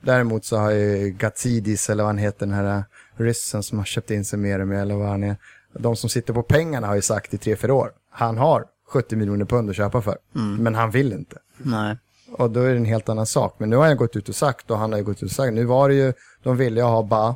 Däremot 0.00 0.44
så 0.44 0.56
har 0.56 0.70
ju 0.70 1.10
Gatsidis, 1.10 1.90
eller 1.90 2.02
vad 2.02 2.08
han 2.08 2.18
heter, 2.18 2.46
den 2.46 2.54
här 2.54 2.84
ryssen 3.16 3.62
som 3.62 3.78
har 3.78 3.84
köpt 3.84 4.10
in 4.10 4.24
sig 4.24 4.38
mer 4.38 4.60
och 4.60 4.68
mer, 4.68 4.78
eller 4.78 4.94
vad 4.94 5.08
han 5.08 5.22
är. 5.22 5.36
De 5.72 5.96
som 5.96 6.10
sitter 6.10 6.32
på 6.32 6.42
pengarna 6.42 6.86
har 6.86 6.94
ju 6.94 7.02
sagt 7.02 7.34
i 7.34 7.38
tre, 7.38 7.56
fyra 7.56 7.74
år, 7.74 7.92
han 8.10 8.38
har 8.38 8.64
70 8.88 9.16
miljoner 9.16 9.44
pund 9.44 9.70
att 9.70 9.76
köpa 9.76 10.02
för, 10.02 10.18
men 10.62 10.74
han 10.74 10.90
vill 10.90 11.12
inte. 11.12 11.38
Nej. 11.58 11.96
Och 12.38 12.50
då 12.50 12.60
är 12.60 12.70
det 12.70 12.76
en 12.76 12.84
helt 12.84 13.08
annan 13.08 13.26
sak. 13.26 13.54
Men 13.58 13.70
nu 13.70 13.76
har 13.76 13.86
jag 13.86 13.96
gått 13.96 14.16
ut 14.16 14.28
och 14.28 14.34
sagt, 14.34 14.70
och 14.70 14.78
han 14.78 14.92
har 14.92 14.98
ju 14.98 15.04
gått 15.04 15.22
ut 15.22 15.30
och 15.30 15.36
sagt, 15.36 15.54
nu 15.54 15.64
var 15.64 15.88
det 15.88 15.94
ju, 15.94 16.12
de 16.42 16.56
ville 16.56 16.80
ju 16.80 16.86
ha 16.86 17.02
Ba, 17.02 17.34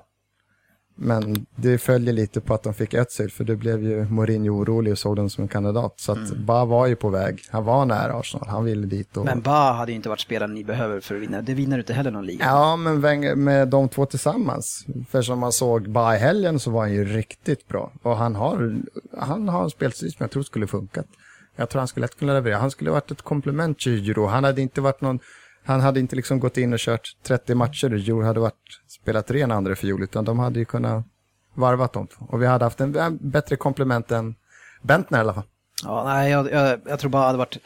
men 1.03 1.47
det 1.57 1.79
följer 1.79 2.13
lite 2.13 2.41
på 2.41 2.55
att 2.55 2.63
de 2.63 2.75
fick 2.75 2.95
Özil, 2.95 3.31
för 3.31 3.45
det 3.45 3.57
blev 3.57 3.83
ju 3.83 4.05
Mourinho 4.05 4.51
orolig 4.51 4.93
och 4.93 4.99
såg 4.99 5.17
den 5.17 5.31
som 5.31 5.43
en 5.43 5.49
kandidat. 5.49 5.95
Så 6.01 6.13
att 6.13 6.37
Ba 6.37 6.65
var 6.65 6.87
ju 6.87 6.97
på 6.97 7.09
väg, 7.09 7.41
han 7.51 7.65
var 7.65 7.85
nära 7.85 8.15
Arsenal, 8.15 8.49
han 8.49 8.65
ville 8.65 8.87
dit. 8.87 9.17
Och... 9.17 9.25
Men 9.25 9.41
Ba 9.41 9.73
hade 9.73 9.93
ju 9.93 9.97
inte 9.97 10.09
varit 10.09 10.21
spelaren 10.21 10.55
ni 10.55 10.65
behöver 10.65 11.01
för 11.01 11.15
att 11.15 11.21
vinna. 11.21 11.43
Det 11.43 11.55
vinner 11.55 11.79
inte 11.79 11.93
heller 11.93 12.11
någon 12.11 12.27
liga. 12.27 12.45
Ja, 12.45 12.77
men 12.77 13.45
med 13.45 13.69
de 13.69 13.89
två 13.89 14.07
tillsammans. 14.07 14.87
För 15.11 15.23
som 15.23 15.39
man 15.39 15.53
såg 15.53 15.91
Ba 15.91 16.15
i 16.15 16.19
helgen 16.19 16.61
så 16.61 16.71
var 16.71 16.81
han 16.81 16.93
ju 16.93 17.05
riktigt 17.05 17.69
bra. 17.69 17.93
Och 18.03 18.17
han 18.17 18.35
har, 18.35 18.77
han 19.19 19.49
har 19.49 19.65
en 19.65 19.71
spelstil 19.71 20.13
som 20.13 20.25
jag 20.25 20.31
tror 20.31 20.43
skulle 20.43 20.67
funkat. 20.67 21.07
Jag 21.57 21.69
tror 21.69 21.81
han 21.81 21.89
skulle 21.89 22.05
lätt 22.05 22.19
kunna 22.19 22.33
leverera. 22.33 22.59
Han 22.59 22.71
skulle 22.71 22.91
varit 22.91 23.11
ett 23.11 23.23
komplement 23.23 23.79
till 23.79 24.05
Giroud. 24.05 24.31
Han 24.31 24.45
hade 24.45 24.63
inte 24.63 24.81
varit 24.81 25.01
någon, 25.01 25.19
han 25.65 25.81
hade 25.81 26.01
inte 26.01 26.17
liksom 26.17 26.41
gått 26.41 26.57
in 26.57 26.73
och 26.73 26.79
kört 26.79 27.17
30 27.23 27.55
matcher. 27.55 27.99
Giroud 27.99 28.25
hade 28.25 28.41
varit, 28.41 28.81
spelat 28.89 29.31
ren 29.31 29.51
andra 29.51 29.77
fiol, 29.77 30.03
utan 30.03 30.25
de 30.25 30.39
hade 30.39 30.59
ju 30.59 30.65
kunnat 30.65 31.05
varvat 31.55 31.93
dem. 31.93 32.09
Och 32.19 32.43
vi 32.43 32.47
hade 32.47 32.65
haft 32.65 32.81
en 32.81 32.97
en 32.97 33.19
bättre 33.31 33.57
komplement 33.57 34.11
än 34.11 34.35
Bentner 34.83 35.19
i 35.19 35.21
alla 35.21 35.35
fall. 35.35 35.45
Ja, 35.85 36.05
nej, 36.05 36.31
jag, 36.31 36.51
jag, 36.53 36.81
jag 36.87 36.99
tror 36.99 37.11
bara 37.11 37.23
det 37.23 37.27
hade 37.27 37.39
varit 37.39 37.57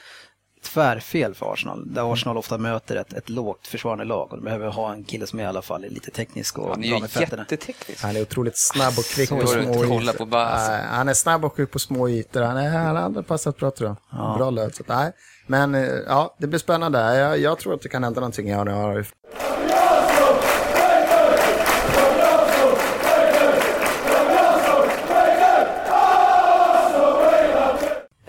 tvärfel 0.64 1.34
för 1.34 1.52
Arsenal. 1.52 1.94
Där 1.94 2.12
Arsenal 2.12 2.36
ofta 2.36 2.58
möter 2.58 2.96
ett, 2.96 3.12
ett 3.12 3.28
lågt 3.28 3.66
försvarande 3.66 4.04
lag 4.04 4.28
och 4.32 4.36
de 4.38 4.44
behöver 4.44 4.68
ha 4.68 4.92
en 4.92 5.04
kille 5.04 5.26
som 5.26 5.40
i 5.40 5.46
alla 5.46 5.62
fall 5.62 5.84
är 5.84 5.88
lite 5.88 6.10
teknisk 6.10 6.58
och 6.58 6.68
Han 6.70 6.84
är 6.84 6.88
bra 6.88 6.96
ju 6.96 7.00
med 7.00 7.10
fötterna. 7.10 7.42
jätteteknisk. 7.42 8.02
Han 8.02 8.16
är 8.16 8.22
otroligt 8.22 8.58
snabb 8.58 8.92
och 8.98 9.04
kvick 9.04 9.30
på 9.30 9.46
små 9.46 9.60
ytor. 9.62 10.16
på 10.18 10.26
bara, 10.26 10.46
alltså. 10.46 10.70
Nej, 10.72 10.82
Han 10.90 11.08
är 11.08 11.14
snabb 11.14 11.44
och 11.44 11.56
kvick 11.56 11.70
på 11.70 11.78
små 11.78 12.08
ytor. 12.08 12.42
Han, 12.42 12.56
är, 12.56 12.70
han 12.70 12.96
hade 12.96 13.22
passat 13.22 13.56
bra 13.56 13.70
tror 13.70 13.96
jag. 14.10 14.36
Bra 14.38 14.50
löd. 14.50 14.74
Så, 14.74 14.82
att, 14.82 14.88
nej. 14.88 15.12
Men 15.46 15.74
eh, 15.74 15.82
ja, 16.06 16.34
det 16.38 16.46
blir 16.46 16.58
spännande. 16.58 17.18
Jag, 17.18 17.38
jag 17.38 17.58
tror 17.58 17.74
att 17.74 17.82
det 17.82 17.88
kan 17.88 18.04
hända 18.04 18.20
någonting 18.20 18.48
i 18.48 18.50
januari. 18.50 19.04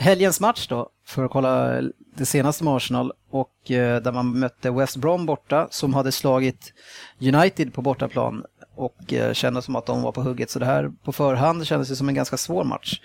Helgens 0.06 0.39
match 0.39 0.68
då, 0.68 0.89
för 1.06 1.24
att 1.24 1.32
kolla 1.32 1.82
det 2.15 2.26
senaste 2.26 2.63
med 2.63 2.74
Arsenal 2.74 3.13
och 3.30 3.72
eh, 3.72 4.02
där 4.02 4.12
man 4.12 4.39
mötte 4.39 4.72
West 4.72 4.98
Brom 4.98 5.26
borta 5.26 5.68
som 5.72 5.94
hade 5.94 6.12
slagit 6.12 6.74
United 7.20 7.74
på 7.74 7.82
bortaplan 7.82 8.46
och 8.76 9.13
eh, 9.13 9.34
kände 9.34 9.62
som 9.62 9.76
att 9.76 9.86
de 9.86 10.02
var 10.02 10.12
på 10.12 10.22
hugget. 10.22 10.50
Så 10.50 10.60
det 10.60 10.65
här 10.65 10.91
på 11.04 11.12
förhand 11.12 11.68
kändes 11.68 11.89
det 11.89 11.96
som 11.96 12.10
en 12.10 12.15
ganska 12.15 12.38
svår 12.38 12.63
match. 12.63 13.02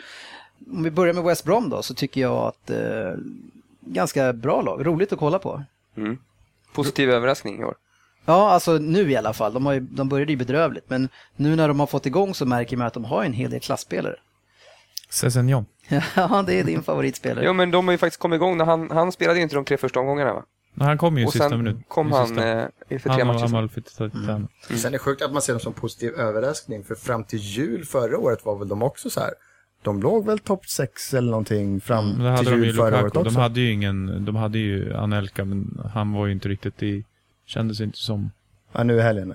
Om 0.73 0.83
vi 0.83 0.91
börjar 0.91 1.15
med 1.15 1.25
West 1.25 1.45
Brom 1.45 1.71
då 1.71 1.83
så 1.83 1.95
tycker 1.95 2.21
jag 2.21 2.37
att 2.37 2.71
eh, 2.71 3.13
ganska 3.81 4.33
bra 4.33 4.63
lag, 4.63 4.87
roligt 4.87 5.13
att 5.13 5.19
kolla 5.19 5.39
på. 5.39 5.63
Mm. 5.97 6.19
Positiv 6.73 7.11
överraskning 7.11 7.61
i 7.61 7.65
år. 7.65 7.75
Ja, 8.25 8.51
alltså 8.51 8.73
nu 8.73 9.11
i 9.11 9.17
alla 9.17 9.33
fall. 9.33 9.53
De, 9.53 9.67
har 9.67 9.73
ju, 9.73 9.81
de 9.81 10.09
började 10.09 10.33
ju 10.33 10.39
bedrövligt, 10.39 10.91
men 10.91 11.09
nu 11.37 11.57
när 11.57 11.69
de 11.69 11.81
har 11.81 11.87
fått 11.87 12.07
igång 12.07 12.35
så 12.35 12.47
märker 12.47 12.77
man 12.77 12.87
att 12.87 12.95
de 12.95 13.05
har 13.05 13.25
en 13.25 13.33
hel 13.33 13.51
del 13.51 13.61
klassspelare. 13.61 14.17
Sessignon. 15.11 15.67
Ja, 16.17 16.45
det 16.47 16.61
är 16.61 16.65
din 16.65 16.83
favoritspelare. 16.83 17.45
Jo, 17.45 17.53
men 17.53 17.71
de 17.71 17.89
har 17.89 17.93
ju 17.93 17.99
faktiskt 17.99 18.21
kommit 18.23 18.37
igång. 18.37 18.57
När 18.57 18.65
han, 18.65 18.91
han 18.91 19.13
spelade 19.13 19.39
ju 19.39 19.43
inte 19.43 19.55
de 19.55 19.65
tre 19.65 19.77
första 19.77 20.01
omgångarna, 20.01 20.35
va? 20.35 20.45
Men 20.75 20.87
Han 20.87 20.99
kom 20.99 21.17
ju 21.19 21.23
i 21.23 21.27
Och 21.27 21.33
sista 21.33 21.49
sen 21.49 21.59
minuten. 21.59 21.83
kom 21.89 22.09
I 22.09 22.13
han 22.13 22.27
sista. 22.27 22.49
eh, 22.61 22.67
för 22.89 22.99
tre 22.99 23.11
Han 23.13 23.27
matcher 23.27 23.39
var 23.41 23.47
sedan. 23.49 23.57
Amalfitano. 23.57 24.49
Sen 24.77 24.87
är 24.89 24.91
det 24.91 24.99
sjukt 24.99 25.23
att 25.23 25.33
man 25.33 25.43
ser 25.43 25.53
dem 25.53 25.61
som 25.61 25.73
positiv 25.73 26.15
överraskning. 26.15 26.85
För 26.85 26.95
fram 26.95 27.25
till 27.25 27.39
jul 27.39 27.85
förra 27.85 28.19
året 28.19 28.45
var 28.45 28.59
väl 28.59 28.69
de 28.69 28.83
också 28.83 29.11
så 29.11 29.21
här. 29.21 29.31
De 29.83 30.03
låg 30.03 30.27
väl 30.27 30.39
topp 30.39 30.67
6 30.67 31.15
eller 31.15 31.31
någonting 31.31 31.81
fram 31.81 32.21
hade 32.21 32.39
till 32.45 32.65
jul 32.65 32.75
förra 32.77 32.87
året 32.87 33.03
Lukaku. 33.03 33.19
också. 33.19 33.31
De 33.31 33.37
hade 33.41 33.61
ju 33.61 33.73
ingen, 33.73 34.25
de 34.25 34.37
hade 34.37 34.59
ju 34.59 34.95
Anelka, 34.95 35.45
men 35.45 35.81
han 35.95 36.13
var 36.13 36.27
ju 36.27 36.33
inte 36.33 36.49
riktigt 36.49 36.83
i, 36.83 37.05
kändes 37.47 37.81
inte 37.81 37.99
som. 37.99 38.31
Ja, 38.73 38.83
nu 38.85 38.97
i 38.97 39.01
helgen. 39.01 39.35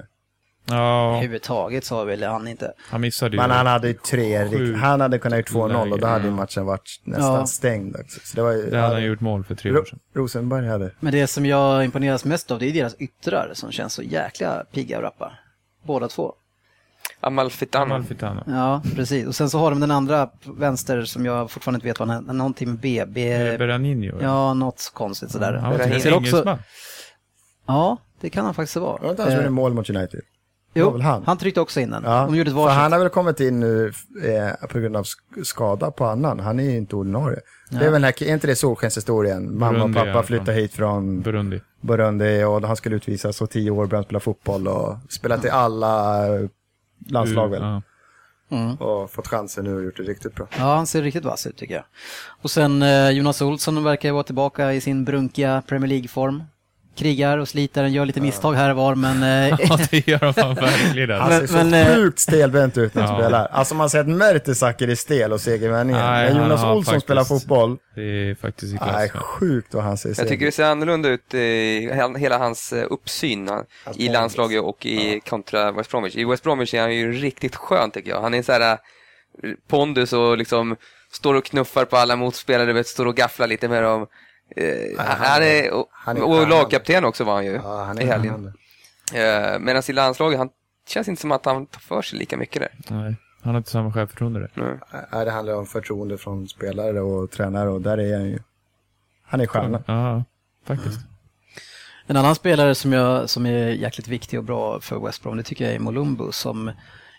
Ja, 0.70 1.10
Överhuvudtaget 1.10 1.86
så 1.86 2.04
väl 2.06 2.24
han 2.24 2.48
inte. 2.48 2.74
han 2.90 3.02
missade 3.02 3.32
ju. 3.36 3.42
Men 3.42 3.52
han 3.52 3.68
hade 3.68 3.88
ju 3.88 3.94
tre, 3.94 4.50
Sju 4.50 4.76
han 4.76 5.02
hade 5.02 5.20
kunnat 5.20 5.40
gjort 5.40 5.50
2-0 5.52 5.92
och 5.92 6.00
då 6.00 6.08
hade 6.08 6.26
ju 6.26 6.32
matchen 6.32 6.66
varit 6.66 7.02
nästan 7.04 7.34
Ja. 7.34 7.46
stängd 7.46 7.96
också. 7.96 8.20
Så 8.24 8.36
det 8.36 8.42
var 8.42 8.52
ju, 8.52 8.70
Det 8.70 8.78
hade 8.78 8.94
han 8.94 9.04
gjort 9.04 9.22
mål 9.22 9.44
för 9.44 9.56
tre 9.56 9.72
Ro- 9.72 9.80
år 9.82 9.86
sedan. 9.86 10.00
Rosenberg 10.14 10.68
hade. 10.68 10.92
Men 11.00 11.12
det 11.14 11.28
som 11.28 11.46
jag 11.46 11.86
imponeras 11.86 12.26
mest 12.26 12.52
av 12.52 12.60
det 12.60 12.66
är 12.70 12.74
deras 12.74 12.96
yttrar 13.00 13.52
som 13.54 13.72
känns 13.72 13.94
så 13.94 14.02
jäkla 14.04 14.64
pigga 14.72 14.98
och 14.98 15.04
rappa. 15.04 15.32
Båda 15.84 16.08
två. 16.08 16.34
Amalfitano. 17.22 17.86
Amalfitano. 17.86 18.44
Ja, 18.48 18.82
precis. 18.96 19.28
Och 19.28 19.36
sen 19.36 19.50
så 19.50 19.60
har 19.60 19.70
de 19.72 19.80
den 19.80 19.92
andra 19.92 20.30
vänster 20.58 21.04
som 21.04 21.26
jag 21.26 21.52
fortfarande 21.52 21.78
inte 21.78 21.88
vet 21.88 22.00
vad 22.00 22.10
han 22.10 22.30
är. 22.30 22.34
Någonting 22.34 22.70
med 22.70 22.80
B. 22.80 23.04
B 23.08 23.58
Beraninho. 23.58 24.18
ja, 24.22 24.54
något 24.54 24.92
konstigt 24.94 25.32
sådär. 25.32 25.54
Han 25.54 25.72
Berahino. 25.74 25.94
till 25.94 26.02
Ser 26.04 26.14
också-. 26.16 26.60
Ja, 27.68 27.98
det 28.22 28.30
kan 28.30 28.46
han 28.46 28.54
faktiskt 28.54 28.76
vara. 28.76 29.10
Inte 29.10 29.22
han 29.24 29.32
Eh, 29.32 29.38
gjorde 29.38 29.50
mål 29.50 29.74
mot 29.74 29.90
United? 29.90 30.22
Jo, 30.80 30.92
väl 30.92 31.02
han? 31.02 31.24
han 31.26 31.38
tryckte 31.38 31.62
också 31.62 31.80
in 31.80 31.90
den. 31.92 32.04
Ja, 32.06 32.26
De 32.26 32.36
gjorde 32.36 32.50
ett 32.50 32.56
varsitt. 32.56 32.78
han 32.78 32.92
har 32.92 33.00
väl 33.00 33.10
kommit 33.10 33.40
in 33.40 33.60
nu 33.60 33.94
eh, 34.24 34.68
på 34.68 34.80
grund 34.80 34.98
av 34.98 35.04
sk- 35.04 35.44
skada 35.44 35.92
på 35.92 36.06
annan. 36.06 36.40
Han 36.40 36.60
är 36.60 36.64
ju 36.64 36.78
inte 36.78 36.96
ordinarie. 36.96 37.40
Det 37.70 37.86
är 37.86 37.92
väl 37.92 38.04
här, 38.04 38.24
är 38.24 38.34
inte 38.34 38.48
det 38.48 38.56
solskenshistorien? 38.56 39.58
Mamma 39.60 39.84
och 39.84 39.94
pappa 39.94 40.08
ja, 40.08 40.24
flyttade 40.24 40.46
från- 40.46 40.56
hit 40.56 40.74
från 40.74 41.22
Burundi. 41.22 41.62
Burundi 41.82 42.44
och 42.44 42.62
han 42.62 42.76
skulle 42.76 42.96
utvisas 42.96 43.42
och 43.42 43.50
tio 43.50 43.72
år 43.72 43.86
började 43.86 44.06
spela 44.06 44.20
fotboll 44.20 44.68
och 44.68 44.98
spelat 45.10 45.46
i 45.46 45.50
alla 45.50 46.26
landslag 47.10 47.48
väl. 47.50 47.62
Ja. 47.62 47.82
Mm. 48.52 48.76
Och 48.76 49.12
fått 49.12 49.28
chansen 49.28 49.64
nu 49.66 49.76
och 49.76 49.84
gjort 49.84 49.98
det 49.98 50.04
riktigt 50.04 50.36
bra. 50.36 50.48
Ja, 50.58 50.76
han 50.76 50.88
ser 50.88 51.02
riktigt 51.02 51.26
vass 51.26 51.48
ut 51.48 51.58
tycker 51.58 51.74
jag. 51.76 51.84
Och 52.42 52.52
sen 52.52 52.82
eh, 52.84 53.10
Jonas 53.10 53.42
Olsson 53.42 53.84
verkar 53.84 54.12
vara 54.12 54.24
tillbaka 54.24 54.74
i 54.74 54.82
sin 54.82 55.06
brunkiga 55.06 55.64
Premier 55.68 55.90
League-form. 55.90 56.44
Krigar 56.96 57.38
och 57.38 57.48
sliter, 57.48 57.84
gör 57.86 58.06
lite 58.06 58.22
misstag 58.22 58.54
här 58.54 58.70
och 58.70 58.76
var, 58.76 58.96
men... 58.96 59.24
Eh, 59.26 59.58
ja, 59.70 59.80
det 59.92 60.08
gör 60.08 60.42
han 60.42 60.56
verkligen. 60.56 61.10
Han 61.20 61.30
Men- 61.30 61.40
ser 61.40 61.48
så 61.48 61.54
men, 61.54 61.74
eh, 61.74 61.96
sjukt 61.96 62.20
stelbent 62.20 62.78
ut 62.78 62.94
när 62.96 63.02
han 63.04 63.16
Ja. 63.16 63.22
spelar. 63.22 63.46
Alltså 63.52 63.76
man 63.76 63.90
ser 63.90 64.00
att 64.00 64.08
Mertesacker 64.08 64.88
är 64.88 64.96
stel 64.96 65.34
och 65.34 65.42
segervänningen. 65.42 66.02
Nej, 66.02 66.28
Men 66.28 66.34
han 66.38 66.44
Jonas 66.44 66.64
Olsson 66.64 66.84
faktiskt- 66.86 67.04
spelar 67.04 67.24
fotboll. 67.24 67.78
Det 67.96 68.02
är 68.02 68.36
faktiskt 68.36 68.74
i 68.74 68.78
Nej, 68.94 69.10
sjukt 69.10 69.74
vad 69.74 69.84
han 69.84 69.98
ser 69.98 70.10
Jag 70.10 70.16
seg 70.18 70.28
tycker 70.28 70.46
det 70.46 70.52
ser 70.52 70.64
annorlunda 70.64 71.10
ut 71.10 71.34
i 71.34 71.92
han- 72.00 72.16
hela 72.16 72.38
hans 72.38 72.74
eh, 72.74 72.86
uppsyn 72.90 73.48
han- 73.48 73.64
Hans 73.86 73.98
i 73.98 74.10
landslaget 74.10 74.62
och 74.64 74.86
i 74.86 75.20
kontra 75.30 75.72
West 75.72 75.92
Bromwich. 75.92 76.16
I 76.16 76.26
West 76.26 76.44
Bromwich 76.44 76.74
är 76.74 76.82
han 76.82 76.96
ju 76.96 77.12
riktigt 77.12 77.56
skön 77.56 77.92
tycker 77.92 78.10
jag. 78.10 78.22
Han 78.22 78.34
är 78.34 78.42
så 78.42 78.52
här 78.52 78.62
eh, 78.72 78.78
pondus 79.68 80.14
och 80.14 80.38
liksom 80.38 80.76
står 81.12 81.34
och 81.34 81.46
knuffar 81.46 81.86
på 81.86 81.98
alla 81.98 82.16
motspelare, 82.16 82.74
vet, 82.74 82.88
står 82.88 83.06
och 83.06 83.16
gafflar 83.16 83.48
lite 83.48 83.68
med 83.68 83.84
dem. 83.84 84.08
Eh, 84.56 84.98
han 84.98 85.18
han 85.18 85.44
är- 85.44 85.74
och, 85.74 85.88
han 85.92 86.18
är 86.18 86.24
och 86.24 86.32
stjärnan. 86.34 86.50
lagkapten 86.50 87.06
också 87.06 87.24
var 87.24 87.34
han 87.34 87.46
ju 87.46 87.52
Ja, 87.52 87.84
han 87.84 88.00
i 88.00 88.04
är 88.04 88.08
helgen. 88.08 88.54
han. 89.14 89.54
Eh, 89.54 89.60
Medan 89.60 89.84
i 89.90 89.94
landslaget, 89.94 90.38
han 90.38 90.50
känns 90.88 91.08
inte 91.08 91.22
som 91.22 91.32
att 91.32 91.46
han 91.46 91.66
tar 91.66 91.80
för 91.80 92.02
sig 92.02 92.20
lika 92.20 92.38
mycket 92.38 92.62
där. 92.62 92.72
Nej, 92.96 93.16
han 93.42 93.54
har 93.54 93.58
inte 93.58 93.70
samma 93.70 93.94
självförtroende 93.94 94.40
där. 94.40 94.80
Nej, 95.12 95.26
det 95.26 95.32
handlar 95.32 95.54
om 95.56 95.66
förtroende 95.66 96.18
från 96.18 96.48
spelare 96.48 97.02
och 97.02 97.32
tränare 97.32 97.70
och 97.70 97.82
där 97.82 97.98
är 97.98 98.18
han 98.18 98.26
ju. 98.30 98.40
Han 99.24 99.42
är 99.42 99.48
stjärna. 99.48 99.84
Ja, 99.88 100.24
faktiskt. 100.66 101.00
En 102.08 102.18
annan 102.18 102.36
spelare 102.36 102.76
som, 102.76 102.94
jag, 102.94 103.30
som 103.30 103.46
är 103.46 103.68
jäkligt 103.70 104.08
viktig 104.08 104.40
och 104.40 104.46
bra 104.46 104.80
för 104.80 105.00
West 105.06 105.24
Brom, 105.24 105.38
det 105.38 105.44
tycker 105.44 105.66
jag 105.66 105.74
är 105.74 105.80
Molumbo 105.80 106.32
som 106.32 106.72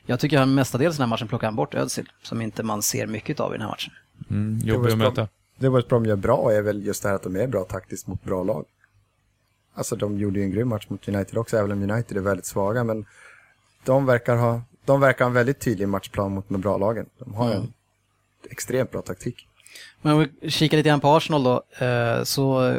jag 0.07 0.21
tycker 0.21 0.39
han 0.39 0.55
mestadels 0.55 0.95
i 0.95 0.99
den 0.99 1.03
här 1.03 1.09
matchen 1.17 1.29
plockar 1.29 1.47
han 1.47 1.57
bort 1.57 1.75
Özil, 1.75 2.13
som 2.23 2.43
inte 2.43 2.63
man 2.63 2.83
ser 2.83 3.07
mycket 3.07 3.41
av 3.41 3.51
i 3.51 3.59
den 3.59 3.63
här 3.63 3.69
matchen. 3.69 3.93
Mm, 4.31 4.59
Det 4.59 4.67
jobbig 4.67 4.93
att 4.93 4.99
möta. 4.99 5.29
Det 5.59 5.69
West 5.69 5.89
Brom 5.89 6.07
gör 6.07 6.17
bra 6.17 6.53
är 6.53 6.63
väl 6.63 6.87
just 6.87 7.03
det 7.03 7.09
här 7.09 7.17
att 7.17 7.23
de 7.23 7.37
är 7.37 7.47
bra 7.47 7.65
taktiskt 7.65 8.07
mot 8.07 8.25
bra 8.25 8.43
lag. 8.43 8.65
Alltså 9.75 9.97
de 9.97 10.19
gjorde 10.19 10.39
ju 10.39 10.45
en 10.45 10.51
grym 10.51 10.69
match 10.69 10.87
mot 10.89 11.09
United 11.09 11.39
också, 11.39 11.57
även 11.57 11.73
om 11.73 11.91
United 11.91 12.17
är 12.17 12.21
väldigt 12.21 12.47
svaga. 12.47 12.85
Men 12.85 13.07
de 13.85 14.07
verkar 14.07 14.37
ha, 14.37 14.63
de 14.85 15.01
verkar 15.01 15.25
ha 15.25 15.29
en 15.29 15.35
väldigt 15.35 15.61
tydlig 15.61 15.89
matchplan 15.89 16.33
mot 16.33 16.49
de 16.49 16.61
bra 16.61 16.79
lagen. 16.79 17.07
De 17.19 17.35
har 17.35 17.53
en 17.53 17.73
extremt 18.51 18.91
bra 18.91 19.03
taktik. 19.03 19.49
Men 20.03 20.13
om 20.13 20.27
vi 20.41 20.51
kikar 20.51 20.77
lite 20.77 20.89
grann 20.89 21.01
på 21.01 21.09
Arsenal 21.09 21.45
då, 21.45 21.85
eh, 21.87 22.23
så 22.23 22.77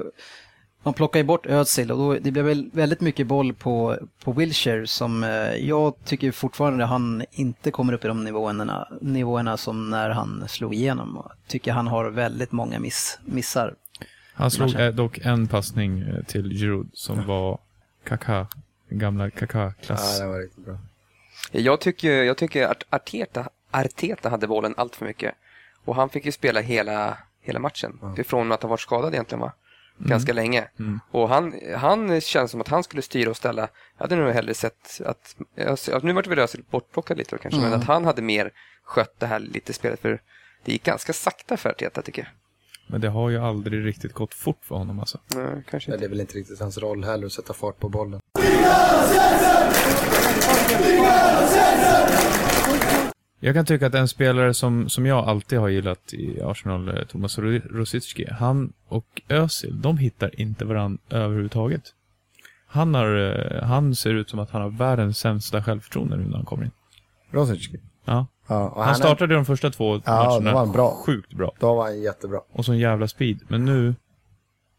de 0.88 0.94
plockar 0.94 1.20
ju 1.20 1.24
bort 1.24 1.46
Özil 1.46 1.92
och 1.92 1.98
då, 1.98 2.14
det 2.14 2.32
blev 2.32 2.46
väl 2.46 2.70
väldigt 2.74 3.02
mycket 3.02 3.28
boll 3.28 3.54
på, 3.54 3.98
på 4.24 4.32
Wilshire 4.32 4.88
som 4.88 5.24
eh, 5.24 5.30
jag 5.56 5.94
tycker 6.06 6.32
fortfarande 6.32 6.86
han 6.86 7.24
inte 7.32 7.72
kommer 7.72 7.94
upp 7.94 8.06
i 8.06 8.08
de 8.08 8.24
nivåerna, 8.24 8.88
nivåerna 9.02 9.58
som 9.58 9.90
när 9.90 10.10
han 10.10 10.48
slog 10.48 10.74
igenom. 10.74 11.18
Och 11.18 11.32
tycker 11.48 11.72
han 11.72 11.88
har 11.88 12.10
väldigt 12.10 12.52
många 12.52 12.80
miss, 12.80 13.20
missar. 13.26 13.76
Han 14.34 14.52
slog 14.52 14.80
eh, 14.80 14.88
dock 14.88 15.18
en 15.18 15.48
passning 15.48 16.02
eh, 16.02 16.24
till 16.24 16.50
Giroud 16.50 16.90
som 16.94 17.28
var 17.28 17.60
Kaká, 18.04 18.48
den 18.90 19.00
gamla 19.00 19.30
Kaká-klass. 19.30 20.18
Ja, 20.20 20.26
det 20.26 20.32
var 20.32 20.40
riktigt 20.40 20.66
bra. 20.66 20.78
Jag 21.52 21.82
tycker, 21.82 22.24
jag 22.24 22.38
tycker 22.38 22.68
att 22.68 22.84
Arteta, 22.90 23.50
Arteta 23.72 24.30
hade 24.30 24.48
bollen 24.48 24.74
allt 24.78 24.96
för 24.96 25.06
mycket. 25.06 25.36
Och 25.86 25.96
han 25.96 26.10
fick 26.10 26.26
ju 26.26 26.32
spela 26.32 26.62
hela, 26.62 27.18
hela 27.42 27.60
matchen. 27.60 28.00
Ifrån 28.18 28.52
att 28.52 28.62
ha 28.62 28.70
varit 28.70 28.82
skadad 28.82 29.14
egentligen 29.14 29.42
va? 29.42 29.54
Ganska 29.98 30.34
länge. 30.34 30.68
Och 31.12 31.30
han, 31.30 31.54
han 31.76 32.22
känns 32.22 32.52
som 32.52 32.62
att 32.62 32.68
han 32.68 32.84
skulle 32.84 33.02
styra 33.02 33.30
och 33.30 33.38
ställa. 33.38 33.62
Jag 33.98 34.04
hade 34.04 34.16
nog 34.16 34.34
hellre 34.34 34.54
sett 34.54 35.02
att, 35.06 35.36
att 35.92 36.04
nu 36.04 36.14
vart 36.14 36.24
det 36.24 36.30
väl 36.30 36.40
Özil 36.40 36.64
bortplockad 36.70 37.18
lite 37.18 37.36
då 37.36 37.42
kanske, 37.42 37.60
men 37.62 37.74
att 37.74 37.84
han 37.84 38.06
hade 38.06 38.22
mer 38.22 38.52
skött 38.84 39.20
det 39.20 39.26
här 39.26 39.40
lite 39.40 39.74
spelet. 39.74 40.00
För 40.00 40.22
det 40.66 40.72
gick 40.72 40.84
ganska 40.84 41.14
sakta 41.14 41.58
för 41.58 41.70
Arteta 41.70 42.02
tycker 42.02 42.22
jag. 42.22 42.32
Men 42.90 43.02
det 43.02 43.10
har 43.10 43.30
ju 43.30 43.38
aldrig 43.38 43.86
riktigt 43.86 44.14
gått 44.14 44.34
fort 44.34 44.60
för 44.62 44.76
honom 44.76 45.00
alltså. 45.00 45.20
Nej, 45.36 45.64
kanske 45.70 45.92
inte. 45.92 46.00
det 46.00 46.06
är 46.06 46.10
väl 46.10 46.20
inte 46.22 46.38
riktigt 46.38 46.60
hans 46.60 46.78
roll 46.78 47.04
heller 47.04 47.26
att 47.26 47.32
sätta 47.34 47.54
fart 47.54 47.80
på 47.80 47.90
bollen. 47.90 48.20
Jag 53.40 53.56
kan 53.56 53.66
tycka 53.66 53.88
att 53.88 53.96
en 53.96 54.08
spelare 54.08 54.54
som, 54.54 54.90
som 54.90 55.06
jag 55.06 55.28
alltid 55.28 55.60
har 55.60 55.68
gillat 55.70 56.14
i 56.14 56.42
Arsenal, 56.42 56.88
eh, 56.90 57.04
Thomas 57.04 57.38
Ro- 57.40 57.62
Rosicki, 57.72 58.28
han 58.32 58.74
och 58.88 59.22
Özil, 59.30 59.82
de 59.82 59.98
hittar 59.98 60.42
inte 60.42 60.66
varandra 60.66 61.00
överhuvudtaget. 61.10 61.82
Han, 62.68 62.94
har, 62.96 63.16
eh, 63.18 63.64
han 63.64 63.96
ser 63.96 64.14
ut 64.14 64.30
som 64.30 64.40
att 64.40 64.50
han 64.52 64.62
har 64.62 64.70
världens 64.70 65.18
sämsta 65.18 65.64
självförtroende 65.64 66.18
nu 66.18 66.24
när 66.26 66.36
han 66.36 66.46
kommer 66.46 66.64
in. 66.66 66.72
Rosicki. 67.32 67.80
Ja. 68.06 68.26
Ja, 68.48 68.74
Han 68.78 68.90
är- 68.90 68.94
startade 68.94 69.34
de 69.36 69.46
första 69.46 69.70
två 69.70 70.02
Ja, 70.06 70.24
matcherna 70.26 70.54
var 70.54 70.60
han 70.60 70.72
bra. 70.72 70.92
sjukt 71.06 71.34
bra. 71.34 71.52
Då 71.60 71.76
var 71.76 71.84
han 71.84 72.02
jättebra. 72.02 72.40
Och 72.52 72.66
sån 72.66 72.78
jävla 72.78 73.08
speed. 73.08 73.40
Men 73.48 73.66
nu, 73.66 73.96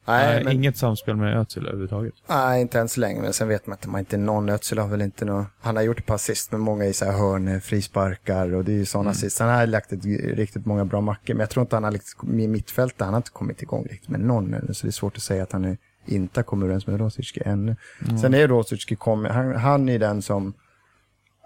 Nej, 0.08 0.44
men, 0.44 0.52
Inget 0.52 0.76
samspel 0.76 1.16
med 1.16 1.36
Özil 1.38 1.62
överhuvudtaget. 1.66 2.14
nej, 2.26 2.60
inte 2.60 2.80
än 2.80 2.88
så 2.88 3.00
länge. 3.00 3.20
Men 3.20 3.32
sen 3.32 3.48
vet 3.48 3.66
man 3.66 3.76
inte, 3.76 3.88
man 3.88 3.98
inte 3.98 4.16
någon 4.16 4.48
Özil 4.48 4.78
har 4.78 4.88
väl 4.88 5.02
inte 5.02 5.24
någon, 5.24 5.46
han 5.60 5.76
har 5.76 5.82
gjort 5.82 5.98
ett 5.98 6.06
par 6.06 6.14
assist 6.14 6.52
med 6.52 6.60
många 6.60 6.84
i 6.84 6.92
så 6.92 7.04
här 7.04 7.12
hörn, 7.12 7.60
frisparkar 7.60 8.54
och 8.54 8.64
det 8.64 8.72
är 8.72 8.76
ju 8.76 8.84
sådana 8.84 9.10
assist. 9.10 9.38
Han 9.38 9.48
har 9.48 9.66
lagt 9.66 9.92
ett, 9.92 10.04
riktigt 10.34 10.66
många 10.66 10.84
bra 10.84 11.00
mackor, 11.00 11.34
men 11.34 11.40
jag 11.40 11.50
tror 11.50 11.62
inte 11.62 11.76
han 11.76 11.84
har 11.84 11.90
liksom, 11.90 12.40
i 12.40 12.48
mittfältet, 12.48 13.00
han 13.00 13.14
har 13.14 13.16
inte 13.18 13.30
kommit 13.30 13.62
igång 13.62 13.86
riktigt 13.90 14.08
med 14.08 14.20
någon 14.20 14.54
ännu, 14.54 14.74
så 14.74 14.86
det 14.86 14.90
är 14.90 14.92
svårt 14.92 15.16
att 15.16 15.22
säga 15.22 15.42
att 15.42 15.52
han 15.52 15.64
är, 15.64 15.76
inte 16.06 16.40
har 16.40 16.44
kommit 16.44 16.64
överens 16.64 16.86
med 16.86 17.00
Rosicki 17.00 17.42
ännu. 17.44 17.76
Sen 18.20 18.34
är 18.34 18.48
Rosicki 18.48 18.96
han, 19.04 19.56
han 19.56 19.88
är 19.88 19.98
den 19.98 20.22
som 20.22 20.54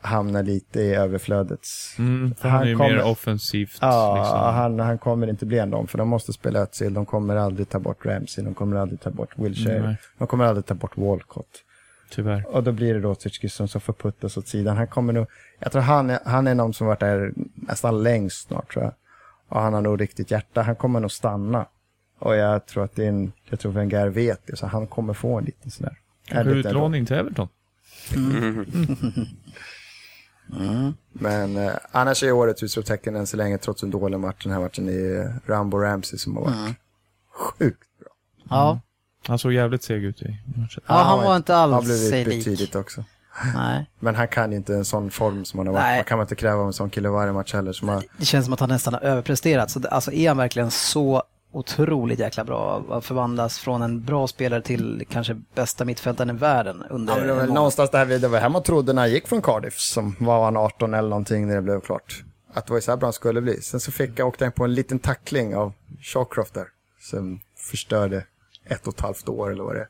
hamnar 0.02 0.42
lite 0.42 0.80
i 0.80 0.94
överflödets. 0.94 1.94
Mm, 1.98 2.34
för 2.34 2.48
Han 2.48 2.58
han, 2.58 2.66
är 2.66 2.70
ju 2.70 2.76
kommer- 2.76 2.90
mer 2.90 3.02
offensivt. 3.02 3.78
Ja, 3.80 4.16
liksom. 4.16 4.38
han, 4.54 4.80
han 4.80 4.98
kommer 4.98 5.26
inte 5.26 5.46
bli 5.46 5.58
en 5.58 5.70
dem, 5.70 5.86
för 5.86 5.98
de 5.98 6.08
måste 6.08 6.32
spela 6.32 6.58
Özil, 6.60 6.94
de 6.94 7.06
kommer 7.06 7.36
aldrig 7.36 7.68
ta 7.68 7.78
bort 7.78 8.06
Ramsey, 8.06 8.44
de 8.44 8.54
kommer 8.54 8.76
aldrig 8.76 9.00
ta 9.00 9.10
bort 9.10 9.30
Wilshere, 9.38 9.86
Nej. 9.86 9.96
de 10.18 10.26
kommer 10.26 10.44
aldrig 10.44 10.66
ta 10.66 10.74
bort 10.74 10.96
Walcott. 10.96 11.64
Tyvärr. 12.10 12.44
Och 12.48 12.62
då 12.62 12.72
blir 12.72 12.94
det 12.94 13.00
Rosicki 13.00 13.48
som, 13.48 13.68
som 13.68 13.80
får 13.80 13.92
puttas 13.92 14.36
åt 14.36 14.48
sidan. 14.48 14.76
Han 14.76 14.86
kommer 14.86 15.12
nog, 15.12 15.26
jag 15.58 15.72
tror 15.72 15.82
han 15.82 16.10
är, 16.10 16.18
han 16.24 16.46
är 16.46 16.54
någon 16.54 16.74
som 16.74 16.86
varit 16.86 17.00
där 17.00 17.32
nästan 17.54 18.02
längst 18.02 18.46
snart 18.48 18.72
tror 18.72 18.84
jag. 18.84 18.92
Och 19.48 19.60
han 19.60 19.74
har 19.74 19.80
nog 19.80 20.00
riktigt 20.00 20.30
hjärta, 20.30 20.62
han 20.62 20.76
kommer 20.76 21.00
nog 21.00 21.12
stanna. 21.12 21.66
Och 22.18 22.36
jag 22.36 22.66
tror 22.66 22.84
att 22.84 22.94
det 22.96 23.04
är 23.04 23.08
en, 23.08 23.32
jag 23.50 23.60
tror 23.60 23.72
Wenger 23.72 24.08
vet 24.08 24.46
det, 24.46 24.56
så 24.56 24.66
han 24.66 24.86
kommer 24.86 25.14
få 25.14 25.38
en 25.38 25.44
liten 25.44 25.70
sån 25.70 25.84
där. 25.84 25.96
Kanske 26.26 26.52
utlåning 26.52 27.06
till 27.06 27.16
Everton. 27.16 27.48
Men 31.12 31.56
eh, 31.56 31.72
annars 31.92 32.22
är 32.22 32.32
årets 32.32 32.62
utropstecken 32.62 33.16
än 33.16 33.26
så 33.26 33.36
länge, 33.36 33.58
trots 33.58 33.82
en 33.82 33.90
dålig 33.90 34.18
match, 34.20 34.42
den 34.44 34.52
här 34.52 34.60
matchen, 34.60 34.88
är 34.88 35.34
Rambo 35.46 35.78
Ramsey 35.78 36.18
som 36.18 36.36
har 36.36 36.44
varit 36.44 36.76
sjukt 37.34 37.88
bra. 38.00 38.08
Ja, 38.50 38.80
Han 39.26 39.38
såg 39.38 39.52
jävligt 39.52 39.82
seg 39.82 40.04
ut 40.04 40.22
i 40.22 40.36
matchen. 40.56 40.82
ja 40.86 40.94
han 40.94 41.18
var 41.24 41.36
inte 41.36 41.52
Han 41.52 41.74
alls 41.74 42.08
sig 42.10 42.24
betydligt 42.24 42.60
lik. 42.60 42.76
också. 42.76 43.04
Nej. 43.54 43.90
Men 44.00 44.14
han 44.14 44.28
kan 44.28 44.50
ju 44.50 44.56
inte 44.56 44.74
en 44.74 44.84
sån 44.84 45.10
form 45.10 45.44
som 45.44 45.58
han 45.58 45.66
har 45.66 45.74
varit. 45.74 45.82
Nej. 45.84 45.98
Man 45.98 46.04
kan 46.04 46.18
man 46.18 46.24
inte 46.24 46.34
kräva 46.34 46.60
av 46.60 46.66
en 46.66 46.72
sån 46.72 46.90
kille 46.90 47.08
varje 47.08 47.32
match 47.32 47.54
heller. 47.54 47.72
Som 47.72 47.88
har, 47.88 48.02
Det 48.18 48.24
känns 48.24 48.44
som 48.44 48.54
att 48.54 48.60
han 48.60 48.68
nästan 48.68 48.94
har 48.94 49.00
överpresterat. 49.00 49.70
Så 49.70 49.78
det, 49.78 49.88
alltså 49.88 50.12
är 50.12 50.28
han 50.28 50.36
verkligen 50.36 50.70
så 50.70 51.22
otroligt 51.52 52.18
jäkla 52.18 52.44
bra 52.44 52.84
att 52.90 53.04
förvandlas 53.04 53.58
från 53.58 53.82
en 53.82 54.04
bra 54.04 54.26
spelare 54.26 54.62
till 54.62 55.06
kanske 55.10 55.40
bästa 55.54 55.84
mittfältaren 55.84 56.30
i 56.30 56.32
världen 56.32 56.84
under 56.90 57.12
Ja, 57.12 57.18
men 57.18 57.28
det 57.28 57.34
var 57.34 57.40
väl 57.40 57.52
någonstans 57.52 57.90
där 57.90 58.04
vi, 58.04 58.18
det 58.18 58.28
var 58.28 58.38
här 58.38 58.48
man 58.48 58.62
trodde 58.62 58.92
när 58.92 59.02
han 59.02 59.10
gick 59.10 59.28
från 59.28 59.42
Cardiff, 59.42 59.78
som 59.78 60.16
var 60.18 60.44
han 60.44 60.56
18 60.56 60.94
eller 60.94 61.08
någonting 61.08 61.48
när 61.48 61.54
det 61.54 61.62
blev 61.62 61.80
klart. 61.80 62.24
Att 62.54 62.66
det 62.66 62.70
var 62.70 62.78
ju 62.78 62.82
så 62.82 62.90
här 62.90 62.96
bra 62.96 63.06
han 63.06 63.12
skulle 63.12 63.40
bli. 63.40 63.60
Sen 63.62 63.80
så 63.80 63.92
fick 63.92 64.18
jag, 64.18 64.28
åkte 64.28 64.44
han 64.44 64.52
på 64.52 64.64
en 64.64 64.74
liten 64.74 64.98
tackling 64.98 65.56
av 65.56 65.72
Shawcroft 66.00 66.54
där, 66.54 66.66
som 67.00 67.40
förstörde 67.56 68.26
ett 68.64 68.86
och 68.86 68.94
ett 68.94 69.00
halvt 69.00 69.28
år 69.28 69.52
eller 69.52 69.64
vad 69.64 69.74
det 69.74 69.80
är. 69.80 69.88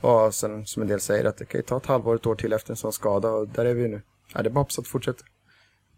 Och 0.00 0.34
sen 0.34 0.66
som 0.66 0.82
en 0.82 0.88
del 0.88 1.00
säger 1.00 1.24
att 1.24 1.36
det 1.36 1.44
kan 1.44 1.58
ju 1.58 1.62
ta 1.62 1.76
ett 1.76 1.86
halvår, 1.86 2.14
ett 2.14 2.26
år 2.26 2.34
till 2.34 2.52
efter 2.52 2.72
en 2.72 2.76
sån 2.76 2.92
skada 2.92 3.30
och 3.30 3.48
där 3.48 3.64
är 3.64 3.74
vi 3.74 3.88
nu. 3.88 4.02
Ja, 4.34 4.42
det 4.42 4.48
är 4.48 4.50
bara 4.50 4.60
att 4.60 4.76
det 4.76 4.82
fortsätter. 4.82 5.26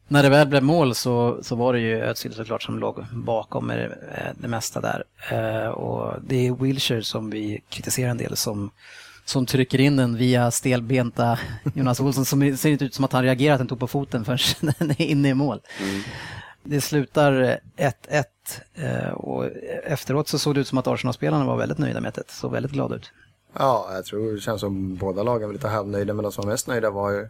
När 0.09 0.23
det 0.23 0.29
väl 0.29 0.49
blev 0.49 0.63
mål 0.63 0.95
så, 0.95 1.39
så 1.43 1.57
var 1.57 1.73
det 1.73 1.81
ju 1.81 2.01
Özil 2.01 2.35
såklart 2.35 2.63
som 2.63 2.79
låg 2.79 3.05
bakom 3.13 3.69
det, 3.69 3.85
eh, 3.85 4.33
det 4.35 4.49
mesta 4.49 4.81
där. 4.81 5.05
Eh, 5.31 5.69
och 5.69 6.15
det 6.23 6.47
är 6.47 6.53
Wilshire 6.53 7.03
som 7.03 7.31
vi 7.31 7.63
kritiserar 7.69 8.11
en 8.11 8.19
del 8.19 8.37
som, 8.37 8.71
som 9.25 9.47
trycker 9.47 9.81
in 9.81 9.97
den 9.97 10.17
via 10.17 10.51
stelbenta 10.51 11.39
Jonas 11.75 12.01
Olsson 12.01 12.25
som 12.25 12.57
ser 12.57 12.71
inte 12.71 12.85
ut 12.85 12.95
som 12.95 13.05
att 13.05 13.13
han 13.13 13.23
reagerar 13.23 13.55
att 13.55 13.61
den 13.61 13.69
tog 13.69 13.81
på 13.81 13.87
foten 13.87 14.25
förrän 14.25 14.73
den 14.79 14.91
är 14.91 15.03
inne 15.03 15.29
i 15.29 15.35
mål. 15.35 15.61
Det 16.63 16.81
slutar 16.81 17.61
1-1 17.77 18.25
eh, 18.75 19.13
och 19.13 19.47
efteråt 19.85 20.29
så 20.29 20.39
såg 20.39 20.55
det 20.55 20.61
ut 20.61 20.69
som 20.69 20.79
att 20.79 20.87
Arsenal-spelarna 20.87 21.45
var 21.45 21.57
väldigt 21.57 21.79
nöjda 21.79 22.01
med 22.01 22.13
det. 22.15 22.23
Såg 22.29 22.53
väldigt 22.53 22.73
glada 22.73 22.97
ut. 22.97 23.13
Ja, 23.59 23.89
jag 23.93 24.05
tror 24.05 24.33
det 24.33 24.41
känns 24.41 24.61
som 24.61 24.97
båda 24.97 25.23
lagen 25.23 25.49
var 25.49 25.53
lite 25.53 25.69
halvnöjda, 25.69 26.15
men 26.15 26.23
de 26.23 26.33
som 26.33 26.45
var 26.45 26.53
mest 26.53 26.67
nöjda 26.67 26.91
var 26.91 27.11
ju, 27.11 27.29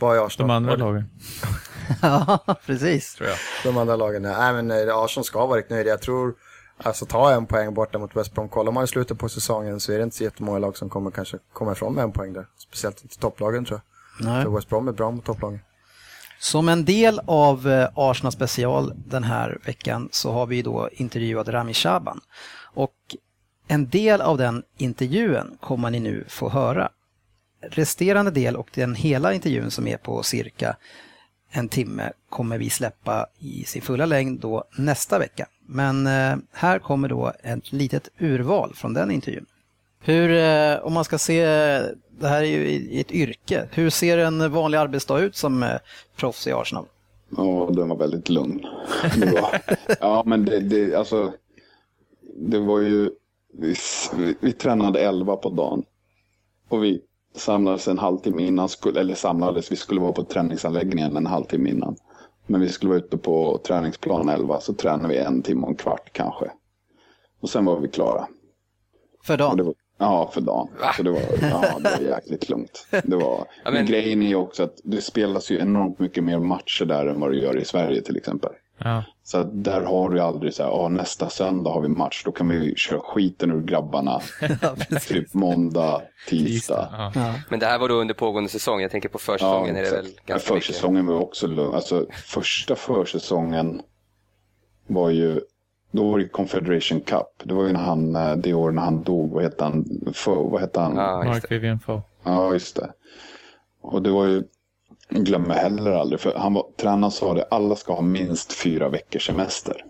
ju 0.00 0.26
Arsenal. 0.26 0.48
De 0.48 0.54
andra 0.54 0.76
lagen. 0.76 1.10
Ja, 2.02 2.38
precis. 2.66 3.14
Tror 3.14 3.28
jag. 3.28 3.38
De 3.64 3.78
andra 3.78 3.96
lagen, 3.96 4.22
nej 4.22 4.52
men 4.52 4.70
eh, 4.70 4.96
Arsenal 4.96 5.24
ska 5.24 5.46
vara 5.46 5.58
riktigt 5.58 5.70
nöjda. 5.70 5.90
Jag 5.90 6.00
tror, 6.02 6.34
alltså 6.76 7.06
ta 7.06 7.32
en 7.32 7.46
poäng 7.46 7.74
borta 7.74 7.98
mot 7.98 8.16
West 8.16 8.34
Brom. 8.34 8.48
Kollar 8.48 8.72
man 8.72 8.84
i 8.84 8.86
slutet 8.86 9.18
på 9.18 9.28
säsongen 9.28 9.80
så 9.80 9.92
är 9.92 9.96
det 9.96 10.04
inte 10.04 10.16
så 10.16 10.24
jättemånga 10.24 10.58
lag 10.58 10.76
som 10.76 10.88
kommer 10.88 11.10
kanske 11.10 11.38
komma 11.52 11.72
ifrån 11.72 11.94
med 11.94 12.04
en 12.04 12.12
poäng 12.12 12.32
där. 12.32 12.46
Speciellt 12.58 13.02
inte 13.02 13.18
topplagen 13.18 13.64
tror 13.64 13.80
jag. 14.18 14.26
Nej. 14.26 14.44
För 14.44 14.50
West 14.50 14.68
Brom 14.68 14.88
är 14.88 14.92
bra 14.92 15.10
mot 15.10 15.24
topplagen. 15.24 15.60
Som 16.38 16.68
en 16.68 16.84
del 16.84 17.20
av 17.26 17.68
eh, 17.68 17.88
Arsenal 17.94 18.32
special 18.32 18.92
den 18.96 19.24
här 19.24 19.58
veckan 19.66 20.08
så 20.12 20.32
har 20.32 20.46
vi 20.46 20.62
då 20.62 20.88
intervjuat 20.92 21.48
Rami 21.48 21.74
Shaban. 21.74 22.20
Och 22.74 22.94
en 23.68 23.88
del 23.88 24.20
av 24.20 24.38
den 24.38 24.62
intervjun 24.76 25.56
kommer 25.60 25.90
ni 25.90 26.00
nu 26.00 26.24
få 26.28 26.48
höra. 26.48 26.90
Resterande 27.70 28.30
del 28.30 28.56
och 28.56 28.70
den 28.74 28.94
hela 28.94 29.34
intervjun 29.34 29.70
som 29.70 29.86
är 29.86 29.96
på 29.96 30.22
cirka 30.22 30.76
en 31.56 31.68
timme 31.68 32.12
kommer 32.28 32.58
vi 32.58 32.70
släppa 32.70 33.26
i 33.38 33.64
sin 33.64 33.82
fulla 33.82 34.06
längd 34.06 34.40
då 34.40 34.64
nästa 34.78 35.18
vecka. 35.18 35.48
Men 35.66 36.06
eh, 36.06 36.36
här 36.52 36.78
kommer 36.78 37.08
då 37.08 37.32
ett 37.42 37.72
litet 37.72 38.08
urval 38.18 38.74
från 38.74 38.94
den 38.94 39.10
intervjun. 39.10 39.46
Hur, 40.00 40.30
eh, 40.30 40.86
om 40.86 40.92
man 40.92 41.04
ska 41.04 41.18
se, 41.18 41.40
eh, 41.40 41.82
det 42.18 42.28
här 42.28 42.42
är 42.42 42.46
ju 42.46 42.66
i 42.68 43.00
ett 43.00 43.12
yrke, 43.12 43.68
hur 43.72 43.90
ser 43.90 44.18
en 44.18 44.52
vanlig 44.52 44.78
arbetsdag 44.78 45.20
ut 45.20 45.36
som 45.36 45.78
proffs 46.16 46.46
i 46.46 46.52
Arsenal? 46.52 46.86
Ja, 47.36 47.70
den 47.72 47.88
var 47.88 47.96
väldigt 47.96 48.28
lugn. 48.28 48.66
Det 49.16 49.26
var, 49.26 49.60
ja, 50.00 50.22
men 50.26 50.44
det, 50.44 50.60
det, 50.60 50.94
alltså, 50.94 51.32
det 52.36 52.58
var 52.58 52.80
ju, 52.80 53.10
vi, 53.58 53.74
vi, 54.16 54.34
vi 54.40 54.52
tränade 54.52 55.00
11 55.00 55.36
på 55.36 55.48
dagen. 55.48 55.84
Och 56.68 56.84
vi 56.84 57.00
samlades 57.34 57.88
en 57.88 57.98
halvtimme 57.98 58.42
innan, 58.42 58.68
skulle, 58.68 59.00
eller 59.00 59.14
samlades, 59.14 59.72
vi 59.72 59.76
skulle 59.76 60.00
vara 60.00 60.12
på 60.12 60.24
träningsanläggningen 60.24 61.16
en 61.16 61.26
halvtimme 61.26 61.70
innan. 61.70 61.96
Men 62.46 62.60
vi 62.60 62.68
skulle 62.68 62.88
vara 62.88 62.98
ute 62.98 63.16
på 63.18 63.60
träningsplan 63.66 64.28
11, 64.28 64.60
så 64.60 64.74
tränade 64.74 65.08
vi 65.08 65.18
en 65.18 65.42
timme 65.42 65.62
och 65.62 65.68
en 65.68 65.76
kvart 65.76 66.12
kanske. 66.12 66.50
Och 67.40 67.50
sen 67.50 67.64
var 67.64 67.80
vi 67.80 67.88
klara. 67.88 68.28
För 69.24 69.36
dagen? 69.36 69.56
var, 69.62 69.74
ja, 69.98 70.30
för 70.34 70.40
dagen. 70.40 70.68
Så 70.96 71.02
det 71.02 71.10
var, 71.10 71.20
ja, 71.40 71.78
det 71.78 71.90
var 72.00 72.10
jäkligt 72.10 72.48
lugnt. 72.48 72.86
Det 73.04 73.16
var, 73.16 73.46
men- 73.72 73.86
grejen 73.86 74.22
är 74.22 74.26
ju 74.28 74.36
också 74.36 74.62
att 74.62 74.80
det 74.84 75.00
spelas 75.00 75.50
ju 75.50 75.58
enormt 75.58 75.98
mycket 75.98 76.24
mer 76.24 76.38
matcher 76.38 76.84
där 76.84 77.06
än 77.06 77.20
vad 77.20 77.30
det 77.30 77.36
gör 77.36 77.58
i 77.58 77.64
Sverige 77.64 78.02
till 78.02 78.16
exempel. 78.16 78.50
Ja. 78.78 79.04
Så 79.22 79.42
där 79.42 79.80
har 79.80 80.10
du 80.10 80.20
aldrig 80.20 80.54
så 80.54 80.62
här, 80.62 80.70
"Ja, 80.70 80.88
nästa 80.88 81.28
söndag 81.30 81.70
har 81.70 81.80
vi 81.80 81.88
match, 81.88 82.22
då 82.24 82.32
kan 82.32 82.48
vi 82.48 82.74
köra 82.76 83.00
skiten 83.00 83.50
ur 83.52 83.62
grabbarna. 83.62 84.20
Ja, 84.62 84.76
typ 85.08 85.34
måndag, 85.34 86.02
tisdag. 86.28 86.88
Ja. 86.92 87.12
Ja. 87.14 87.34
Men 87.50 87.60
det 87.60 87.66
här 87.66 87.78
var 87.78 87.88
då 87.88 87.94
under 87.94 88.14
pågående 88.14 88.50
säsong. 88.50 88.80
Jag 88.80 88.90
tänker 88.90 89.08
på 89.08 89.18
försäsongen 89.18 89.76
är 89.76 89.82
det 89.82 89.90
väl 89.90 90.04
ganska 90.26 90.54
mycket. 90.54 90.66
Försäsongen 90.66 91.06
var 91.06 91.20
också 91.20 91.46
lugn. 91.46 91.74
Alltså 91.74 92.06
första 92.26 92.76
försäsongen 92.76 93.82
var 94.86 95.10
ju, 95.10 95.40
då 95.90 96.10
var 96.10 96.18
det 96.18 96.28
Confederation 96.28 97.00
Cup. 97.00 97.26
Det 97.44 97.54
var 97.54 97.64
ju 97.66 97.72
när 97.72 97.80
han, 97.80 98.16
eh, 98.16 98.36
det 98.36 98.54
år 98.54 98.70
när 98.70 98.82
han 98.82 99.02
dog, 99.02 99.30
vad 99.32 99.42
hette 99.42 99.64
han, 99.64 99.84
för, 100.14 100.34
vad 100.50 100.60
hette 100.60 100.80
han? 100.80 100.96
Ja, 100.96 101.22
Mark 101.24 101.42
det. 101.48 101.54
Vivian 101.54 101.80
Foe. 101.80 102.02
Ja, 102.24 102.52
just 102.52 102.76
det. 102.76 102.92
Och 103.80 104.02
det 104.02 104.10
var 104.10 104.26
ju, 104.26 104.42
jag 105.08 105.24
glömmer 105.24 105.54
heller 105.54 105.90
aldrig, 105.90 106.20
för 106.20 106.34
han 106.34 106.54
var, 106.54 106.66
tränaren 106.76 107.10
sa 107.10 107.34
det, 107.34 107.46
alla 107.50 107.76
ska 107.76 107.94
ha 107.94 108.02
minst 108.02 108.52
fyra 108.52 108.88
veckors 108.88 109.26
semester. 109.26 109.84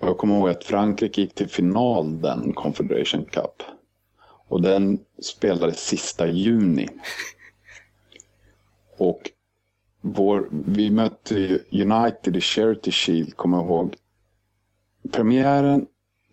Och 0.00 0.08
jag 0.08 0.18
kommer 0.18 0.38
ihåg 0.38 0.48
att 0.48 0.64
Frankrike 0.64 1.20
gick 1.20 1.34
till 1.34 1.48
final 1.48 2.20
den 2.20 2.52
Confederation 2.52 3.24
Cup. 3.24 3.62
Och 4.48 4.62
den 4.62 4.98
spelades 5.22 5.86
sista 5.86 6.26
juni. 6.26 6.88
Och 8.98 9.30
vår, 10.00 10.48
vi 10.50 10.90
mötte 10.90 11.60
United 11.72 12.36
i 12.36 12.40
Charity 12.40 12.90
Shield, 12.90 13.36
kommer 13.36 13.56
jag 13.56 13.66
ihåg. 13.66 13.94
Premiären 15.12 15.86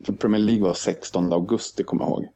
för 0.06 0.14
Premier 0.14 0.42
League 0.42 0.64
var 0.64 0.74
16 0.74 1.34
augusti, 1.34 1.84
kommer 1.84 2.04
jag 2.04 2.12
ihåg. 2.12 2.28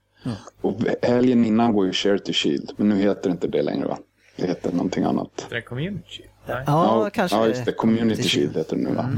Och 0.62 0.76
helgen 1.02 1.46
innan 1.46 1.74
går 1.74 1.86
ju 1.86 1.92
Charity 1.92 2.34
Shield, 2.34 2.72
men 2.78 2.90
nu 2.90 2.96
heter 2.96 3.30
det 3.30 3.32
inte 3.32 3.48
det 3.48 3.62
längre 3.62 3.88
va? 3.88 3.98
Det 4.36 4.48
heter 4.48 4.72
någonting 4.72 5.04
annat. 5.04 5.46
Det 5.50 5.62
community. 5.62 6.24
Nej. 6.48 6.64
Ja, 6.68 7.10
kanske. 7.14 7.38
Ja, 7.38 7.48
just 7.48 7.66
det. 7.66 7.72
Community 7.72 8.24
Shield 8.24 8.58
heter 8.58 8.76
det 8.76 8.82
nu 8.82 8.96
va? 8.96 9.10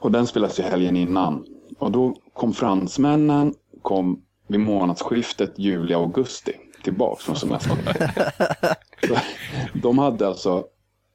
Och 0.00 0.12
den 0.12 0.26
spelas 0.26 0.58
ju 0.58 0.62
helgen 0.62 0.96
innan. 0.96 1.44
Och 1.78 1.92
då 1.92 2.16
kom 2.32 2.52
fransmännen, 2.54 3.54
kom 3.82 4.22
vid 4.48 4.60
månadsskiftet 4.60 5.58
juli-augusti 5.58 6.52
tillbaks 6.84 7.24
från 7.24 7.36
semestern. 7.36 7.78
De 9.82 9.98
hade 9.98 10.26
alltså 10.26 10.64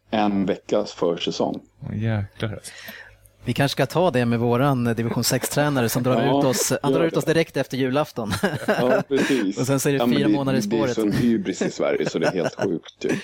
en 0.09 0.45
veckas 0.45 0.91
försäsong. 0.91 1.61
Åh, 1.81 1.97
jäklar. 2.03 2.59
Vi 3.45 3.53
kanske 3.53 3.73
ska 3.73 3.85
ta 3.85 4.11
det 4.11 4.25
med 4.25 4.39
våran 4.39 4.87
eh, 4.87 4.95
division 4.95 5.23
6-tränare 5.23 5.89
som 5.89 6.03
drar 6.03 6.21
Ja, 6.23 6.39
ut 6.39 6.45
oss, 6.45 6.73
han 6.83 6.93
drar 6.93 7.03
ut 7.03 7.17
oss 7.17 7.25
det. 7.25 7.33
direkt 7.33 7.57
efter 7.57 7.77
julafton. 7.77 8.31
Ja, 8.67 9.03
precis. 9.07 9.57
Och 9.59 9.67
sen 9.67 9.79
så 9.79 9.89
är 9.89 9.93
det 9.93 9.99
ja, 9.99 10.07
fyra 10.07 10.27
månader 10.27 10.57
i 10.59 10.61
Det 10.61 10.75
är 10.75 10.79
spåret. 10.79 10.95
sån 10.95 11.11
hybris 11.11 11.61
i 11.61 11.71
Sverige 11.71 12.09
så 12.09 12.19
det 12.19 12.27
är 12.27 12.31
helt 12.31 12.55
sjukt. 12.55 12.99
Typ. 12.99 13.11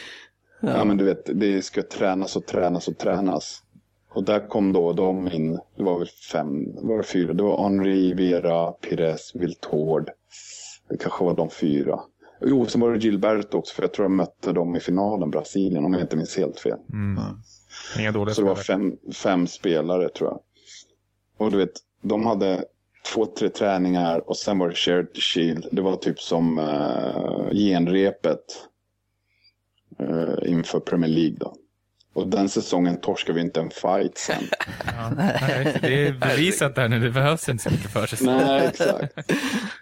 Ja. 0.63 0.85
men 0.85 0.97
du 0.97 1.05
vet, 1.05 1.29
det 1.39 1.61
ska 1.65 1.81
tränas 1.81 2.35
och 2.35 2.45
tränas 2.45 2.87
och 2.87 2.97
tränas. 2.97 3.61
Och 4.13 4.23
där 4.23 4.47
kom 4.47 4.73
då 4.73 4.93
de 4.93 5.31
in, 5.31 5.59
det 5.77 5.83
var 5.83 5.99
väl 5.99 6.07
fem, 6.31 6.47
var 6.75 6.97
det 6.97 7.03
fyra? 7.03 7.33
Det 7.33 7.43
var 7.43 7.63
Henri, 7.63 8.13
Vera, 8.13 8.71
Pires, 8.71 9.31
Viltord. 9.35 10.09
Det 10.89 10.97
kanske 10.97 11.23
var 11.23 11.35
de 11.35 11.49
fyra. 11.49 11.99
Jo, 12.45 12.65
sen 12.65 12.81
var 12.81 12.91
det 12.91 12.97
Gilberto 12.97 13.57
också, 13.57 13.75
för 13.75 13.83
jag 13.83 13.93
tror 13.93 14.03
jag 14.05 14.11
mötte 14.11 14.51
dem 14.51 14.75
i 14.75 14.79
finalen, 14.79 15.29
Brasilien, 15.31 15.85
om 15.85 15.93
jag 15.93 16.01
inte 16.01 16.15
minns 16.17 16.37
helt 16.37 16.59
fel. 16.59 16.77
Mm. 16.93 17.23
Inga 17.99 18.11
dåliga 18.11 18.35
Så 18.35 18.41
det 18.41 18.47
var 18.47 18.55
fem, 18.55 18.97
fem 19.13 19.47
spelare 19.47 20.09
tror 20.09 20.29
jag. 20.29 20.39
Och 21.37 21.51
du 21.51 21.57
vet, 21.57 21.71
de 22.01 22.25
hade 22.25 22.65
två, 23.13 23.25
tre 23.25 23.49
träningar 23.49 24.29
och 24.29 24.37
sen 24.37 24.59
var 24.59 24.69
det 24.69 24.75
shared 24.75 25.07
shield. 25.13 25.67
Det 25.71 25.81
var 25.81 25.95
typ 25.95 26.19
som 26.19 26.59
uh, 26.59 27.51
genrepet 27.53 28.67
uh, 30.01 30.51
inför 30.51 30.79
Premier 30.79 31.09
League 31.09 31.37
då. 31.39 31.55
Och 32.13 32.27
den 32.27 32.49
säsongen 32.49 33.01
torskade 33.01 33.35
vi 33.35 33.41
inte 33.41 33.59
en 33.59 33.69
fight 33.69 34.17
sen. 34.17 34.43
Ja. 34.85 35.09
Nej, 35.17 35.77
det 35.81 36.07
är 36.07 36.13
bevisat 36.13 36.75
där 36.75 36.89
nu, 36.89 36.99
det 36.99 37.09
behövs 37.11 37.49
inte 37.49 37.63
så 37.63 37.69
mycket 37.69 37.91
försäsong. 37.91 38.27
Nej, 38.27 38.67
exakt. 38.67 39.13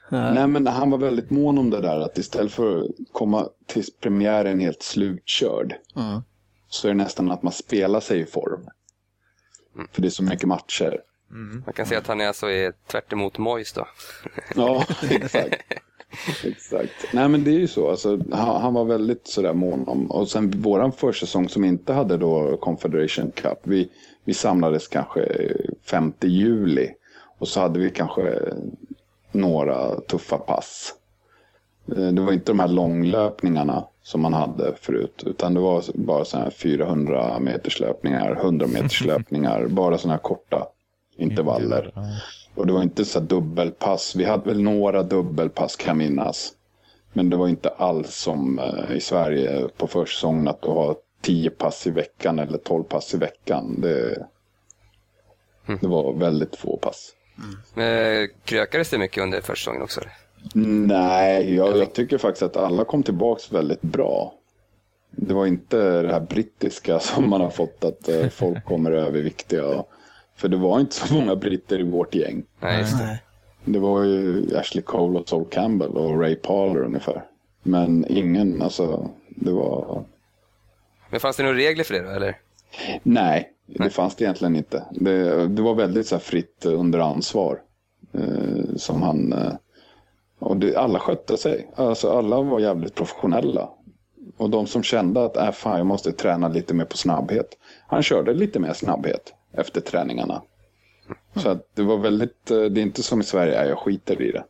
Nej, 0.10 0.47
men 0.47 0.68
han 0.68 0.91
var 0.91 0.97
väldigt 0.97 1.30
mån 1.30 1.57
om 1.57 1.70
det 1.70 1.82
där 1.82 1.99
att 1.99 2.18
istället 2.18 2.51
för 2.51 2.80
att 2.80 2.86
komma 3.12 3.47
till 3.68 3.84
premiären 4.01 4.60
helt 4.60 4.84
slutkörd 4.84 5.76
Mm. 5.95 6.22
Så 6.70 6.88
är 6.88 6.92
det 6.92 6.98
nästan 6.98 7.32
att 7.32 7.44
man 7.44 7.54
spelar 7.54 8.00
sig 8.00 8.20
i 8.20 8.26
form. 8.26 8.68
För 9.92 10.02
det 10.02 10.08
är 10.08 10.10
så 10.10 10.24
mycket 10.24 10.48
matcher. 10.48 11.02
Man 11.66 11.74
kan 11.74 11.86
säga 11.86 12.00
att 12.00 12.08
han 12.08 12.22
är 12.22 12.28
alltså 12.28 12.50
är 12.50 12.74
tvärt 12.88 13.14
emot 13.14 13.38
Moyes 13.38 13.74
då. 13.74 13.88
Ja, 14.56 14.86
exakt. 15.10 15.62
exakt. 16.44 17.14
Nej 17.14 17.30
men 17.30 17.44
det 17.44 17.52
är 17.52 17.60
ju 17.60 17.68
så. 17.68 17.90
Alltså, 17.90 18.20
han, 18.32 18.62
han 18.62 18.74
var 18.74 18.86
väldigt 18.86 19.28
sådär 19.28 19.54
mån 19.54 19.88
om. 19.88 20.12
Och 20.12 20.30
sen 20.30 20.52
våran 20.52 20.92
försäsong 20.92 21.50
som 21.50 21.64
inte 21.66 21.94
hade 21.94 22.18
då 22.18 22.58
Confederation 22.58 23.32
Cup. 23.32 23.60
Vi, 23.64 23.90
vi 24.24 24.34
samlades 24.34 24.88
kanske 24.88 25.52
5 25.86 26.14
juli. 26.22 26.90
Och 27.40 27.48
så 27.48 27.60
hade 27.60 27.80
vi 27.80 27.90
kanske 27.90 28.40
några 29.32 30.00
tuffa 30.02 30.38
pass. 30.38 30.94
Eh, 31.98 32.08
Det 32.08 32.22
var 32.22 32.34
inte 32.34 32.52
de 32.52 32.60
här 32.60 32.68
långlöpningarna 32.68 33.88
som 34.10 34.22
man 34.22 34.34
hade 34.34 34.76
förut. 34.82 35.24
Utan 35.26 35.53
det 35.53 35.60
var 35.60 35.84
bara 35.93 36.26
sådana 36.26 36.43
här 36.45 36.51
400 36.51 37.39
meters 37.39 37.80
löpningar, 37.80 38.32
100 38.32 38.68
meters 38.68 39.01
löpningar. 39.05 39.68
Bara 39.68 39.97
sådana 39.97 40.14
här 40.14 40.22
korta 40.22 40.68
intervaller. 41.18 41.93
Och 42.55 42.68
det 42.68 42.74
var 42.74 42.84
inte 42.84 43.05
så 43.05 43.20
dubbelpass. 43.20 44.16
Vi 44.16 44.26
hade 44.26 44.49
väl 44.49 44.62
några 44.62 45.03
dubbelpass 45.03 45.76
kan 45.76 45.88
jag 45.88 45.97
minnas. 45.97 46.53
Men 47.14 47.30
det 47.30 47.38
var 47.38 47.47
inte 47.47 47.70
alls 47.70 48.16
som 48.16 48.60
eh, 48.60 48.95
i 48.95 49.01
Sverige 49.01 49.68
på 49.78 49.88
försäsongen 49.88 50.47
att 50.47 50.62
du 50.62 50.68
har 50.70 50.95
10 51.22 51.49
pass 51.49 51.88
i 51.88 51.91
veckan 51.91 52.39
eller 52.39 52.57
12 52.57 52.84
pass 52.84 53.14
i 53.14 53.18
veckan. 53.18 53.82
Det, 53.82 54.28
det 55.82 55.88
var 55.88 56.14
väldigt 56.14 56.55
få 56.55 56.78
pass. 56.78 57.14
Eh, 57.78 58.30
Krökades 58.45 58.89
det 58.89 58.97
mycket 58.97 59.24
under 59.24 59.41
försäsongen 59.41 59.82
också? 59.82 60.01
Nej, 60.54 61.56
jag, 61.56 61.78
jag 61.78 61.94
tycker 61.94 62.18
faktiskt 62.18 62.44
att 62.44 62.58
alla 62.58 62.86
kom 62.86 63.04
tillbaks 63.04 63.52
väldigt 63.52 63.82
bra. 63.82 64.34
Det 65.12 65.34
var 65.34 65.46
inte 65.46 66.02
det 66.02 66.12
här 66.12 66.20
brittiska 66.20 67.00
som 67.00 67.30
man 67.30 67.42
har 67.42 67.50
fått 67.50 67.84
att 67.84 68.10
eh, 68.10 68.30
folk 68.30 68.66
kommer 68.66 68.92
överviktiga. 68.92 69.84
För 70.36 70.48
det 70.48 70.58
var 70.58 70.80
inte 70.80 70.96
så 70.96 71.14
många 71.14 71.36
britter 71.36 71.80
i 71.80 71.84
vårt 71.84 72.16
gäng. 72.16 72.44
Nej, 72.60 72.80
just 72.80 72.98
det. 72.98 73.06
Nej. 73.06 73.24
Det 73.66 73.80
var 73.80 74.04
ju 74.04 74.46
Ashley 74.58 74.82
Cole 74.82 75.20
och 75.20 75.30
Sol 75.30 75.46
Campbell 75.50 75.90
och 75.90 76.20
Ray 76.20 76.36
Parler 76.36 76.84
ungefär. 76.84 77.24
Men 77.64 78.06
ingen, 78.10 78.62
alltså, 78.62 79.10
det 79.30 79.52
var... 79.52 80.04
Men 81.10 81.20
fanns 81.20 81.38
det 81.38 81.44
några 81.44 81.58
regler 81.58 81.84
för 81.84 81.94
det 81.94 82.04
då, 82.04 82.10
eller? 82.10 82.38
Nej, 83.04 83.50
det 83.66 83.90
fanns 83.90 84.16
det 84.16 84.24
egentligen 84.24 84.56
inte. 84.56 84.84
Det, 84.92 85.48
det 85.48 85.62
var 85.62 85.76
väldigt 85.76 86.08
så 86.08 86.16
här 86.16 86.20
fritt 86.20 86.66
under 86.66 87.00
ansvar. 87.00 87.62
Eh, 88.14 88.76
som 88.76 89.02
han... 89.02 89.34
Eh, 89.34 89.54
och 90.40 90.58
det, 90.58 90.76
alla 90.76 91.00
skötte 91.00 91.38
sig. 91.38 91.70
Alltså 91.76 92.12
alla 92.12 92.42
var 92.42 92.60
jävligt 92.60 92.96
professionella. 92.96 93.70
Och 94.38 94.50
de 94.50 94.68
som 94.68 94.84
kände 94.84 95.26
att 95.26 95.38
äh, 95.38 95.52
fan, 95.52 95.78
jag 95.78 95.88
måste 95.88 96.12
träna 96.12 96.48
lite 96.48 96.74
mer 96.74 96.86
på 96.86 96.98
snabbhet. 96.98 97.58
Han 97.88 98.04
körde 98.04 98.34
lite 98.34 98.60
mer 98.60 98.74
snabbhet 98.74 99.34
efter 99.54 99.82
träningarna. 99.82 100.42
Så 101.36 101.50
att 101.50 101.76
det 101.76 101.82
var 101.82 101.98
väldigt, 101.98 102.52
eh, 102.52 102.62
det 102.62 102.82
är 102.82 102.84
inte 102.84 103.04
som 103.04 103.22
i 103.22 103.24
Sverige, 103.24 103.62
äh, 103.62 103.70
jag 103.70 103.78
skiter 103.78 104.22
i 104.22 104.32
det. 104.32 104.44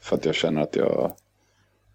För 0.00 0.16
att 0.16 0.24
jag 0.24 0.34
känner 0.34 0.62
att 0.62 0.76
jag... 0.76 1.12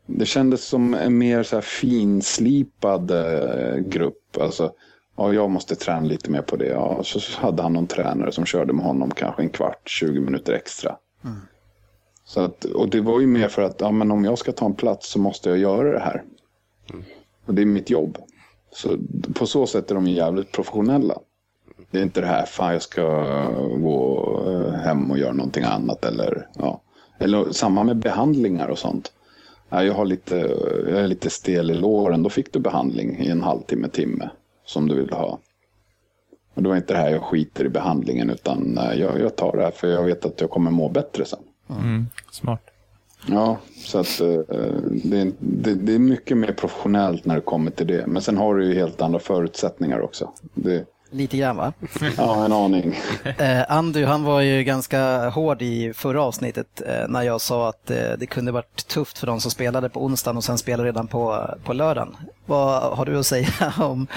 Det 0.05 0.25
kändes 0.25 0.65
som 0.65 0.93
en 0.93 1.17
mer 1.17 1.43
så 1.43 1.55
här 1.55 1.61
finslipad 1.61 3.11
eh, 3.11 3.75
grupp. 3.75 4.37
Alltså, 4.39 4.73
ja, 5.17 5.33
jag 5.33 5.49
måste 5.49 5.75
träna 5.75 6.07
lite 6.07 6.31
mer 6.31 6.41
på 6.41 6.55
det. 6.55 6.67
Ja, 6.67 7.03
så 7.03 7.41
hade 7.41 7.63
han 7.63 7.73
någon 7.73 7.87
tränare 7.87 8.31
som 8.31 8.45
körde 8.45 8.73
med 8.73 8.85
honom 8.85 9.11
kanske 9.11 9.41
en 9.41 9.49
kvart, 9.49 9.89
20 9.89 10.19
minuter 10.19 10.53
extra. 10.53 10.97
Mm. 11.23 11.37
Så 12.25 12.41
att, 12.41 12.65
och 12.65 12.89
det 12.89 13.01
var 13.01 13.19
ju 13.19 13.27
mer 13.27 13.47
för 13.47 13.61
att 13.61 13.81
ja, 13.81 13.91
men 13.91 14.11
om 14.11 14.25
jag 14.25 14.37
ska 14.37 14.51
ta 14.51 14.65
en 14.65 14.73
plats 14.73 15.09
så 15.09 15.19
måste 15.19 15.49
jag 15.49 15.57
göra 15.57 15.91
det 15.91 15.99
här. 15.99 16.23
Och 17.45 17.53
det 17.53 17.61
är 17.61 17.65
mitt 17.65 17.89
jobb. 17.89 18.17
Så 18.71 18.97
på 19.33 19.45
så 19.45 19.67
sätt 19.67 19.91
är 19.91 19.95
de 19.95 20.07
jävligt 20.07 20.51
professionella. 20.51 21.19
Det 21.91 21.99
är 21.99 22.03
inte 22.03 22.21
det 22.21 22.27
här, 22.27 22.45
fan 22.45 22.73
jag 22.73 22.81
ska 22.81 23.03
gå 23.77 24.41
eh, 24.47 24.73
hem 24.73 25.11
och 25.11 25.17
göra 25.17 25.33
någonting 25.33 25.63
annat. 25.63 26.05
Eller, 26.05 26.47
ja. 26.55 26.81
eller 27.19 27.51
samma 27.51 27.83
med 27.83 27.97
behandlingar 27.97 28.67
och 28.67 28.79
sånt. 28.79 29.11
Ja, 29.69 29.83
jag, 29.83 29.93
har 29.93 30.05
lite, 30.05 30.35
jag 30.89 30.99
är 30.99 31.07
lite 31.07 31.29
stel 31.29 31.71
i 31.71 31.73
låren, 31.73 32.23
då 32.23 32.29
fick 32.29 32.53
du 32.53 32.59
behandling 32.59 33.17
i 33.19 33.29
en 33.29 33.43
halvtimme, 33.43 33.87
timme. 33.87 34.29
Som 34.65 34.87
du 34.87 34.95
ville 34.95 35.15
ha. 35.15 35.39
Och 36.53 36.63
det 36.63 36.69
var 36.69 36.75
inte 36.75 36.93
det 36.93 36.99
här 36.99 37.09
jag 37.09 37.23
skiter 37.23 37.65
i 37.65 37.69
behandlingen 37.69 38.29
utan 38.29 38.79
jag, 38.95 39.19
jag 39.19 39.35
tar 39.35 39.57
det 39.57 39.63
här 39.63 39.71
för 39.71 39.87
jag 39.87 40.03
vet 40.03 40.25
att 40.25 40.41
jag 40.41 40.49
kommer 40.49 40.71
må 40.71 40.89
bättre 40.89 41.25
sen. 41.25 41.39
Mm. 41.79 42.07
Smart. 42.31 42.61
Ja, 43.27 43.57
så 43.75 43.99
att 43.99 44.19
eh, 44.21 44.27
det, 45.03 45.17
är- 45.19 45.31
det, 45.39 45.73
det 45.73 45.93
är 45.95 45.99
mycket 45.99 46.37
mer 46.37 46.51
professionellt 46.51 47.25
när 47.25 47.35
det 47.35 47.41
kommer 47.41 47.71
till 47.71 47.87
det. 47.87 48.07
Men 48.07 48.21
sen 48.21 48.37
har 48.37 48.55
du 48.55 48.65
ju 48.65 48.73
helt 48.73 49.01
andra 49.01 49.19
förutsättningar 49.19 49.99
också. 50.01 50.31
Det, 50.53 50.85
Lite 51.13 51.37
grann 51.37 51.57
va? 51.57 51.73
ja, 52.17 52.45
en 52.45 52.51
aning. 52.51 52.95
Eh, 53.37 53.71
Andy 53.71 54.03
han 54.03 54.23
var 54.23 54.41
ju 54.41 54.63
ganska 54.63 55.29
hård 55.29 55.61
i 55.61 55.93
förra 55.93 56.23
avsnittet 56.23 56.81
eh, 56.85 57.07
när 57.09 57.21
jag 57.21 57.41
sa 57.41 57.69
att 57.69 57.91
eh, 57.91 57.97
det 58.19 58.25
kunde 58.25 58.51
varit 58.51 58.87
tufft 58.87 59.17
för 59.17 59.27
de 59.27 59.41
som 59.41 59.51
spelade 59.51 59.89
på 59.89 60.03
onsdagen 60.03 60.37
och 60.37 60.43
sen 60.43 60.57
spelade 60.57 60.89
redan 60.89 61.07
på, 61.07 61.49
på 61.63 61.73
lördagen. 61.73 62.15
Vad 62.45 62.97
har 62.97 63.05
du 63.05 63.19
att 63.19 63.25
säga 63.25 63.73
om, 63.81 64.07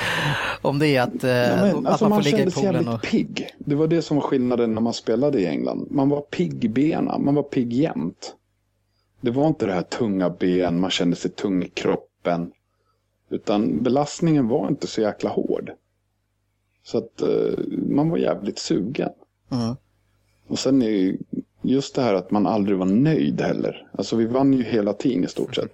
om 0.63 0.79
det? 0.79 0.99
Att, 0.99 1.25
eh, 1.25 1.31
Ja, 1.31 1.57
men, 1.57 1.77
att 1.77 1.87
alltså, 1.87 2.05
man 2.05 2.11
man 2.11 2.23
får 2.23 2.31
ligga 2.31 2.45
i 2.45 2.51
poolen? 2.51 2.75
jävligt 2.75 2.95
Och... 2.95 3.03
pigg. 3.03 3.51
Det 3.59 3.75
var 3.75 3.87
det 3.87 4.03
som 4.03 4.17
var 4.17 4.25
skillnaden 4.25 4.75
när 4.75 4.81
man 4.81 4.95
spelade 4.95 5.41
i 5.41 5.47
England. 5.47 5.87
Man 5.91 6.09
var 6.09 6.21
pigg 6.21 6.65
i 6.65 6.69
benen, 6.69 7.25
man 7.25 7.35
var 7.35 7.43
pigg 7.43 7.73
jämt. 7.73 8.35
Det 9.21 9.31
var 9.31 9.47
inte 9.47 9.67
det 9.67 9.73
här 9.73 9.83
tunga 9.83 10.31
ben, 10.31 10.81
man 10.81 10.91
kände 10.91 11.17
sig 11.17 11.31
tung 11.31 11.63
i 11.63 11.69
kroppen. 11.69 12.53
Utan 13.31 13.83
belastningen 13.83 14.49
var 14.49 14.69
inte 14.69 14.87
så 14.87 15.01
jäkla 15.01 15.31
hård. 15.31 15.71
Så 16.87 16.99
att 16.99 17.23
eh, 17.23 17.65
man 17.89 18.11
var 18.11 18.19
jävligt 18.19 18.59
sugen. 18.59 19.11
Mm. 19.51 19.77
Och 20.47 20.59
sen 20.59 20.83
är 20.83 20.91
ju 20.91 21.19
just 21.63 21.95
det 21.95 22.03
här 22.03 22.15
att 22.15 22.31
man 22.31 22.47
aldrig 22.47 22.79
var 22.79 22.87
nöjd 22.87 23.41
heller. 23.41 23.89
Alltså 23.93 24.17
vi 24.17 24.27
vann 24.27 24.53
ju 24.53 24.63
hela 24.63 24.93
tiden 24.93 25.25
i 25.25 25.29
stort 25.29 25.55
sett. 25.55 25.73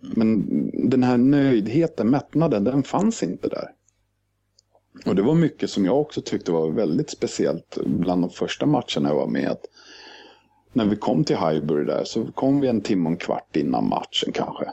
Men 0.00 0.46
den 0.90 1.02
här 1.02 1.16
nöjdheten, 1.16 2.10
mättnaden, 2.10 2.64
den 2.64 2.82
fanns 2.82 3.22
inte 3.22 3.48
där. 3.48 3.70
Och 5.06 5.14
det 5.14 5.22
var 5.22 5.34
mycket 5.34 5.70
som 5.70 5.84
jag 5.84 6.00
också 6.00 6.20
tyckte 6.20 6.52
var 6.52 6.70
väldigt 6.70 7.10
speciellt 7.10 7.78
bland 7.86 8.22
de 8.22 8.30
första 8.30 8.66
matcherna 8.66 9.08
jag 9.08 9.14
var 9.14 9.26
med. 9.26 9.50
Att 9.50 9.64
när 10.72 10.86
vi 10.86 10.96
kom 10.96 11.24
till 11.24 11.36
Highbury 11.36 11.84
där 11.84 12.04
så 12.04 12.26
kom 12.26 12.60
vi 12.60 12.68
en 12.68 12.80
timme 12.80 13.04
och 13.04 13.12
en 13.12 13.16
kvart 13.16 13.56
innan 13.56 13.88
matchen 13.88 14.32
kanske. 14.32 14.70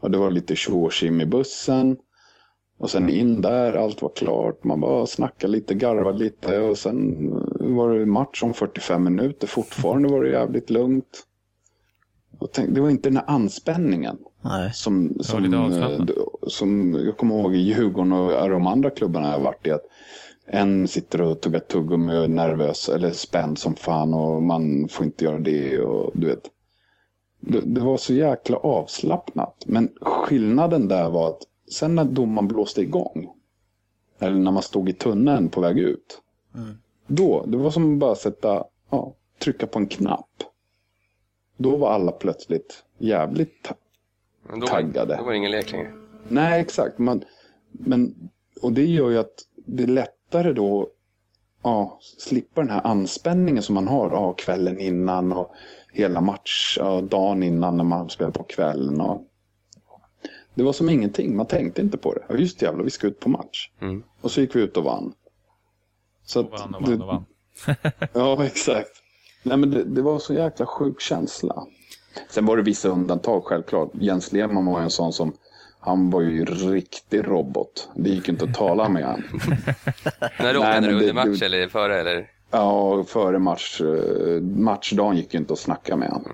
Och 0.00 0.10
det 0.10 0.18
var 0.18 0.30
lite 0.30 0.56
tjo 0.56 0.90
i 1.02 1.26
bussen. 1.26 1.96
Och 2.78 2.90
sen 2.90 3.10
in 3.10 3.40
där, 3.40 3.72
allt 3.72 4.02
var 4.02 4.12
klart. 4.16 4.64
Man 4.64 4.80
bara 4.80 5.06
snackade 5.06 5.52
lite, 5.52 5.74
garvade 5.74 6.18
lite 6.18 6.60
och 6.60 6.78
sen 6.78 7.30
var 7.76 7.94
det 7.94 8.06
match 8.06 8.42
om 8.42 8.54
45 8.54 9.04
minuter. 9.04 9.46
Fortfarande 9.46 10.08
var 10.08 10.22
det 10.22 10.30
jävligt 10.30 10.70
lugnt. 10.70 11.24
Och 12.38 12.52
tänk, 12.52 12.74
det 12.74 12.80
var 12.80 12.90
inte 12.90 13.08
den 13.08 13.16
här 13.16 13.24
anspänningen 13.26 14.18
Nej. 14.42 14.72
som, 14.74 15.16
som, 15.20 15.54
eh, 15.54 16.00
som 16.46 16.94
jag 16.94 17.16
kommer 17.16 17.40
ihåg 17.40 17.54
i 17.54 17.58
Djurgården 17.58 18.12
och 18.12 18.50
de 18.50 18.66
andra 18.66 18.90
klubbarna 18.90 19.32
jag 19.32 19.40
varit 19.40 19.66
i. 19.66 19.70
Att 19.70 19.84
en 20.46 20.88
sitter 20.88 21.22
och 21.22 21.40
tuggar 21.40 21.60
tuggummi 21.60 22.18
och 22.18 22.24
är 22.24 22.28
nervös 22.28 22.88
eller 22.88 23.10
spänd 23.10 23.58
som 23.58 23.74
fan 23.74 24.14
och 24.14 24.42
man 24.42 24.88
får 24.88 25.06
inte 25.06 25.24
göra 25.24 25.38
det. 25.38 25.80
Och, 25.80 26.10
du 26.14 26.26
vet. 26.26 26.50
Det, 27.40 27.60
det 27.60 27.80
var 27.80 27.96
så 27.96 28.14
jäkla 28.14 28.56
avslappnat. 28.56 29.64
Men 29.66 29.88
skillnaden 30.00 30.88
där 30.88 31.10
var 31.10 31.28
att 31.28 31.42
sen 31.72 31.94
när 31.94 32.04
domaren 32.04 32.48
blåste 32.48 32.80
igång. 32.80 33.34
Eller 34.18 34.36
när 34.38 34.50
man 34.50 34.62
stod 34.62 34.88
i 34.88 34.92
tunneln 34.92 35.48
på 35.48 35.60
väg 35.60 35.78
ut. 35.78 36.20
Då, 37.06 37.44
det 37.46 37.56
var 37.56 37.70
som 37.70 37.92
att 37.92 37.98
bara 37.98 38.14
sätta, 38.14 38.64
ja, 38.90 39.14
trycka 39.38 39.66
på 39.66 39.78
en 39.78 39.86
knapp. 39.86 40.42
Då 41.56 41.76
var 41.76 41.92
alla 41.92 42.12
plötsligt 42.12 42.84
jävligt 42.98 43.62
ta- 43.62 43.74
Men 44.42 44.60
då, 44.60 44.66
Taggade. 44.66 45.16
Då 45.16 45.24
var 45.24 45.30
det 45.30 45.36
ingen 45.36 45.50
lek 45.50 45.72
längre. 45.72 45.92
Nej, 46.28 46.60
exakt. 46.60 46.98
Man, 46.98 47.24
men, 47.70 48.30
och 48.62 48.72
det 48.72 48.86
gör 48.86 49.10
ju 49.10 49.18
att 49.18 49.44
det 49.66 49.82
är 49.82 49.86
lättare 49.86 50.52
då 50.52 50.88
ja, 51.62 51.98
slippa 52.00 52.60
den 52.60 52.70
här 52.70 52.86
anspänningen 52.86 53.62
som 53.62 53.74
man 53.74 53.88
har 53.88 54.10
ja, 54.10 54.32
kvällen 54.32 54.80
innan 54.80 55.32
och 55.32 55.54
hela 55.92 56.20
match, 56.20 56.76
ja, 56.80 57.00
dagen 57.00 57.42
innan 57.42 57.76
när 57.76 57.84
man 57.84 58.10
spelar 58.10 58.30
på 58.30 58.42
kvällen. 58.42 59.00
Och... 59.00 59.24
Det 60.58 60.64
var 60.64 60.72
som 60.72 60.88
ingenting, 60.88 61.36
man 61.36 61.46
tänkte 61.46 61.80
inte 61.82 61.98
på 61.98 62.14
det. 62.14 62.20
Ja, 62.28 62.34
just 62.34 62.62
jävlar, 62.62 62.84
vi 62.84 62.90
ska 62.90 63.06
ut 63.06 63.20
på 63.20 63.28
match. 63.28 63.70
Mm. 63.80 64.02
Och 64.20 64.30
så 64.30 64.40
gick 64.40 64.56
vi 64.56 64.60
ut 64.60 64.76
och 64.76 64.84
vann. 64.84 65.12
Så 66.24 66.40
Och 66.40 66.50
vann 66.50 66.74
och 66.74 66.82
vann 66.82 67.00
och 67.02 67.06
vann. 67.06 67.24
Ja, 68.12 68.44
exakt. 68.44 68.90
Nej, 69.42 69.56
men 69.56 69.70
det, 69.70 69.84
det 69.84 70.02
var 70.02 70.18
så 70.18 70.34
jäkla 70.34 70.66
sjuk 70.66 71.00
känsla. 71.00 71.66
Sen 72.30 72.46
var 72.46 72.56
det 72.56 72.62
vissa 72.62 72.88
undantag 72.88 73.44
självklart. 73.44 73.90
Jens 73.92 74.32
Lehmann 74.32 74.66
var 74.66 74.80
en 74.80 74.90
sån 74.90 75.12
som, 75.12 75.32
han 75.80 76.10
var 76.10 76.20
ju 76.20 76.44
riktig 76.44 77.28
robot. 77.28 77.88
Det 77.96 78.10
gick 78.10 78.28
inte 78.28 78.44
att 78.44 78.54
tala 78.54 78.88
med 78.88 79.04
han. 79.04 79.22
När 80.38 80.54
då? 80.54 80.60
Nej, 80.60 80.78
under 80.78 81.06
det- 81.06 81.12
match 81.12 81.42
eller 81.42 81.68
före? 81.68 82.00
Eller? 82.00 82.30
Ja, 82.50 83.04
före 83.04 83.38
match, 83.38 83.80
eh, 83.80 84.40
matchdagen 84.42 85.16
gick 85.16 85.34
ju 85.34 85.40
inte 85.40 85.52
att 85.52 85.58
snacka 85.58 85.96
med 85.96 86.08
han. 86.10 86.24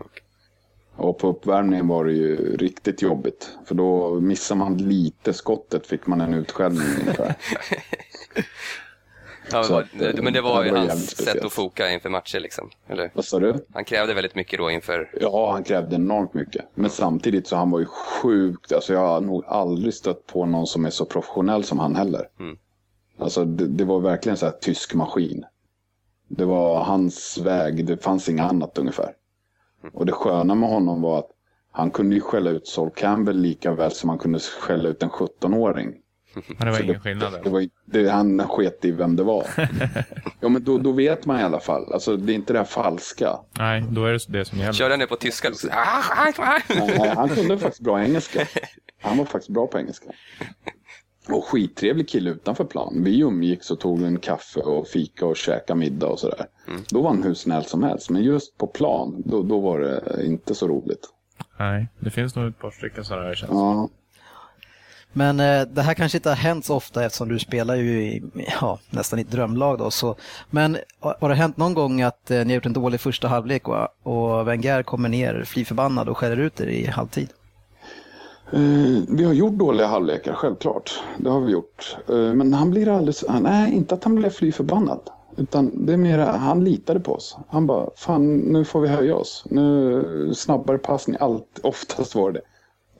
Och 0.96 1.18
på 1.18 1.28
uppvärmningen 1.28 1.88
var 1.88 2.04
det 2.04 2.12
ju 2.12 2.56
riktigt 2.56 3.02
jobbigt. 3.02 3.50
För 3.64 3.74
då 3.74 4.20
missade 4.20 4.58
man 4.58 4.76
lite 4.78 5.32
skottet 5.32 5.86
fick 5.86 6.06
man 6.06 6.20
en 6.20 6.34
utskällning 6.34 6.86
ungefär. 7.00 7.34
Ja, 9.52 9.60
att, 9.60 10.00
eh, 10.00 10.22
men 10.22 10.32
det 10.32 10.40
var 10.40 10.64
det 10.64 10.70
ju 10.70 10.76
hans 10.76 11.16
sätt 11.16 11.44
att 11.44 11.52
foka 11.52 11.92
inför 11.92 12.10
matcher 12.10 12.40
liksom. 12.40 12.70
Eller? 12.88 13.10
Vad 13.14 13.24
sa 13.24 13.38
du? 13.38 13.54
Han 13.74 13.84
krävde 13.84 14.14
väldigt 14.14 14.34
mycket 14.34 14.58
då 14.58 14.70
inför... 14.70 15.10
Ja, 15.20 15.52
han 15.52 15.64
krävde 15.64 15.96
enormt 15.96 16.34
mycket. 16.34 16.64
Men 16.74 16.90
samtidigt 16.90 17.46
så 17.46 17.56
han 17.56 17.70
var 17.70 17.78
ju 17.78 17.86
sjukt, 17.86 18.72
alltså 18.72 18.92
jag 18.92 19.00
har 19.00 19.20
nog 19.20 19.44
aldrig 19.46 19.94
stött 19.94 20.26
på 20.26 20.46
någon 20.46 20.66
som 20.66 20.84
är 20.84 20.90
så 20.90 21.04
professionell 21.04 21.64
som 21.64 21.78
han 21.78 21.96
heller. 21.96 22.28
Mm. 22.40 22.58
Alltså 23.18 23.44
det, 23.44 23.66
det 23.66 23.84
var 23.84 24.00
verkligen 24.00 24.36
så 24.36 24.46
här 24.46 24.52
tysk 24.52 24.94
maskin. 24.94 25.44
Det 26.28 26.44
var 26.44 26.84
hans 26.84 27.38
väg, 27.38 27.86
det 27.86 28.04
fanns 28.04 28.28
inget 28.28 28.50
annat 28.50 28.78
ungefär. 28.78 29.12
Och 29.92 30.06
det 30.06 30.12
sköna 30.12 30.54
med 30.54 30.68
honom 30.68 31.02
var 31.02 31.18
att 31.18 31.30
han 31.72 31.90
kunde 31.90 32.14
ju 32.14 32.20
skälla 32.20 32.50
ut 32.50 32.66
Sol 32.66 32.90
Campbell 32.96 33.36
lika 33.40 33.72
väl 33.72 33.90
som 33.92 34.08
han 34.10 34.18
kunde 34.18 34.38
skälla 34.38 34.88
ut 34.88 35.02
en 35.02 35.10
17-åring. 35.10 35.94
Men 36.34 36.58
det 36.58 36.64
var 36.64 36.72
Så 36.78 36.82
ingen 36.82 36.94
det, 36.94 37.00
skillnad 37.00 37.32
Det 37.32 37.40
där. 37.44 37.50
var, 37.50 37.68
det, 37.84 38.08
han 38.10 38.48
sket 38.48 38.84
i 38.84 38.90
vem 38.90 39.16
det 39.16 39.22
var. 39.22 39.46
ja, 40.40 40.48
men 40.48 40.64
då, 40.64 40.78
då 40.78 40.92
vet 40.92 41.26
man 41.26 41.40
i 41.40 41.42
alla 41.42 41.60
fall. 41.60 41.92
Alltså, 41.92 42.16
det 42.16 42.32
är 42.32 42.34
inte 42.34 42.52
det 42.52 42.58
här 42.58 42.66
falska. 42.66 43.38
Nej, 43.58 43.84
då 43.90 44.04
är 44.04 44.12
det 44.12 44.38
det 44.38 44.44
som 44.44 44.58
gäller. 44.58 44.72
Körde 44.72 44.92
han 44.92 44.98
det 45.00 45.06
på 45.06 45.16
tyska? 45.16 45.48
Ah, 45.70 46.02
ah, 46.10 46.32
ah. 46.38 46.58
Nej, 46.68 47.08
han 47.16 47.28
kunde 47.28 47.58
faktiskt 47.58 47.82
bra 47.84 48.02
engelska. 48.02 48.46
Han 49.00 49.18
var 49.18 49.24
faktiskt 49.24 49.50
bra 49.50 49.66
på 49.66 49.78
engelska. 49.78 50.06
Och 51.28 51.44
skittrevlig 51.44 52.08
kille 52.08 52.30
utanför 52.30 52.64
plan. 52.64 53.04
Vi 53.04 53.20
umgicks 53.20 53.70
och 53.70 53.80
tog 53.80 54.02
en 54.02 54.18
kaffe 54.18 54.60
och 54.60 54.88
fika 54.88 55.26
och 55.26 55.36
käka 55.36 55.74
middag 55.74 56.06
och 56.06 56.18
sådär. 56.18 56.46
Då 56.88 57.02
var 57.02 57.10
han 57.10 57.22
hur 57.22 57.34
snäll 57.34 57.64
som 57.64 57.82
helst. 57.82 58.10
Men 58.10 58.22
just 58.22 58.58
på 58.58 58.66
plan, 58.66 59.22
då, 59.26 59.42
då 59.42 59.60
var 59.60 59.80
det 59.80 60.24
inte 60.26 60.54
så 60.54 60.68
roligt. 60.68 61.08
Nej, 61.58 61.88
det 62.00 62.10
finns 62.10 62.36
nog 62.36 62.48
ett 62.48 62.58
par 62.58 62.70
stycken 62.70 63.04
sådana 63.04 63.26
här 63.26 63.34
känns. 63.34 63.52
Ja, 63.52 63.88
Men 65.12 65.40
eh, 65.40 65.62
det 65.62 65.82
här 65.82 65.94
kanske 65.94 66.18
inte 66.18 66.28
har 66.28 66.36
hänt 66.36 66.64
så 66.64 66.76
ofta 66.76 67.04
eftersom 67.04 67.28
du 67.28 67.38
spelar 67.38 67.74
ju 67.74 68.02
i, 68.02 68.22
ja, 68.60 68.78
nästan 68.90 69.18
i 69.18 69.22
ett 69.22 69.30
drömlag 69.30 69.78
då. 69.78 69.90
Så, 69.90 70.16
men 70.50 70.78
har 71.00 71.16
har 71.20 71.28
det 71.28 71.34
hänt 71.34 71.56
någon 71.56 71.74
gång 71.74 72.02
att 72.02 72.30
eh, 72.30 72.38
ni 72.38 72.44
har 72.44 72.54
gjort 72.54 72.66
en 72.66 72.72
dålig 72.72 73.00
första 73.00 73.28
halvlek 73.28 73.68
och, 73.68 73.88
och 74.02 74.48
Wenger 74.48 74.82
kommer 74.82 75.08
ner 75.08 75.44
fly 75.44 75.64
förbannad 75.64 76.08
och 76.08 76.18
skäller 76.18 76.36
ut 76.36 76.60
er 76.60 76.66
i 76.66 76.86
halvtid? 76.86 77.28
Eh, 78.52 79.02
vi 79.08 79.24
har 79.24 79.32
gjort 79.32 79.52
dåliga 79.52 79.86
halvlekar, 79.86 80.34
självklart. 80.34 81.02
Det 81.18 81.30
har 81.30 81.40
vi 81.40 81.52
gjort. 81.52 81.96
Eh, 82.08 82.34
men 82.34 82.54
han 82.54 82.70
blir 82.70 82.88
alldeles... 82.88 83.24
Nej, 83.40 83.74
inte 83.74 83.94
att 83.94 84.04
han 84.04 84.14
blev 84.14 84.30
fly 84.30 84.52
förbannad. 84.52 85.00
Utan 85.36 85.86
det 85.86 85.92
är 85.92 85.96
mer, 85.96 86.18
han 86.18 86.64
litade 86.64 87.00
på 87.00 87.12
oss. 87.12 87.36
Han 87.48 87.66
bara, 87.66 87.90
fan 87.96 88.36
nu 88.36 88.64
får 88.64 88.80
vi 88.80 88.88
höja 88.88 89.16
oss. 89.16 89.44
Nu 89.50 90.34
snabbare 90.34 90.78
passning, 90.78 91.16
allt, 91.20 91.60
oftast 91.62 92.14
var 92.14 92.32
det 92.32 92.40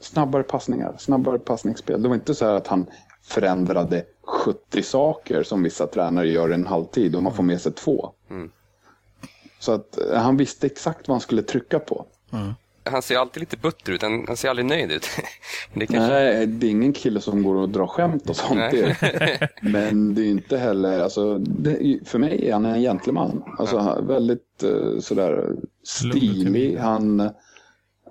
Snabbare 0.01 0.43
passningar, 0.43 0.95
snabbare 0.99 1.39
passningsspel. 1.39 2.03
Det 2.03 2.09
var 2.09 2.15
inte 2.15 2.35
så 2.35 2.45
här 2.45 2.55
att 2.55 2.67
han 2.67 2.87
förändrade 3.23 4.05
70 4.23 4.83
saker 4.83 5.43
som 5.43 5.63
vissa 5.63 5.87
tränare 5.87 6.29
gör 6.29 6.51
en 6.51 6.67
halvtid 6.67 7.17
och 7.17 7.23
man 7.23 7.35
får 7.35 7.43
med 7.43 7.61
sig 7.61 7.73
två. 7.73 8.11
Mm. 8.31 8.51
Så 9.59 9.73
att 9.73 9.99
eh, 9.99 10.19
han 10.19 10.37
visste 10.37 10.67
exakt 10.67 11.09
vad 11.09 11.15
han 11.15 11.21
skulle 11.21 11.43
trycka 11.43 11.79
på. 11.79 12.07
Han 12.85 13.03
ser 13.03 13.17
alltid 13.17 13.41
lite 13.41 13.57
butter 13.57 13.93
ut, 13.93 14.03
han, 14.03 14.25
han 14.27 14.37
ser 14.37 14.49
aldrig 14.51 14.67
nöjd 14.67 14.93
ut. 14.93 15.07
Det 15.75 15.87
kanske... 15.87 16.13
Nej, 16.13 16.47
det 16.47 16.67
är 16.67 16.71
ingen 16.71 16.93
kille 16.93 17.21
som 17.21 17.43
går 17.43 17.55
och 17.55 17.69
drar 17.69 17.87
skämt 17.87 18.31
och 18.31 18.37
sånt. 18.37 18.61
Men 19.63 20.15
det 20.15 20.23
är 20.23 20.31
inte 20.31 20.57
heller, 20.57 21.01
alltså, 21.01 21.39
det, 21.39 21.99
för 22.05 22.19
mig 22.19 22.49
är 22.49 22.53
han 22.53 22.65
en 22.65 22.81
gentleman. 22.81 23.43
Alltså 23.59 23.77
är 23.77 24.03
väldigt 24.03 24.63
eh, 24.63 25.01
sådär 25.01 25.57
stilig. 25.85 26.77
Han, 26.77 27.31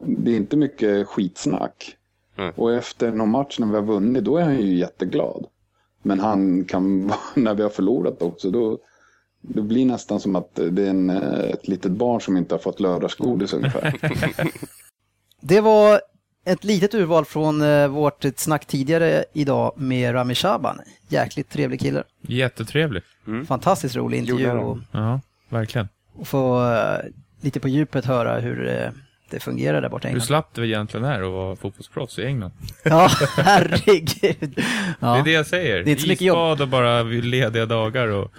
det 0.01 0.32
är 0.32 0.36
inte 0.36 0.57
mycket 0.57 1.07
skitsnack. 1.07 1.95
Mm. 2.38 2.53
Och 2.55 2.74
efter 2.74 3.11
någon 3.11 3.30
match 3.30 3.59
när 3.59 3.67
vi 3.67 3.76
har 3.76 3.82
vunnit, 3.82 4.24
då 4.24 4.38
är 4.38 4.43
han 4.43 4.61
ju 4.61 4.78
jätteglad. 4.78 5.45
Men 6.01 6.19
han 6.19 6.65
kan, 6.65 7.13
när 7.36 7.53
vi 7.53 7.63
har 7.63 7.69
förlorat 7.69 8.21
också, 8.21 8.49
då, 8.49 8.78
det 9.45 9.61
blir 9.61 9.85
nästan 9.85 10.19
som 10.19 10.35
att 10.35 10.55
det 10.55 10.83
är 10.85 10.89
en, 10.89 11.09
eh, 11.09 11.39
ett 11.39 11.67
litet 11.67 11.91
barn 11.91 12.21
som 12.21 12.37
inte 12.37 12.53
har 12.55 12.59
fått 12.59 12.79
lördagsgodis 12.79 13.53
ungefär. 13.53 13.93
Det 15.41 15.61
var 15.61 16.01
ett 16.45 16.63
litet 16.63 16.93
urval 16.93 17.25
från 17.25 17.61
eh, 17.61 17.87
vårt 17.87 18.25
snack 18.35 18.65
tidigare 18.65 19.25
idag 19.33 19.73
med 19.75 20.13
Rami 20.13 20.35
Shaban. 20.35 20.79
Jäkligt 21.09 21.49
trevlig 21.49 21.79
kille. 21.79 22.03
Jättetrevlig. 22.21 23.03
Fantastiskt 23.47 23.95
rolig 23.95 24.17
intervju 24.17 24.49
och, 24.51 24.77
Ja, 24.91 25.21
verkligen. 25.49 25.87
och 26.15 26.27
få 26.27 26.71
eh, 26.73 26.97
lite 27.41 27.59
på 27.59 27.67
djupet 27.67 28.05
höra 28.05 28.39
hur 28.39 28.91
det 29.29 29.39
fungerar 29.39 29.81
där 29.81 29.89
borta 29.89 30.07
i 30.07 30.11
Hur 30.11 30.15
England. 30.15 30.25
slapp 30.27 30.49
det 30.53 30.67
egentligen 30.67 31.05
är 31.05 31.21
att 31.21 31.31
vara 31.31 31.55
fotbollsproffs 31.55 32.19
i 32.19 32.25
England? 32.25 32.51
Ja, 32.83 33.09
herregud. 33.37 34.59
Ja. 34.99 35.13
Det 35.13 35.19
är 35.19 35.23
det 35.23 35.31
jag 35.31 35.47
säger. 35.47 35.73
Det 35.83 35.89
är 35.89 35.91
inte 35.91 36.01
så 36.01 36.07
mycket 36.07 36.27
jobb. 36.27 36.37
Isbad 36.37 36.61
och 36.61 36.67
bara 36.67 37.03
lediga 37.03 37.65
dagar 37.65 38.07
och... 38.07 38.31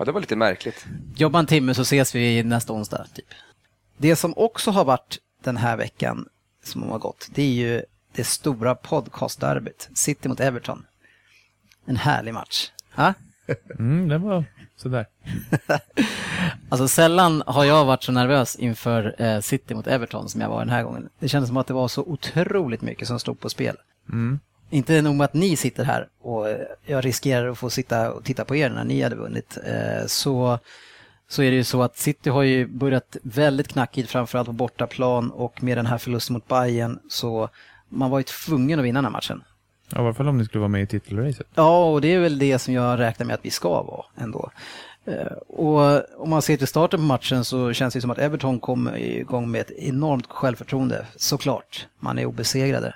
Ja, 0.00 0.04
det 0.04 0.12
var 0.12 0.20
lite 0.20 0.36
märkligt. 0.36 0.86
Jobba 1.16 1.38
en 1.38 1.46
timme 1.46 1.74
så 1.74 1.82
ses 1.82 2.14
vi 2.14 2.42
nästa 2.42 2.72
onsdag. 2.72 3.06
Typ. 3.14 3.26
Det 3.96 4.16
som 4.16 4.34
också 4.36 4.70
har 4.70 4.84
varit 4.84 5.18
den 5.42 5.56
här 5.56 5.76
veckan 5.76 6.28
som 6.64 6.82
har 6.82 6.98
gått, 6.98 7.28
det 7.34 7.42
är 7.42 7.52
ju 7.52 7.82
det 8.12 8.24
stora 8.24 8.74
podcastderbyt. 8.74 9.88
City 9.94 10.28
mot 10.28 10.40
Everton. 10.40 10.86
En 11.84 11.96
härlig 11.96 12.34
match. 12.34 12.70
Ha? 12.94 13.14
Mm, 13.78 14.08
det 14.08 14.18
var 14.18 14.44
sådär. 14.76 15.06
Alltså 16.68 16.88
sällan 16.88 17.42
har 17.46 17.64
jag 17.64 17.84
varit 17.84 18.02
så 18.02 18.12
nervös 18.12 18.56
inför 18.56 19.22
eh, 19.22 19.40
City 19.40 19.74
mot 19.74 19.86
Everton 19.86 20.28
som 20.28 20.40
jag 20.40 20.48
var 20.48 20.58
den 20.58 20.70
här 20.70 20.82
gången. 20.82 21.08
Det 21.18 21.28
kändes 21.28 21.48
som 21.48 21.56
att 21.56 21.66
det 21.66 21.74
var 21.74 21.88
så 21.88 22.02
otroligt 22.02 22.82
mycket 22.82 23.08
som 23.08 23.20
stod 23.20 23.40
på 23.40 23.50
spel. 23.50 23.76
Mm. 24.08 24.40
Inte 24.70 25.02
nog 25.02 25.14
med 25.16 25.24
att 25.24 25.34
ni 25.34 25.56
sitter 25.56 25.84
här 25.84 26.08
och 26.22 26.48
eh, 26.48 26.58
jag 26.86 27.04
riskerar 27.04 27.48
att 27.48 27.58
få 27.58 27.70
sitta 27.70 28.12
och 28.12 28.24
titta 28.24 28.44
på 28.44 28.56
er 28.56 28.70
när 28.70 28.84
ni 28.84 29.02
hade 29.02 29.16
vunnit. 29.16 29.58
Eh, 29.66 30.06
så, 30.06 30.58
så 31.28 31.42
är 31.42 31.50
det 31.50 31.56
ju 31.56 31.64
så 31.64 31.82
att 31.82 31.96
City 31.98 32.30
har 32.30 32.42
ju 32.42 32.66
börjat 32.66 33.16
väldigt 33.22 33.68
knackigt 33.68 34.10
framförallt 34.10 34.46
på 34.46 34.52
bortaplan 34.52 35.30
och 35.30 35.62
med 35.62 35.78
den 35.78 35.86
här 35.86 35.98
förlusten 35.98 36.34
mot 36.34 36.48
Bayern 36.48 36.98
så 37.08 37.48
man 37.88 38.10
var 38.10 38.18
ju 38.18 38.22
tvungen 38.24 38.78
att 38.78 38.84
vinna 38.84 38.98
den 38.98 39.04
här 39.04 39.12
matchen. 39.12 39.42
Ja, 39.92 39.98
I 40.02 40.04
alla 40.04 40.14
fall 40.14 40.28
om 40.28 40.38
ni 40.38 40.44
skulle 40.44 40.60
vara 40.60 40.68
med 40.68 40.82
i 40.82 40.86
titelracet. 40.86 41.46
Ja, 41.54 41.84
och 41.92 42.00
det 42.00 42.14
är 42.14 42.18
väl 42.20 42.38
det 42.38 42.58
som 42.58 42.74
jag 42.74 42.98
räknar 42.98 43.26
med 43.26 43.34
att 43.34 43.44
vi 43.44 43.50
ska 43.50 43.68
vara 43.82 44.04
ändå. 44.16 44.50
Eh, 45.04 45.32
Och 45.48 46.02
om 46.22 46.30
man 46.30 46.42
ser 46.42 46.56
till 46.56 46.66
starten 46.66 46.98
på 47.00 47.04
matchen 47.04 47.44
så 47.44 47.72
känns 47.72 47.94
det 47.94 48.00
som 48.00 48.10
att 48.10 48.18
Everton 48.18 48.60
kom 48.60 48.90
igång 48.96 49.50
med 49.50 49.60
ett 49.60 49.70
enormt 49.70 50.26
självförtroende, 50.28 51.06
såklart. 51.16 51.86
Man 52.00 52.18
är 52.18 52.26
obesegrade. 52.26 52.94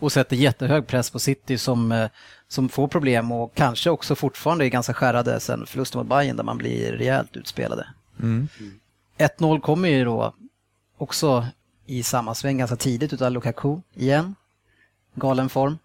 Och 0.00 0.12
sätter 0.12 0.36
jättehög 0.36 0.86
press 0.86 1.10
på 1.10 1.18
City 1.18 1.58
som, 1.58 1.92
eh, 1.92 2.10
som 2.48 2.68
får 2.68 2.88
problem 2.88 3.32
och 3.32 3.54
kanske 3.54 3.90
också 3.90 4.14
fortfarande 4.14 4.66
är 4.66 4.68
ganska 4.68 4.94
skärrade 4.94 5.40
sen 5.40 5.66
förlusten 5.66 5.98
mot 5.98 6.08
Bayern 6.08 6.36
där 6.36 6.44
man 6.44 6.58
blir 6.58 6.92
rejält 6.92 7.36
utspelade. 7.36 7.86
Mm. 8.22 8.48
1-0 9.18 9.60
kommer 9.60 9.88
ju 9.88 10.04
då 10.04 10.34
också 10.98 11.46
i 11.86 12.02
samma 12.02 12.34
sväng 12.34 12.58
ganska 12.58 12.76
tidigt 12.76 13.12
utav 13.12 13.32
Lukaku 13.32 13.76
igen. 13.94 14.34
Galen 15.14 15.48
form. 15.48 15.78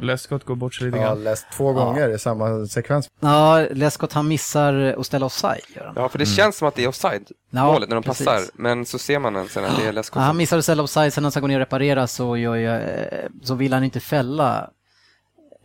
Lescott 0.00 0.44
går 0.44 0.54
bort 0.56 0.74
sig 0.74 0.86
lite 0.86 0.98
Jag 0.98 1.06
grann. 1.06 1.24
läst 1.24 1.46
två 1.52 1.72
gånger 1.72 2.08
i 2.08 2.18
samma 2.18 2.66
sekvens. 2.66 3.08
Ja, 3.20 3.66
Lescott 3.70 4.12
han 4.12 4.28
missar 4.28 4.74
att 4.98 5.06
ställa 5.06 5.26
offside. 5.26 5.60
Gör 5.76 5.84
han. 5.84 5.94
Ja, 5.96 6.08
för 6.08 6.18
det 6.18 6.26
känns 6.26 6.56
som 6.56 6.68
att 6.68 6.74
det 6.74 6.84
är 6.84 6.88
offside, 6.88 7.30
Ja, 7.50 7.64
målet, 7.72 7.88
när 7.88 7.96
de 7.96 8.02
precis. 8.02 8.26
passar. 8.26 8.42
Men 8.54 8.86
så 8.86 8.98
ser 8.98 9.18
man 9.18 9.32
den 9.32 9.48
sen 9.48 9.64
att 9.64 9.76
det 9.76 9.86
är 9.88 9.92
Lescott. 9.92 10.20
Ja, 10.20 10.26
han 10.26 10.36
missar 10.36 10.58
att 10.58 10.64
ställa 10.64 10.82
offside, 10.82 11.12
sen 11.12 11.22
när 11.22 11.26
han 11.26 11.32
ska 11.32 11.40
gå 11.40 11.46
ner 11.46 11.54
och 11.56 11.60
reparera 11.60 12.06
så, 12.06 12.36
gör 12.36 12.54
ju, 12.54 12.68
eh, 12.70 13.26
så 13.42 13.54
vill 13.54 13.72
han 13.72 13.84
inte 13.84 14.00
fälla 14.00 14.70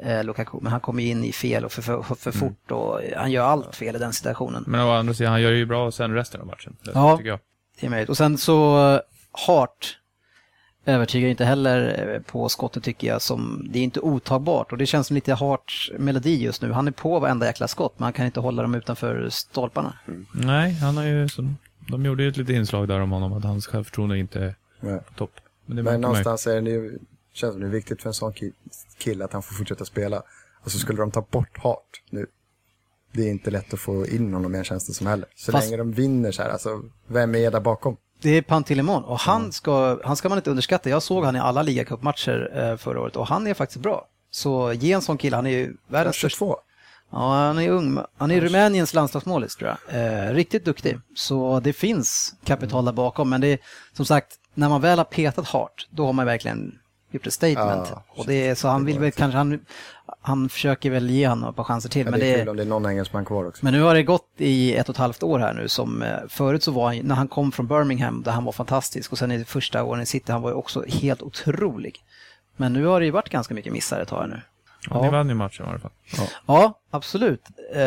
eh, 0.04 0.24
Lukaku, 0.24 0.58
men 0.62 0.72
han 0.72 0.82
kommer 0.82 1.04
in 1.04 1.24
i 1.24 1.32
fel 1.32 1.66
och 1.66 1.72
för, 1.72 1.82
för, 1.82 2.16
för 2.16 2.32
fort 2.32 2.72
och 2.72 3.00
han 3.18 3.32
gör 3.32 3.46
allt 3.46 3.76
fel 3.76 3.96
i 3.96 4.00
den 4.00 4.14
situationen. 4.14 4.64
Men 4.68 4.82
å 4.82 4.92
andra 4.92 5.14
sidan, 5.14 5.32
han 5.32 5.42
gör 5.42 5.52
ju 5.52 5.66
bra 5.66 5.92
sen 5.92 6.14
resten 6.14 6.42
av 6.42 6.48
matchen. 6.48 6.76
Det 6.84 6.92
Ja. 6.94 7.18
tycker 7.18 7.30
jag. 7.30 7.40
Det 7.80 7.86
är 7.86 7.90
möjligt. 7.90 8.10
Och 8.10 8.18
sen 8.18 8.38
så 8.38 8.90
eh, 8.94 9.00
Hart 9.48 9.98
övertygar 10.86 11.30
inte 11.30 11.46
heller 11.46 12.10
eh, 12.16 12.22
på 12.22 12.50
skottet 12.50 12.84
tycker 12.84 13.08
jag. 13.08 13.22
Som, 13.22 13.68
det 13.72 13.80
är 13.80 13.84
inte 13.84 14.00
otagbart 14.00 14.72
och 14.72 14.78
det 14.78 14.86
känns 14.86 15.08
som 15.08 15.16
lite 15.16 15.34
Harts 15.34 15.92
melodi 15.98 16.44
just 16.44 16.62
nu. 16.62 16.72
Han 16.72 16.88
är 16.88 16.92
på 16.92 17.20
varenda 17.20 17.46
jäkla 17.46 17.68
skott 17.68 17.94
men 17.98 18.04
han 18.04 18.14
kan 18.14 18.26
inte 18.26 18.40
hålla 18.40 18.62
dem 18.62 18.76
utanför 18.76 19.30
stolparna. 19.30 19.98
Nej, 20.34 20.74
han 20.74 20.98
har 20.98 21.04
ju 21.04 21.30
som, 21.30 21.58
de 21.90 22.06
gjorde 22.06 22.24
ju 22.24 22.30
ett 22.30 22.38
litet 22.38 22.56
inslag 22.56 22.88
där 22.88 23.00
om 23.00 23.12
honom 23.12 23.34
att 23.34 23.44
hans 23.44 23.68
självförtroende 23.68 24.18
inte 24.18 24.40
är 24.40 24.56
Nej. 24.80 25.00
på 25.08 25.14
topp. 25.14 25.32
Men 25.66 25.78
det 25.78 25.84
Men 25.84 26.02
någonstans 26.02 26.48
är 26.48 26.62
det 26.62 26.70
ju, 26.72 27.00
känns 27.34 27.56
det 27.56 27.66
viktigt 27.68 28.02
för 28.02 28.10
en 28.10 28.14
sån 28.14 28.34
ki- 28.34 28.54
kille 28.98 29.26
att 29.26 29.34
han 29.34 29.42
får 29.44 29.56
fortsätta 29.56 29.86
spela. 29.86 30.24
Och 30.64 30.72
så 30.72 30.80
skulle 30.80 31.00
de 31.00 31.12
ta 31.12 31.22
bort 31.32 31.58
Hart 31.58 32.02
nu. 32.10 32.26
Det 33.14 33.22
är 33.28 33.30
inte 33.32 33.52
lätt 33.52 33.74
att 33.74 33.80
få 33.80 34.06
in 34.08 34.34
honom 34.34 34.56
i 34.56 34.58
en 34.58 34.64
tjänst 34.64 34.94
som 34.96 35.08
heller. 35.08 35.28
Så 35.36 35.52
Fast- 35.52 35.66
länge 35.68 35.78
de 35.78 35.92
vinner 35.92 36.32
så 36.32 36.42
här, 36.42 36.50
alltså 36.50 36.82
vem 37.08 37.36
är 37.36 37.52
där 37.52 37.60
bakom? 37.60 37.98
Det 38.22 38.30
är 38.30 38.42
Pantilimon 38.42 39.04
och 39.04 39.20
han 39.20 39.52
ska, 39.52 40.00
han 40.04 40.16
ska 40.16 40.30
man 40.30 40.38
inte 40.38 40.50
underskatta. 40.50 40.90
Jag 40.90 41.04
såg 41.04 41.26
han 41.26 41.36
i 41.36 41.40
alla 41.40 41.62
ligacupmatcher 41.62 42.52
eh, 42.56 42.78
förra 42.78 43.02
året 43.02 43.16
och 43.16 43.28
han 43.28 43.48
är 43.48 43.54
faktiskt 43.54 43.82
bra. 43.82 44.08
Så 44.32 44.74
ge 44.74 44.92
en 44.92 45.02
sån 45.02 45.18
kille, 45.18 45.36
han 45.36 45.46
är 45.46 45.52
ju 45.52 45.76
världens 45.88 46.16
största 46.16 46.36
22. 46.36 46.58
Ja, 47.12 47.34
han 47.34 47.60
är 47.60 47.70
ung. 47.70 48.00
Han 48.18 48.32
är 48.32 48.42
Rumäniens 48.42 48.94
landslagsmålis 48.94 49.56
tror 49.56 49.78
jag. 49.90 50.02
Eh, 50.02 50.34
riktigt 50.34 50.66
duktig. 50.66 51.00
Så 51.16 51.60
det 51.60 51.74
finns 51.74 52.36
kapital 52.44 52.86
där 52.86 52.92
bakom. 52.92 53.30
Men 53.30 53.42
det 53.42 53.48
är 53.48 53.60
som 53.94 54.06
sagt, 54.06 54.28
när 54.54 54.70
man 54.70 54.82
väl 54.82 54.98
har 54.98 55.06
petat 55.06 55.48
Hart, 55.48 55.88
då 55.90 56.06
har 56.06 56.14
man 56.14 56.26
verkligen 56.26 56.80
gjort 57.12 57.28
ett 57.28 57.34
statement. 57.34 57.88
Ja, 57.92 58.04
och 58.08 58.26
det 58.28 58.48
är, 58.48 58.56
så 58.56 58.68
han 58.68 58.86
vill 58.86 59.00
väl 59.00 59.12
kanske, 59.12 59.38
han, 59.38 59.60
han 60.22 60.50
försöker 60.50 60.90
väl 60.90 61.10
ge 61.10 61.28
honom 61.28 61.50
ett 61.50 61.56
par 61.56 61.64
chanser 61.64 61.90
till. 61.90 62.04
Men 62.04 62.12
Men, 62.12 62.20
det 62.20 62.26
är 62.26 62.32
det, 62.32 62.40
kul 62.40 62.50
om 62.50 62.58
det 62.58 62.64
är 62.64 62.68
någon 62.68 62.86
engelsman 62.86 63.26
kvar 63.26 63.46
också. 63.48 63.66
men 63.66 63.74
nu 63.74 63.82
har 63.82 63.94
det 63.96 64.04
gått 64.04 64.28
i 64.38 64.76
ett 64.76 64.90
och 64.90 64.96
ett 64.96 65.00
halvt 65.00 65.24
år 65.24 65.40
här 65.40 65.54
nu 65.54 65.68
som 65.68 66.02
eh, 66.02 66.18
förut 66.30 66.64
så 66.64 66.72
var 66.72 66.88
han, 66.88 66.98
när 66.98 67.16
han 67.16 67.28
kom 67.28 67.52
från 67.52 67.68
Birmingham 67.68 68.24
där 68.24 68.32
han 68.32 68.44
var 68.44 68.52
fantastisk 68.52 69.12
och 69.12 69.18
sen 69.18 69.32
i 69.32 69.46
första 69.46 69.84
åren 69.84 70.02
i 70.02 70.06
City, 70.06 70.32
han 70.32 70.42
var 70.42 70.50
ju 70.50 70.56
också 70.56 70.84
helt 70.88 71.22
otrolig. 71.22 72.04
Men 72.58 72.74
nu 72.74 72.86
har 72.86 73.00
det 73.00 73.06
ju 73.06 73.12
varit 73.12 73.30
ganska 73.30 73.54
mycket 73.54 73.74
missar 73.74 74.00
ett 74.00 74.08
tag 74.08 74.30
nu. 74.30 74.42
Ja, 74.90 75.02
ni 75.02 75.10
vann 75.10 75.30
ju 75.30 75.36
matchen 75.36 75.66
i 75.66 75.70
alla 75.70 75.80
fall. 75.80 75.92
Ja, 76.46 76.80
absolut. 76.92 77.42
Eh, 77.76 77.82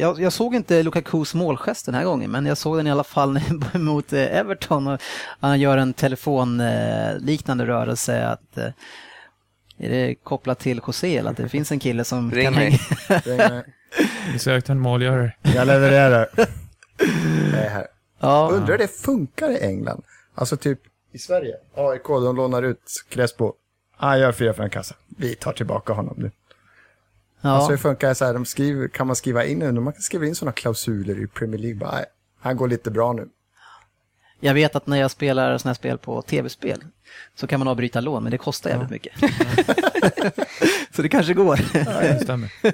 jag, 0.00 0.20
jag 0.20 0.32
såg 0.32 0.54
inte 0.54 0.82
Lukakus 0.82 1.34
målgest 1.34 1.86
den 1.86 1.94
här 1.94 2.04
gången, 2.04 2.30
men 2.30 2.46
jag 2.46 2.58
såg 2.58 2.76
den 2.76 2.86
i 2.86 2.90
alla 2.90 3.04
fall 3.04 3.40
mot 3.74 4.12
eh, 4.12 4.36
Everton. 4.38 4.86
Och 4.86 5.00
han 5.40 5.60
gör 5.60 5.76
en 5.78 5.92
telefonliknande 5.94 7.66
rörelse. 7.66 8.26
Att, 8.26 8.58
eh, 8.58 8.64
är 9.78 9.88
det 9.90 10.14
kopplat 10.14 10.58
till 10.58 10.80
José 10.86 11.16
eller 11.16 11.30
att 11.30 11.36
det 11.36 11.48
finns 11.48 11.72
en 11.72 11.78
kille 11.80 12.04
som 12.04 12.30
Ring 12.30 12.44
kan 12.44 12.54
mig. 12.54 12.80
hänga? 13.08 13.20
Ring- 13.62 13.62
Vi 14.32 14.38
sökte 14.38 14.72
en 14.72 14.80
målgörare. 14.80 15.34
Jag 15.42 15.66
levererar. 15.66 16.28
Jag 17.52 17.60
är 17.64 17.68
här. 17.70 17.86
Ja, 18.20 18.50
Undrar 18.52 18.78
det 18.78 18.88
funkar 18.88 19.50
i 19.50 19.58
England? 19.64 20.02
Alltså 20.34 20.56
typ 20.56 20.78
i 21.12 21.18
Sverige. 21.18 21.54
AIK, 21.76 22.04
de 22.06 22.36
lånar 22.36 22.62
ut 22.62 23.04
Crespo. 23.08 23.52
Han 24.02 24.20
gör 24.20 24.32
fyra 24.32 24.52
för 24.54 24.62
en 24.62 24.70
kassa. 24.70 24.94
Vi 25.08 25.34
tar 25.34 25.52
tillbaka 25.52 25.92
honom 25.92 26.14
nu. 26.18 26.30
Alltså 27.40 27.66
ja. 27.66 27.70
hur 27.70 27.76
funkar 27.76 28.08
det 28.08 28.14
så 28.14 28.24
här? 28.24 28.34
De 28.34 28.44
skriver, 28.44 28.88
kan 28.88 29.06
man 29.06 29.16
skriva 29.16 29.44
in, 29.44 29.82
man 29.84 29.92
kan 29.92 30.02
skriva 30.02 30.26
in 30.26 30.34
sådana 30.34 30.52
klausuler 30.52 31.18
i 31.18 31.26
Premier 31.26 31.60
League. 31.60 31.78
Bara, 31.78 31.90
"Nej, 31.92 32.04
han 32.40 32.56
går 32.56 32.68
lite 32.68 32.90
bra 32.90 33.12
nu. 33.12 33.28
jag 34.40 34.54
vet 34.54 34.76
att 34.76 34.86
när 34.86 34.96
jag 34.96 35.10
spelar 35.10 35.58
sådana 35.58 35.70
här 35.70 35.74
spel 35.74 35.98
på 35.98 36.22
tv-spel 36.22 36.84
så 37.34 37.46
kan 37.46 37.60
man 37.60 37.68
avbryta 37.68 38.00
lån, 38.00 38.22
men 38.22 38.30
det 38.32 38.38
kostar 38.38 38.70
jävligt 38.70 38.90
mycket. 38.90 39.12
så 40.90 41.02
det 41.02 41.08
kanske 41.08 41.34
går. 41.34 41.60
Det 42.00 42.20
stämmer. 42.22 42.50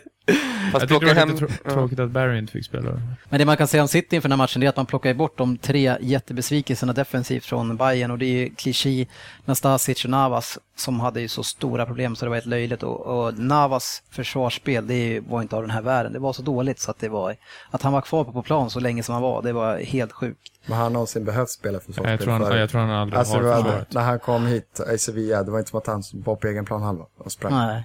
Fast 0.73 0.83
Jag 0.91 1.01
tycker 1.01 1.15
plocka 1.15 1.15
hem... 1.15 1.37
tråkigt 1.75 1.99
att 1.99 2.11
Barry 2.11 2.39
inte 2.39 2.53
fick 2.53 2.65
spela. 2.65 3.01
Men 3.29 3.39
det 3.39 3.45
man 3.45 3.57
kan 3.57 3.69
säga 3.69 3.83
om 3.83 3.89
City 3.89 4.17
inför 4.17 4.29
den 4.29 4.39
här 4.41 4.45
matchen 4.45 4.63
är 4.63 4.69
att 4.69 4.77
man 4.77 4.87
plockar 4.87 5.15
bort 5.15 5.39
de 5.39 5.57
tre 5.59 5.97
jättebesvikelserna 6.01 6.93
defensivt 6.93 7.45
från 7.45 7.77
Bayern 7.77 8.11
och 8.11 8.19
det 8.19 8.27
är 8.27 8.33
ju 8.39 8.51
Clichy, 8.51 9.07
Nastasic 9.45 10.05
och 10.05 10.11
Navas 10.11 10.59
som 10.77 11.01
hade 11.01 11.21
ju 11.21 11.29
så 11.29 11.43
stora 11.43 11.87
problem 11.87 12.17
så 12.17 12.25
det 12.25 12.29
var 12.29 12.37
helt 12.37 12.47
löjligt 12.47 12.83
och, 12.83 13.01
och 13.07 13.39
Navas 13.39 14.03
försvarsspel 14.11 14.87
det 14.87 15.21
var 15.29 15.43
inte 15.43 15.57
av 15.57 15.63
den 15.63 15.71
här 15.71 15.83
världen. 15.83 16.13
Det 16.13 16.19
var 16.19 16.33
så 16.33 16.43
dåligt 16.43 16.81
så 16.81 16.91
att 16.91 16.99
det 16.99 17.09
var, 17.09 17.37
att 17.71 17.83
han 17.83 17.93
var 17.93 18.01
kvar 18.01 18.25
på 18.25 18.43
plan 18.43 18.71
så 18.71 18.81
länge 18.81 19.03
som 19.03 19.13
han 19.13 19.23
var, 19.23 19.43
det 19.43 19.53
var 19.53 19.79
helt 19.79 20.13
sjukt. 20.13 20.53
Men 20.67 20.77
har 20.77 20.83
han 20.83 20.93
någonsin 20.93 21.25
behövt 21.25 21.51
spela 21.51 21.81
för 21.81 22.09
Jag 22.09 22.21
tror, 22.21 22.33
han, 22.33 22.59
jag 22.59 22.71
tror 22.71 22.81
han 22.81 22.91
aldrig 22.91 23.19
Alltså, 23.19 23.37
har 23.37 23.55
försvarat. 23.55 23.93
när 23.93 24.03
han 24.03 24.19
kom 24.29 24.47
hit 24.47 24.81
i 24.95 24.99
Sevilla, 24.99 25.43
det 25.43 25.51
var 25.51 25.59
inte 25.59 25.71
som 25.71 25.79
att 25.79 25.87
han 25.87 26.03
var 26.13 26.37
på 26.37 26.49
egen 26.49 26.65
planhalva 26.65 27.05
och 27.19 27.33
sprang. 27.33 27.53
Nej. 27.53 27.85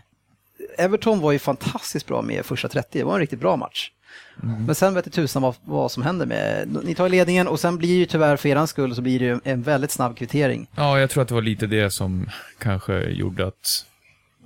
Everton 0.77 1.19
var 1.19 1.31
ju 1.31 1.39
fantastiskt 1.39 2.07
bra 2.07 2.21
med 2.21 2.45
första 2.45 2.67
30, 2.67 2.99
det 2.99 3.03
var 3.03 3.13
en 3.13 3.19
riktigt 3.19 3.39
bra 3.39 3.55
match. 3.55 3.91
Men 4.35 4.75
sen 4.75 4.93
vet 4.93 5.13
tusan 5.13 5.41
vad, 5.41 5.55
vad 5.63 5.91
som 5.91 6.03
händer 6.03 6.25
med, 6.25 6.77
ni 6.83 6.95
tar 6.95 7.09
ledningen 7.09 7.47
och 7.47 7.59
sen 7.59 7.77
blir 7.77 7.95
ju 7.95 8.05
tyvärr 8.05 8.37
för 8.37 8.49
eran 8.49 8.67
skull 8.67 8.95
så 8.95 9.01
blir 9.01 9.19
det 9.19 9.25
ju 9.25 9.39
en 9.43 9.61
väldigt 9.61 9.91
snabb 9.91 10.17
kvittering. 10.17 10.67
Ja, 10.75 10.99
jag 10.99 11.09
tror 11.09 11.21
att 11.21 11.27
det 11.27 11.33
var 11.33 11.41
lite 11.41 11.67
det 11.67 11.91
som 11.91 12.29
kanske 12.57 13.09
gjorde 13.09 13.47
att... 13.47 13.85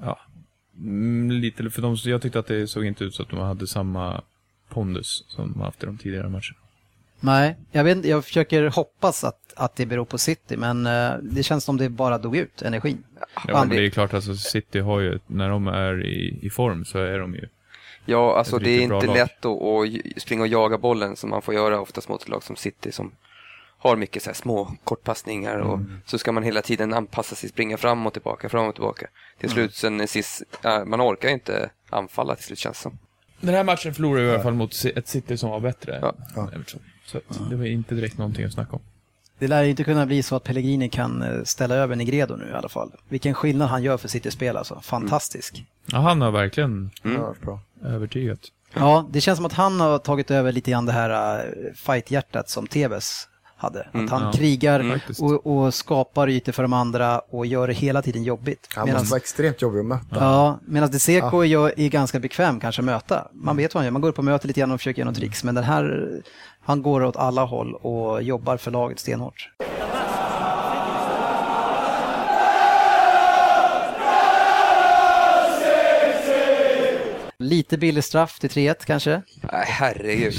Ja, 0.02 0.20
mm, 0.78 1.32
lite, 1.32 1.70
för 1.70 1.82
de, 1.82 1.98
jag 2.04 2.22
tyckte 2.22 2.40
att 2.40 2.48
det 2.48 2.68
såg 2.68 2.86
inte 2.86 3.04
ut 3.04 3.16
så 3.16 3.24
att 3.24 3.30
de 3.30 3.40
hade 3.40 3.68
samma 3.68 4.22
pondus 4.70 5.26
som 5.28 5.54
de 5.54 5.62
haft 5.62 5.84
i 5.84 5.86
de 5.86 5.98
tidigare 5.98 6.30
matcherna. 6.30 6.67
Nej, 7.20 7.56
jag, 7.72 7.84
vet, 7.84 8.06
jag 8.06 8.26
försöker 8.26 8.70
hoppas 8.70 9.24
att, 9.24 9.54
att 9.56 9.76
det 9.76 9.86
beror 9.86 10.06
på 10.06 10.18
City, 10.18 10.58
men 10.58 10.86
eh, 10.86 11.12
det 11.22 11.44
känns 11.44 11.64
som 11.64 11.78
det 11.78 11.90
bara 11.90 12.18
dog 12.18 12.38
ut, 12.38 12.62
energin. 12.62 13.04
Ja, 13.48 13.60
men 13.60 13.70
det 13.70 13.86
är 13.86 13.90
klart, 13.90 14.14
alltså 14.14 14.36
City 14.36 14.80
har 14.80 15.00
ju, 15.00 15.20
när 15.28 15.50
de 15.50 15.68
är 15.68 16.06
i, 16.06 16.40
i 16.42 16.50
form 16.50 16.86
så 16.86 17.00
är 17.00 17.20
de 17.20 17.36
ju... 17.36 17.50
Ja, 18.06 18.38
alltså 18.38 18.58
det 18.60 18.70
är 18.70 18.82
inte 18.82 19.08
lätt 19.14 19.46
att, 19.46 19.52
att 20.16 20.22
springa 20.22 20.42
och 20.42 20.48
jaga 20.48 20.78
bollen 20.78 21.16
som 21.16 21.30
man 21.30 21.42
får 21.42 21.54
göra 21.54 21.80
oftast 21.80 22.10
mot 22.10 22.22
ett 22.22 22.30
lag 22.30 22.44
som 22.44 22.56
City 22.56 22.92
som 22.92 23.12
har 23.80 23.96
mycket 23.96 24.24
så 24.24 24.30
här 24.30 24.36
små 24.36 24.76
kortpassningar 24.84 25.58
och 25.58 25.74
Mm. 25.78 26.02
så 26.06 26.18
ska 26.18 26.32
man 26.32 26.44
hela 26.44 26.62
tiden 26.62 26.94
anpassa 26.94 27.36
sig, 27.36 27.50
springa 27.50 27.78
fram 27.78 28.08
och 28.08 28.14
tillbaka, 28.14 28.50
fram 28.50 28.68
och 28.68 28.74
tillbaka. 28.76 29.08
Till 29.40 29.46
Mm. 29.50 29.54
slut 29.54 29.76
sen 29.76 30.02
är 30.02 30.08
sist, 30.08 30.44
ja, 30.62 30.86
man 30.86 31.02
orkar 31.02 31.30
inte 31.30 31.70
anfalla 31.90 32.36
till 32.36 32.44
slut 32.46 32.60
känns 32.60 32.78
det 32.78 32.82
som. 32.82 32.98
Den 33.40 33.56
här 33.56 33.64
matchen 33.64 33.94
förlorade 33.94 34.26
vi 34.26 34.32
i 34.32 34.34
alla 34.34 34.44
fall 34.44 34.54
mot 34.54 34.86
ett 34.96 35.08
City 35.08 35.38
som 35.38 35.50
var 35.50 35.60
bättre 35.60 36.00
Ja. 36.02 36.16
än 36.42 36.48
Everton. 36.48 36.80
Så 37.08 37.18
att 37.18 37.50
det 37.50 37.56
var 37.56 37.66
inte 37.66 37.96
direkt 37.96 38.18
någonting 38.18 38.46
att 38.46 38.54
snacka 38.54 38.72
om. 38.76 38.82
Det 39.40 39.48
lär 39.48 39.64
inte 39.64 39.84
kunna 39.84 40.06
bli 40.06 40.24
så 40.24 40.36
att 40.36 40.44
Pellegrini 40.44 40.90
kan 40.90 41.22
eh, 41.22 41.44
ställa 41.44 41.76
över 41.76 41.96
Negredo 41.96 42.36
nu 42.36 42.50
i 42.50 42.54
alla 42.54 42.70
fall. 42.70 42.92
Vilken 43.10 43.34
skillnad 43.34 43.70
han 43.70 43.84
gör 43.84 43.98
för 43.98 44.08
City-spel 44.08 44.58
alltså, 44.58 44.80
fantastisk. 44.84 45.66
Ja, 45.86 45.98
han 46.00 46.22
har 46.22 46.32
verkligen 46.32 46.92
Mm. 47.04 47.22
Ja, 47.22 47.34
bra. 47.46 47.60
övertygat. 47.86 48.40
Ja, 48.74 49.08
det 49.12 49.22
känns 49.22 49.38
som 49.38 49.46
att 49.46 49.54
han 49.54 49.80
har 49.80 49.98
tagit 49.98 50.32
över 50.32 50.52
lite 50.52 50.72
grann 50.72 50.86
det 50.86 50.92
här 50.92 51.40
uh, 51.46 51.74
fighthjärtat 51.76 52.50
som 52.50 52.68
Tevez 52.68 53.28
hade. 53.60 53.80
Att 53.82 53.94
Mm, 53.94 54.08
han 54.12 54.22
ja. 54.24 54.32
krigar 54.32 54.80
Mm. 54.80 55.00
Och, 55.20 55.48
och 55.58 55.74
skapar 55.74 56.30
ytor 56.30 56.52
för 56.52 56.64
de 56.64 56.74
andra 56.74 57.20
och 57.20 57.46
gör 57.46 57.68
det 57.68 57.74
hela 57.74 58.02
tiden 58.02 58.24
jobbigt. 58.24 58.68
Han 58.76 58.88
Medans- 58.88 58.94
måste 59.00 59.12
vara 59.12 59.18
extremt 59.20 59.62
jobbig 59.62 59.80
att 59.80 59.86
möta. 59.86 60.06
Ja, 60.16 60.60
medan 60.66 60.92
De 60.92 61.00
Seco 61.00 61.44
är, 61.46 61.80
är 61.80 61.90
ganska 61.90 62.20
bekväm 62.20 62.60
kanske 62.60 62.82
att 62.82 62.86
möta. 62.86 63.28
Man 63.34 63.58
vet 63.58 63.74
vad 63.74 63.80
han 63.82 63.86
gör, 63.86 63.92
man 63.92 64.02
går 64.02 64.10
upp 64.10 64.18
och 64.18 64.26
möter 64.26 64.48
lite 64.48 64.60
grann 64.60 64.72
och 64.72 64.80
försöker 64.80 65.00
göra 65.02 65.10
något 65.10 65.18
tricks. 65.20 65.44
Men 65.44 65.56
den 65.56 65.64
här, 65.64 66.10
han 66.68 66.82
går 66.82 67.04
åt 67.04 67.16
alla 67.16 67.44
håll 67.46 67.74
och 67.76 68.24
jobbar 68.24 68.58
för 68.58 68.72
laget 68.72 69.00
stenhårt. 69.00 69.50
Lite 77.40 77.78
billig 77.78 78.04
straff 78.04 78.40
till 78.40 78.50
3-1 78.50 78.86
kanske. 78.86 79.22
Nej, 79.52 79.66
herregud. 79.68 80.34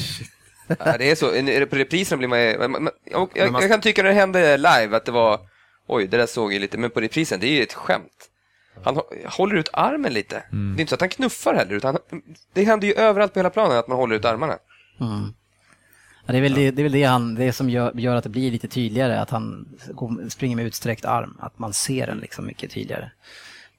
Ja, 0.85 0.99
det 0.99 1.11
är 1.11 1.15
så, 1.15 1.67
på 1.67 1.77
reprisen 1.77 2.19
blir 2.19 2.29
man 2.29 2.41
ju- 2.43 2.59
man- 2.69 2.83
man- 2.83 2.93
jag, 3.05 3.29
jag, 3.35 3.53
man- 3.53 3.63
jag 3.63 3.71
kan 3.71 3.81
tycka 3.81 4.03
när 4.03 4.09
det 4.09 4.15
hände 4.15 4.57
live 4.57 4.97
att 4.97 5.05
det 5.05 5.13
var, 5.13 5.41
oj, 5.87 6.07
det 6.07 6.17
där 6.17 6.27
såg 6.27 6.53
ju 6.53 6.59
lite, 6.59 6.79
men 6.79 6.91
på 6.91 7.01
reprisen, 7.01 7.41
det 7.41 7.47
är 7.47 7.51
ju 7.57 7.63
ett 7.63 7.73
skämt. 7.75 8.31
Han 8.85 8.97
hå- 8.97 9.27
håller 9.29 9.55
ut 9.57 9.69
armen 9.73 10.13
lite. 10.13 10.35
Det 10.51 10.57
är 10.57 10.81
inte 10.81 10.91
så 10.91 10.95
att 10.95 11.01
han 11.01 11.09
knuffar 11.11 11.55
heller, 11.55 11.75
utan 11.75 11.99
det 12.55 12.65
händer 12.65 12.89
ju 12.89 12.95
överallt 12.95 13.33
på 13.33 13.39
hela 13.39 13.51
planen 13.51 13.79
att 13.79 13.89
man 13.89 13.99
håller 13.99 14.17
ut 14.17 14.25
armarna. 14.25 14.59
Mm. 15.01 15.35
Ja, 16.29 16.33
det, 16.33 16.39
är 16.39 16.43
väl 16.43 16.55
det, 16.55 16.71
det 16.71 16.83
är 16.83 16.85
väl 16.85 16.93
det, 16.93 17.03
han, 17.03 17.35
det 17.35 17.53
som 17.53 17.71
gör, 17.71 17.93
gör 17.95 18.17
att 18.17 18.25
det 18.25 18.31
blir 18.31 18.51
lite 18.51 18.69
tydligare, 18.69 19.21
att 19.21 19.31
han 19.31 19.69
springer 20.29 20.57
med 20.57 20.67
utsträckt 20.67 21.05
arm. 21.05 21.37
Att 21.41 21.59
man 21.59 21.73
ser 21.73 22.07
den 22.07 22.19
liksom 22.19 22.47
mycket 22.47 22.71
tydligare. 22.71 23.11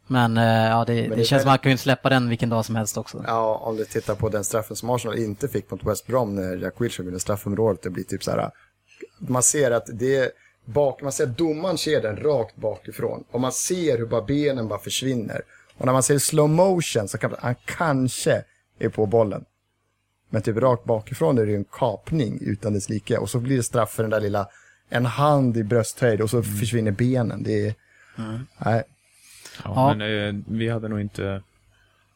Men 0.07 0.37
eh, 0.37 0.43
ja, 0.43 0.85
det, 0.87 0.93
det, 0.93 1.15
det 1.15 1.23
känns 1.23 1.41
som 1.41 1.49
att 1.49 1.53
man 1.53 1.59
kan 1.59 1.71
ju 1.71 1.77
släppa 1.77 2.09
den 2.09 2.29
vilken 2.29 2.49
dag 2.49 2.65
som 2.65 2.75
helst 2.75 2.97
också. 2.97 3.23
Ja, 3.27 3.55
om 3.55 3.77
du 3.77 3.85
tittar 3.85 4.15
på 4.15 4.29
den 4.29 4.43
straffen 4.43 4.75
som 4.75 4.89
Arsenal 4.89 5.17
inte 5.17 5.47
fick 5.47 5.71
mot 5.71 5.83
West 5.83 6.07
Brom 6.07 6.35
när 6.35 6.57
Jack 6.57 6.81
Wilshere 6.81 7.05
vinner 7.05 7.19
straffområdet, 7.19 7.81
det 7.81 7.89
blir 7.89 8.03
typ 8.03 8.23
så 8.23 8.31
här, 8.31 8.51
man 9.17 9.43
ser 9.43 9.71
att 9.71 9.89
det 9.93 10.31
bak, 10.65 11.01
man 11.01 11.11
ser 11.11 11.23
att 11.23 11.37
domaren 11.37 11.77
ser 11.77 12.01
den 12.01 12.17
rakt 12.17 12.55
bakifrån 12.55 13.23
och 13.31 13.41
man 13.41 13.51
ser 13.51 13.97
hur 13.97 14.05
bara 14.05 14.21
benen 14.21 14.67
bara 14.67 14.79
försvinner. 14.79 15.41
Och 15.77 15.85
när 15.85 15.93
man 15.93 16.03
ser 16.03 16.17
slow 16.17 16.49
motion 16.49 17.07
så 17.07 17.17
kan 17.17 17.31
man, 17.31 17.39
han 17.43 17.55
kanske 17.65 18.43
är 18.79 18.89
på 18.89 19.05
bollen. 19.05 19.45
Men 20.29 20.41
typ 20.41 20.57
rakt 20.57 20.83
bakifrån 20.85 21.37
är 21.37 21.45
det 21.45 21.51
ju 21.51 21.57
en 21.57 21.65
kapning 21.71 22.39
utan 22.41 22.73
dess 22.73 22.89
like 22.89 23.17
och 23.17 23.29
så 23.29 23.39
blir 23.39 23.57
det 23.57 23.63
straff 23.63 23.91
för 23.91 24.03
den 24.03 24.09
där 24.09 24.21
lilla, 24.21 24.47
en 24.89 25.05
hand 25.05 25.57
i 25.57 25.63
brösthöjd 25.63 26.21
och 26.21 26.29
så 26.29 26.43
försvinner 26.43 26.91
benen. 26.91 27.43
Det 27.43 27.67
är, 27.67 27.73
nej. 28.15 28.43
Ja, 28.57 28.83
Ja. 29.63 29.93
Men 29.95 30.27
eh, 30.35 30.41
vi 30.47 30.69
hade 30.69 30.87
nog 30.87 31.01
inte 31.01 31.41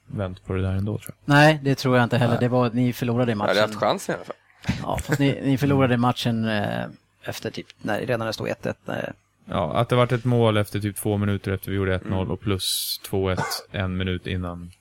vänt 0.07 0.45
på 0.45 0.53
det 0.53 0.61
där 0.61 0.71
ändå 0.71 0.97
tror 0.97 1.05
jag. 1.25 1.33
Nej, 1.35 1.59
det 1.63 1.75
tror 1.75 1.95
jag 1.97 2.03
inte 2.03 2.17
heller. 2.17 2.39
Det 2.39 2.47
var, 2.47 2.69
ni 2.69 2.93
förlorade 2.93 3.31
i 3.31 3.35
Jag 3.35 3.39
hade 3.47 3.61
haft 3.61 3.73
matchen. 3.73 3.79
chansen 3.89 4.13
i 4.13 4.15
alla 4.15 4.25
fall. 4.25 4.35
Ja, 4.81 4.97
fast 4.97 5.19
ni, 5.19 5.39
ni 5.43 5.57
förlorade 5.57 5.97
matchen 5.97 6.45
eh, 6.47 6.85
efter 7.23 7.51
typ, 7.51 7.67
när, 7.81 7.99
redan 7.99 8.19
när 8.19 8.27
det 8.27 8.33
stod 8.33 8.47
1-1. 8.47 8.73
Eh, 8.87 9.09
Ja, 9.45 9.73
att 9.73 9.89
det 9.89 9.95
varit 9.95 10.11
ett 10.11 10.25
mål 10.25 10.57
efter 10.57 10.79
typ 10.79 10.95
två 10.95 11.17
minuter 11.17 11.51
efter 11.51 11.71
vi 11.71 11.77
gjorde 11.77 11.97
1-0 11.97 12.05
Mm. 12.07 12.31
och 12.31 12.39
plus 12.41 12.99
2-1 13.09 13.41
en 13.71 13.97
minut 13.97 14.27
innan 14.27 14.71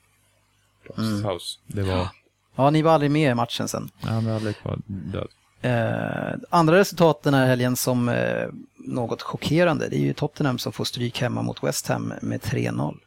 Mm. 0.97 1.23
paus. 1.23 1.59
Det 1.67 1.81
var... 1.83 2.07
Ja, 2.55 2.69
ni 2.69 2.81
var 2.81 2.91
aldrig 2.91 3.11
med 3.11 3.31
i 3.31 3.35
matchen 3.35 3.67
sen. 3.67 3.89
Andra 4.01 4.33
halvlek 4.33 4.57
var 4.63 4.79
död. 4.85 5.27
Eh, 5.61 6.39
andra 6.49 6.77
resultat 6.77 7.23
den 7.23 7.33
här 7.33 7.45
helgen 7.45 7.75
som 7.75 8.09
eh, 8.09 8.47
något 8.77 9.21
chockerande, 9.21 9.89
det 9.89 9.95
är 9.95 10.01
ju 10.01 10.13
Tottenham 10.13 10.57
som 10.57 10.71
får 10.71 10.85
stryk 10.85 11.21
hemma 11.21 11.41
mot 11.41 11.63
West 11.63 11.87
Ham 11.87 12.13
med 12.21 12.41
3-0. 12.41 12.97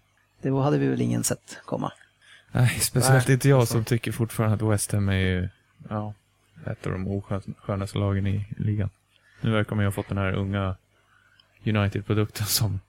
Det 0.42 0.50
hade 0.62 0.78
vi 0.78 0.86
väl 0.88 1.00
ingen 1.00 1.24
sett 1.24 1.58
komma. 1.64 1.92
Nej, 2.52 2.68
speciellt 2.80 3.28
Nej, 3.28 3.34
inte 3.34 3.48
jag 3.48 3.68
som 3.68 3.84
tycker 3.84 4.12
fortfarande 4.12 4.54
att 4.54 4.72
West 4.72 4.92
Ham 4.92 5.08
är 5.08 5.16
ju, 5.16 5.48
ja, 5.88 6.14
ett 6.66 6.86
av 6.86 6.92
de 6.92 7.08
oskönaste 7.08 7.98
lagen 7.98 8.26
i 8.26 8.46
ligan. 8.56 8.90
Nu 9.40 9.50
verkar 9.50 9.76
man 9.76 9.82
ju 9.82 9.86
ha 9.86 9.92
fått 9.92 10.08
den 10.08 10.18
här 10.18 10.32
unga 10.32 10.76
United-produkten 11.64 12.46
som, 12.46 12.80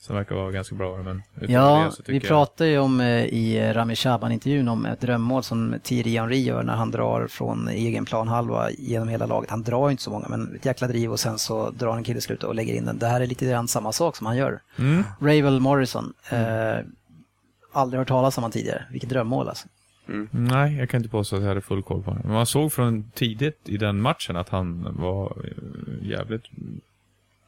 som 0.00 0.16
verkar 0.16 0.34
vara 0.34 0.50
ganska 0.50 0.74
bra. 0.74 0.96
Men 1.02 1.22
Ja, 1.40 1.92
det 2.06 2.12
vi 2.12 2.18
jag- 2.18 2.22
pratade 2.28 2.70
ju 2.70 2.78
om 2.78 3.00
eh, 3.00 3.24
i 3.24 3.72
Rami 3.72 3.96
Shaban-intervjun 3.96 4.68
om 4.68 4.86
ett 4.86 5.00
drömmål 5.00 5.42
som 5.42 5.74
Thierry 5.82 6.16
Henry 6.16 6.36
gör 6.38 6.62
när 6.62 6.74
han 6.76 6.90
drar 6.90 7.26
från 7.26 7.68
egen 7.68 8.04
planhalva 8.04 8.70
genom 8.70 9.08
hela 9.08 9.26
laget. 9.26 9.50
Han 9.50 9.62
drar 9.62 9.88
ju 9.88 9.90
inte 9.90 10.02
så 10.02 10.10
många, 10.10 10.26
men 10.28 10.54
ett 10.56 10.64
jäkla 10.66 10.88
driv 10.88 11.10
och 11.12 11.20
sen 11.20 11.38
så 11.38 11.70
drar 11.70 11.96
en 11.96 12.04
kille 12.04 12.18
i 12.18 12.22
slutet 12.22 12.44
och 12.44 12.54
lägger 12.54 12.74
in 12.74 12.84
den. 12.84 12.98
Det 12.98 13.06
här 13.06 13.20
är 13.20 13.26
lite 13.26 13.46
grann 13.46 13.68
samma 13.68 13.92
sak 13.92 14.16
som 14.16 14.26
han 14.26 14.36
gör. 14.36 14.60
Mm. 14.78 15.04
Ravel 15.20 15.60
Morrison, 15.60 16.12
eh, 16.30 16.78
aldrig 17.72 17.98
hört 17.98 18.08
talas 18.08 18.36
om 18.38 18.44
han 18.44 18.50
tidigare. 18.52 18.84
Vilket 18.90 19.10
drömmål 19.10 19.48
alltså. 19.48 19.68
Nej, 20.30 20.76
jag 20.76 20.90
kan 20.90 20.98
inte 20.98 21.08
påstå 21.10 21.36
att 21.36 21.42
jag 21.42 21.48
hade 21.48 21.60
full 21.60 21.82
koll 21.82 22.02
på 22.02 22.10
honom. 22.10 22.22
Men 22.26 22.32
man 22.34 22.46
såg 22.46 22.72
från 22.72 23.10
tidigt 23.14 23.58
i 23.64 23.76
den 23.76 24.00
matchen 24.00 24.36
att 24.36 24.48
han 24.48 24.96
var 25.00 25.36
eh, 25.44 26.08
jävligt 26.08 26.42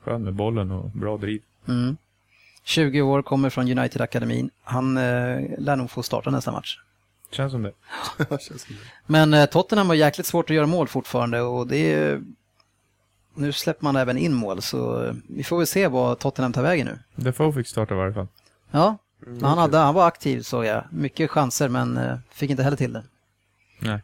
skön 0.05 0.23
med 0.23 0.35
bollen 0.35 0.71
och 0.71 0.91
bra 0.91 1.17
driv. 1.17 1.43
Mm. 1.69 1.97
20 2.65 3.03
år, 3.03 3.23
kommer 3.23 3.51
från 3.51 3.69
United-akademin. 3.79 4.51
Han 4.63 4.97
eh, 4.97 5.41
lär 5.59 5.77
nog 5.77 5.91
få 5.91 6.03
starta 6.03 6.31
nästa 6.31 6.53
match. 6.53 6.79
Känns 7.31 7.53
som 7.53 7.63
det. 7.63 7.73
Känns 8.29 8.63
som 8.63 8.75
det. 8.75 8.83
Men 9.07 9.35
eh, 9.35 9.47
Tottenham 9.47 9.89
har 9.89 9.95
jäkligt 9.95 10.27
svårt 10.27 10.51
att 10.51 10.57
göra 10.57 10.67
mål 10.67 10.89
fortfarande 10.89 11.41
och 11.41 11.67
det 11.67 11.95
är... 11.95 12.23
Nu 13.35 13.53
släpper 13.53 13.85
man 13.85 13.97
även 13.97 14.19
in 14.19 14.35
mål 14.35 14.63
så 14.63 15.05
eh, 15.05 15.15
vi 15.29 15.45
får 15.45 15.59
väl 15.59 15.67
se 15.67 15.89
vad 15.89 16.19
Tottenham 16.19 16.53
tar 16.53 16.63
vägen 16.63 16.87
nu. 16.87 16.99
Defoe 17.25 17.53
fick 17.53 17.67
starta 17.67 17.95
i 17.95 17.97
varje 17.97 18.15
fall. 18.15 18.29
Ja, 18.71 18.97
han, 19.43 19.59
hade, 19.59 19.79
han 19.79 19.95
var 19.95 20.07
aktiv 20.07 20.43
såg 20.43 20.65
jag. 20.65 20.85
Mycket 20.91 21.31
chanser 21.31 21.69
men 21.69 21.97
eh, 21.97 22.19
fick 22.31 22.51
inte 22.51 22.63
heller 22.63 22.77
till 22.77 22.93
det. 22.93 23.05
Nej. 23.79 24.03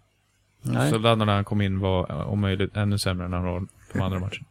Nej. 0.62 0.90
Så 0.90 0.98
när 0.98 1.26
han 1.26 1.44
kom 1.44 1.60
in 1.60 1.80
var 1.80 2.10
eh, 2.10 2.28
om 2.28 2.40
möjligt 2.40 2.76
ännu 2.76 2.98
sämre 2.98 3.26
än 3.26 3.32
han 3.32 3.44
var 3.44 3.66
de 3.92 4.00
andra 4.00 4.18
matcherna. 4.18 4.44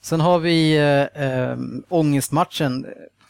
Sen 0.00 0.20
har 0.20 0.38
vi 0.38 0.76
eh, 0.76 1.22
eh, 1.24 1.58
ångestmatchen 1.88 2.86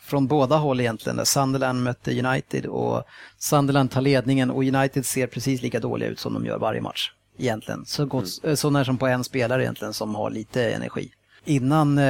från 0.06 0.26
båda 0.26 0.56
håll 0.56 0.80
egentligen. 0.80 1.26
Sunderland 1.26 1.82
mötte 1.82 2.26
United 2.26 2.66
och 2.66 3.04
Sunderland 3.38 3.90
tar 3.90 4.00
ledningen 4.00 4.50
och 4.50 4.64
United 4.64 5.06
ser 5.06 5.26
precis 5.26 5.62
lika 5.62 5.80
dåliga 5.80 6.08
ut 6.08 6.20
som 6.20 6.34
de 6.34 6.46
gör 6.46 6.58
varje 6.58 6.80
match. 6.80 7.12
Egentligen. 7.38 7.84
Så, 7.86 8.06
gott, 8.06 8.44
eh, 8.44 8.54
så 8.54 8.70
när 8.70 8.84
som 8.84 8.98
på 8.98 9.06
en 9.06 9.24
spelare 9.24 9.62
egentligen 9.62 9.94
som 9.94 10.14
har 10.14 10.30
lite 10.30 10.70
energi. 10.70 11.10
Innan 11.44 11.98
eh, 11.98 12.04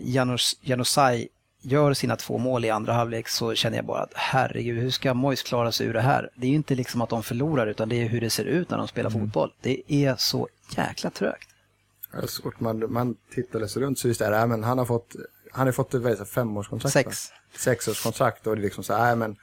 Janus, 0.00 0.56
Janusaj 0.60 1.28
gör 1.62 1.94
sina 1.94 2.16
två 2.16 2.38
mål 2.38 2.64
i 2.64 2.70
andra 2.70 2.92
halvlek 2.92 3.28
så 3.28 3.54
känner 3.54 3.76
jag 3.76 3.86
bara 3.86 4.02
att 4.02 4.12
herregud, 4.14 4.78
hur 4.78 4.90
ska 4.90 5.14
Mois 5.14 5.42
klara 5.42 5.72
sig 5.72 5.86
ur 5.86 5.92
det 5.92 6.00
här? 6.00 6.30
Det 6.36 6.46
är 6.46 6.50
ju 6.50 6.56
inte 6.56 6.74
liksom 6.74 7.00
att 7.00 7.08
de 7.08 7.22
förlorar 7.22 7.66
utan 7.66 7.88
det 7.88 8.02
är 8.02 8.08
hur 8.08 8.20
det 8.20 8.30
ser 8.30 8.44
ut 8.44 8.70
när 8.70 8.78
de 8.78 8.88
spelar 8.88 9.10
fotboll. 9.10 9.52
Det 9.60 9.92
är 9.92 10.16
så 10.18 10.48
jäkla 10.76 11.10
trögt. 11.10 11.48
Ja, 12.12 12.26
Så 12.26 12.42
fort 12.42 12.60
man, 12.60 12.92
man 12.92 13.16
tittar 13.34 13.66
sig 13.66 13.82
runt 13.82 13.98
så 13.98 14.08
just 14.08 14.20
det 14.20 14.26
här, 14.26 14.46
men 14.46 14.64
han 14.64 14.78
har 14.78 14.84
fått, 14.84 15.16
han 15.52 15.66
har 15.66 15.72
fått 15.72 15.94
ett 15.94 16.28
femårskontrakt. 16.28 16.92
Sex. 16.92 17.32
Sexårskontrakt 17.56 18.46
och 18.46 18.56
det 18.56 18.60
är 18.60 18.62
liksom 18.62 18.84
så 18.84 18.94
här, 18.94 19.16
men 19.16 19.36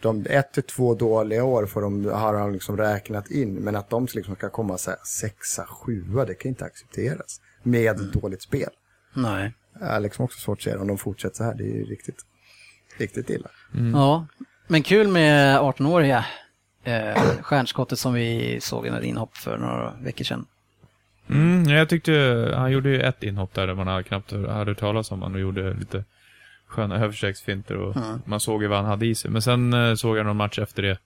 de 0.00 0.26
ett 0.30 0.52
till 0.52 0.62
två 0.62 0.94
dåliga 0.94 1.44
år 1.44 1.66
får 1.66 1.82
de, 1.82 2.04
har 2.04 2.34
han 2.34 2.52
liksom 2.52 2.76
räknat 2.76 3.30
in, 3.30 3.54
men 3.54 3.76
att 3.76 3.90
de 3.90 4.06
liksom 4.14 4.34
ska 4.34 4.50
komma 4.50 4.78
så 4.78 4.90
här, 4.90 4.98
sexa, 5.04 5.66
sjua, 5.66 6.24
det 6.24 6.34
kan 6.34 6.48
inte 6.48 6.64
accepteras. 6.64 7.40
Med 7.62 8.00
dåligt 8.12 8.42
spel. 8.42 8.70
Nej. 9.14 9.54
Det 9.78 9.84
är 9.84 10.00
liksom 10.00 10.24
också 10.24 10.40
svårt 10.40 10.58
att 10.58 10.62
se 10.62 10.76
om 10.76 10.86
de 10.86 10.98
fortsätter 10.98 11.36
så 11.36 11.44
här, 11.44 11.54
det 11.54 11.64
är 11.64 11.74
ju 11.74 11.84
riktigt, 11.84 12.18
riktigt 12.98 13.30
illa. 13.30 13.50
Ja, 13.92 14.26
men 14.66 14.82
kul 14.82 15.08
med 15.08 15.58
18-åriga 15.58 16.24
eh, 16.84 17.22
stjärnskottet 17.42 17.98
som 17.98 18.14
vi 18.14 18.58
såg 18.60 18.86
i 18.86 18.88
ett 18.88 19.04
inhopp 19.04 19.36
för 19.36 19.58
några 19.58 19.94
veckor 20.00 20.24
sedan. 20.24 20.46
Mm, 21.30 21.64
jag 21.64 21.88
tyckte 21.88 22.12
han 22.56 22.72
gjorde 22.72 22.88
ju 22.88 23.00
ett 23.00 23.22
inhopp 23.22 23.54
där 23.54 23.74
man 23.74 23.86
hade 23.86 24.02
knappt 24.02 24.32
hade 24.32 24.70
hört 24.70 24.78
talas 24.78 25.10
om 25.10 25.22
han 25.22 25.34
och 25.34 25.40
gjorde 25.40 25.74
lite 25.74 26.04
sköna 26.66 27.04
överstegsfinter 27.04 27.76
och 27.76 27.96
man 28.24 28.40
såg 28.40 28.62
ju 28.62 28.68
vad 28.68 28.78
han 28.78 28.86
hade 28.86 29.06
i 29.06 29.14
sig. 29.14 29.30
Men 29.30 29.42
sen 29.42 29.72
eh, 29.72 29.94
såg 29.94 30.16
jag 30.18 30.26
någon 30.26 30.36
match 30.36 30.58
efter 30.58 30.82
det. 30.82 30.98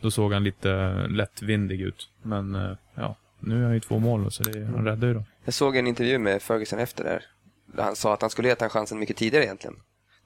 Då 0.00 0.10
såg 0.10 0.32
han 0.32 0.44
lite 0.44 0.92
lättvindig 1.08 1.80
ut. 1.80 2.08
Men 2.22 2.54
eh, 2.54 2.76
ja, 2.94 3.16
nu 3.40 3.60
är 3.60 3.64
han 3.64 3.74
ju 3.74 3.80
två 3.80 3.98
mål 3.98 4.32
så 4.32 4.42
det, 4.42 4.64
han 4.64 4.84
räddar 4.84 5.08
ju 5.08 5.14
dem. 5.14 5.24
Jag 5.44 5.54
såg 5.54 5.76
en 5.76 5.86
intervju 5.86 6.18
med 6.18 6.42
Ferguson 6.42 6.78
efter 6.78 7.04
där. 7.04 7.24
Där 7.66 7.82
han 7.82 7.96
sa 7.96 8.14
att 8.14 8.20
han 8.20 8.30
skulle 8.30 8.48
gett 8.48 8.58
den 8.58 8.70
chansen 8.70 8.98
mycket 8.98 9.16
tidigare 9.16 9.44
egentligen. 9.44 9.76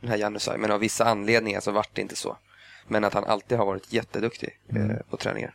Den 0.00 0.10
här 0.10 0.16
Janusaj. 0.16 0.58
Men 0.58 0.70
av 0.70 0.80
vissa 0.80 1.04
anledningar 1.04 1.60
så 1.60 1.70
vart 1.70 1.94
det 1.94 2.02
inte 2.02 2.16
så. 2.16 2.36
Men 2.88 3.04
att 3.04 3.14
han 3.14 3.24
alltid 3.24 3.58
har 3.58 3.66
varit 3.66 3.92
jätteduktig 3.92 4.58
eh, 4.68 4.96
på 5.10 5.16
träningar. 5.16 5.54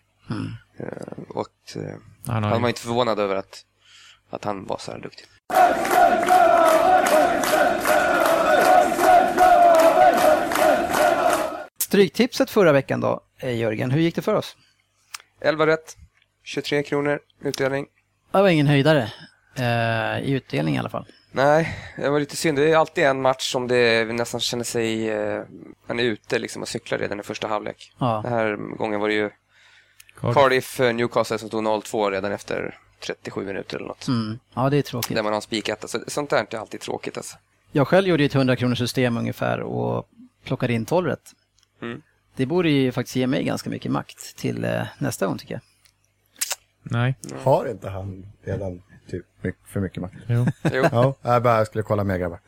Eh, 0.80 1.24
och 1.30 1.48
eh, 1.76 1.96
Han 2.28 2.44
han 2.44 2.62
var 2.62 2.70
inte 2.70 2.82
förvånad 2.82 3.20
över 3.20 3.36
att, 3.36 3.66
att 4.30 4.44
han 4.44 4.66
var 4.66 4.78
så 4.78 4.92
här 4.92 5.00
duktig. 5.00 5.26
Stryktipset 11.78 12.50
förra 12.50 12.72
veckan 12.72 13.02
då, 13.02 13.22
eh, 13.40 13.56
Jörgen, 13.58 13.92
hur 13.92 14.02
gick 14.02 14.16
det 14.16 14.22
för 14.22 14.34
oss? 14.34 14.58
11 15.42 15.68
rätt, 15.68 15.98
23 16.44 16.84
kronor 16.84 17.20
utdelning. 17.42 17.86
Det 18.32 18.42
var 18.42 18.50
ingen 18.50 18.68
höjdare, 18.68 19.12
eh, 19.58 20.30
i 20.30 20.32
utdelning 20.32 20.76
i 20.76 20.80
alla 20.80 20.90
fall. 20.90 21.06
Nej, 21.32 21.78
det 21.98 22.10
var 22.10 22.20
lite 22.20 22.36
synd. 22.36 22.58
Det 22.58 22.72
är 22.72 22.78
alltid 22.78 23.04
en 23.04 23.22
match 23.22 23.52
som 23.52 23.68
det 23.68 24.14
nästan 24.14 24.40
känner 24.42 24.64
sig... 24.64 25.10
Eh, 25.10 25.44
man 25.88 26.00
är 26.00 26.04
ute 26.04 26.40
liksom 26.40 26.62
och 26.62 26.68
cyklar 26.68 26.98
redan 26.98 27.20
i 27.20 27.24
första 27.24 27.48
halvlek. 27.48 27.94
Ja. 28.00 28.22
Den 28.24 28.34
här 28.34 28.76
gången 28.78 29.00
var 29.00 29.08
det 29.08 29.14
ju 29.14 29.30
Cardiff. 30.22 30.80
Eh, 30.80 30.94
Newcastle 30.94 31.38
som 31.38 31.48
stod 31.48 31.64
0-2 31.64 32.12
redan 32.12 32.32
efter 32.32 32.78
37 33.06 33.46
minuter 33.46 33.78
eller 33.78 33.88
något. 33.88 34.08
Mm. 34.08 34.40
Ja, 34.54 34.70
det 34.70 34.78
är 34.78 34.82
tråkigt. 34.82 35.16
Där 35.16 35.24
man 35.24 35.32
har 35.32 35.36
en 35.36 35.42
spiketta. 35.42 35.88
Så 35.88 36.00
sånt 36.08 36.30
där 36.30 36.38
är 36.38 36.42
inte 36.42 36.60
alltid 36.60 36.80
tråkigt 36.82 37.18
alltså. 37.18 37.38
Jag 37.72 37.88
själv 37.88 38.08
gjorde 38.08 38.24
ju 38.24 38.28
ett 38.28 38.36
100 38.36 38.56
kronors 38.56 38.78
system 38.78 39.18
ungefär 39.18 39.60
och 39.60 40.08
plockade 40.44 40.74
in 40.74 40.86
12 40.86 41.08
rätt. 41.08 41.32
Mm. 41.82 42.02
Det 42.36 42.46
borde 42.46 42.70
ju 42.70 42.92
faktiskt 42.92 43.16
ge 43.16 43.28
mig 43.28 43.44
ganska 43.44 43.70
mycket 43.70 43.92
makt 43.92 44.36
till 44.38 44.64
eh, 44.66 44.82
nästa 44.98 45.26
gång 45.28 45.38
tycker 45.38 45.54
jag. 45.54 45.62
Nej, 46.84 47.16
Har 47.44 47.66
inte 47.66 47.90
han 47.90 48.26
redan 48.44 48.82
typ 49.10 49.26
för 49.68 49.80
mycket 49.80 50.02
makt? 50.02 50.16
jo. 50.28 50.46
Jo. 50.74 50.86
Ja, 50.92 51.16
jag 51.22 51.44
bara 51.44 51.66
skulle 51.66 51.84
kolla 51.84 52.04
mer 52.04 52.18
grabbar. 52.18 52.40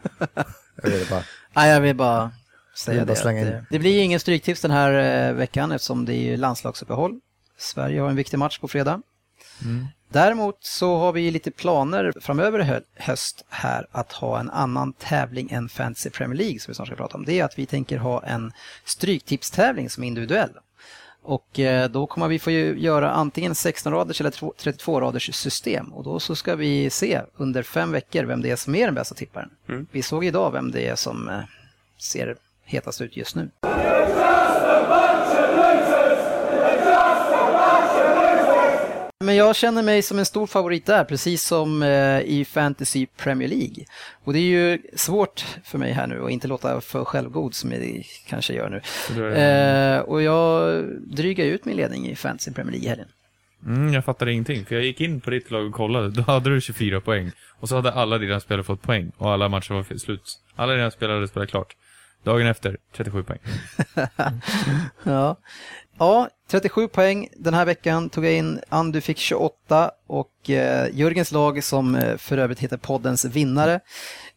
Jag 0.84 0.90
ville 0.90 1.06
bara, 1.10 1.24
Nej, 1.54 1.70
jag 1.72 1.82
vill 1.82 1.96
bara 1.96 2.32
säga 2.76 2.98
vill 3.06 3.08
bara 3.08 3.32
det. 3.34 3.48
att, 3.48 3.54
eh, 3.54 3.62
det 3.70 3.80
blir 3.80 3.92
ju 3.92 4.00
ingen 4.00 4.20
stryktips 4.20 4.62
den 4.62 4.72
här 4.72 5.28
eh, 5.30 5.34
veckan 5.34 5.72
eftersom 5.72 6.06
det 6.06 6.14
är 6.14 6.22
ju 6.32 6.38
landslagsuppehåll. 6.38 7.20
Sverige 7.58 8.02
har 8.02 8.10
en 8.10 8.16
viktig 8.16 8.40
match 8.40 8.60
på 8.60 8.68
fredag. 8.68 9.02
Däremot 10.10 10.58
så 10.60 10.98
har 10.98 11.12
vi 11.14 11.32
lite 11.32 11.52
planer 11.52 12.14
framöver 12.22 12.60
i 12.60 12.64
hö- 12.64 12.82
höst 12.96 13.46
här 13.50 13.88
att 13.92 14.12
ha 14.12 14.40
en 14.40 14.50
annan 14.50 14.94
tävling 14.94 15.52
än 15.52 15.70
Fantasy 15.70 16.10
Premier 16.10 16.38
League 16.38 16.60
som 16.60 16.72
vi 16.72 16.76
snart 16.76 16.88
ska 16.88 16.96
prata 16.98 17.18
om. 17.18 17.26
Det 17.26 17.40
är 17.40 17.44
att 17.46 17.60
vi 17.60 17.66
tänker 17.66 17.98
ha 17.98 18.24
en 18.24 18.52
stryktipstävling 18.86 19.90
som 19.90 20.04
är 20.04 20.08
individuell. 20.08 20.50
Och 21.26 21.60
eh, 21.60 21.90
då 21.90 22.08
kommer 22.08 22.28
vi 22.28 22.40
få 22.40 22.52
göra 22.52 23.12
antingen 23.12 23.54
16-raders 23.54 24.22
eller 24.22 24.32
32-raders 24.32 25.34
system. 25.36 25.94
Och 25.94 26.04
då 26.04 26.20
så 26.20 26.36
ska 26.36 26.56
vi 26.56 26.90
se 26.90 27.22
under 27.36 27.64
fem 27.64 27.92
veckor 27.92 28.24
vem 28.24 28.42
det 28.42 28.52
är 28.52 28.56
som 28.56 28.76
är 28.76 28.86
den 28.86 28.96
bästa 28.96 29.16
tipparen. 29.16 29.50
Vi 29.92 30.02
såg 30.02 30.26
idag 30.26 30.52
vem 30.52 30.72
det 30.72 30.88
är 30.88 30.96
som 30.96 31.30
eh, 31.30 31.40
ser 31.98 32.36
hetast 32.66 33.02
ut 33.02 33.18
just 33.18 33.36
nu. 33.36 33.50
Men 39.24 39.36
jag 39.36 39.56
känner 39.56 39.84
mig 39.84 40.02
som 40.02 40.20
en 40.20 40.26
stor 40.26 40.48
favorit 40.48 40.86
där, 40.86 41.04
precis 41.04 41.44
som 41.44 41.84
eh, 41.84 42.20
i 42.22 42.46
Fantasy 42.50 43.06
Premier 43.06 43.50
League. 43.50 43.86
Och 44.24 44.34
det 44.34 44.40
är 44.40 44.42
ju 44.72 44.80
svårt 44.96 45.46
för 45.64 45.78
mig 45.78 45.92
här 45.92 46.08
nu 46.08 46.24
att 46.26 46.32
inte 46.32 46.48
låta 46.48 46.82
för 46.82 47.06
självgod 47.06 47.56
som 47.56 47.72
jag 47.72 48.06
kanske 48.28 48.54
gör 48.54 48.70
nu. 48.70 48.82
Det- 49.16 49.38
Eh, 49.44 50.00
och 50.00 50.22
jag 50.22 50.84
drygar 51.02 51.46
ut 51.46 51.66
min 51.66 51.78
ledning 51.78 52.08
i 52.10 52.16
Fantasy 52.16 52.52
Premier 52.52 52.72
League 52.72 52.86
i 52.86 52.90
helgen. 52.90 53.08
Mm, 53.66 53.94
jag 53.94 54.06
fattade 54.06 54.32
ingenting, 54.32 54.66
för 54.66 54.76
jag 54.76 54.84
gick 54.84 55.02
in 55.02 55.22
på 55.22 55.30
ditt 55.30 55.52
lag 55.52 55.66
och 55.68 55.74
kollade. 55.74 56.10
Då 56.10 56.22
hade 56.22 56.50
du 56.50 56.62
24 56.62 57.02
poäng. 57.02 57.32
Och 57.60 57.70
så 57.70 57.76
hade 57.76 57.92
alla 57.92 58.18
dina 58.18 58.40
spelare 58.40 58.64
fått 58.64 58.82
poäng. 58.82 59.12
Och 59.18 59.32
alla 59.32 59.50
matcher 59.50 59.74
var 59.74 59.98
slut. 59.98 60.40
Alla 60.56 60.74
dina 60.74 60.92
spelare 60.92 61.16
hade 61.16 61.28
spelat 61.28 61.50
klart. 61.50 61.76
Dagen 62.24 62.48
efter, 62.48 62.78
37 62.96 63.24
poäng. 63.24 63.40
Ja. 65.04 65.38
Ja, 66.00 66.30
37 66.48 66.88
poäng 66.88 67.30
den 67.36 67.54
här 67.54 67.66
veckan 67.66 68.10
tog 68.10 68.26
jag 68.26 68.34
in. 68.34 68.60
Andu 68.70 69.02
fick 69.02 69.18
28 69.18 69.92
och 70.08 70.50
eh, 70.50 70.88
Jörgens 70.94 71.32
lag, 71.32 71.64
som 71.64 71.96
eh, 71.96 72.18
för 72.18 72.38
övrigt 72.38 72.60
heter 72.60 72.78
poddens 72.78 73.26
vinnare, 73.26 73.80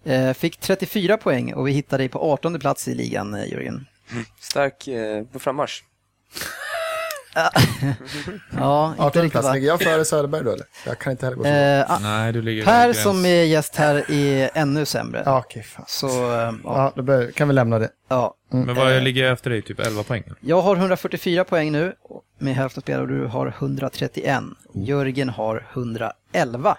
eh, 0.04 0.32
fick 0.32 0.56
34 0.56 1.16
poäng 1.16 1.54
och 1.54 1.68
vi 1.68 1.72
hittade 1.72 2.02
dig 2.02 2.08
på 2.08 2.32
18 2.32 2.58
plats 2.58 2.88
i 2.88 2.94
ligan, 2.94 3.34
eh, 3.34 3.52
Jörgen. 3.52 3.86
Stark 4.40 4.88
eh, 4.88 5.24
på 5.24 5.38
frammarsch. 5.38 5.82
Ja, 8.56 8.90
inte 8.90 9.02
18 9.02 9.22
riktigt 9.22 9.42
va? 9.44 9.52
ligger 9.52 9.66
jag 9.68 9.80
före 9.80 10.04
Söderberg 10.04 10.44
då 10.44 10.50
eller? 10.50 10.66
Jag 10.86 10.98
kan 10.98 11.10
inte 11.10 11.26
heller 11.26 11.36
gå 11.36 11.42
så. 11.44 11.48
Eh, 11.50 11.90
ah, 11.92 11.98
Nej, 11.98 12.32
du 12.32 12.42
ligger 12.42 12.64
per 12.64 12.92
som 12.92 13.24
är 13.26 13.42
gäst 13.44 13.76
här 13.76 14.10
är 14.10 14.50
ännu 14.54 14.84
sämre. 14.86 15.22
Ja, 15.26 15.38
okej, 15.38 15.62
fan. 15.62 15.84
Så, 15.88 16.06
eh, 16.08 16.38
ja, 16.38 16.54
Ja, 16.64 16.92
då 16.96 17.02
bör, 17.02 17.30
kan 17.30 17.48
vi 17.48 17.54
lämna 17.54 17.78
det. 17.78 17.88
ja. 18.08 18.34
Men 18.50 18.74
vad 18.74 19.02
ligger 19.02 19.22
jag 19.22 19.32
efter 19.32 19.50
dig? 19.50 19.62
Typ 19.62 19.80
11 19.80 20.02
poäng? 20.02 20.22
Jag 20.40 20.62
har 20.62 20.76
144 20.76 21.44
poäng 21.44 21.72
nu 21.72 21.92
med 22.38 22.54
hälften 22.54 22.82
spelare 22.82 23.02
och 23.02 23.08
du 23.08 23.26
har 23.26 23.54
131. 23.58 24.42
Jörgen 24.74 25.28
har 25.28 25.66
111. 25.72 26.76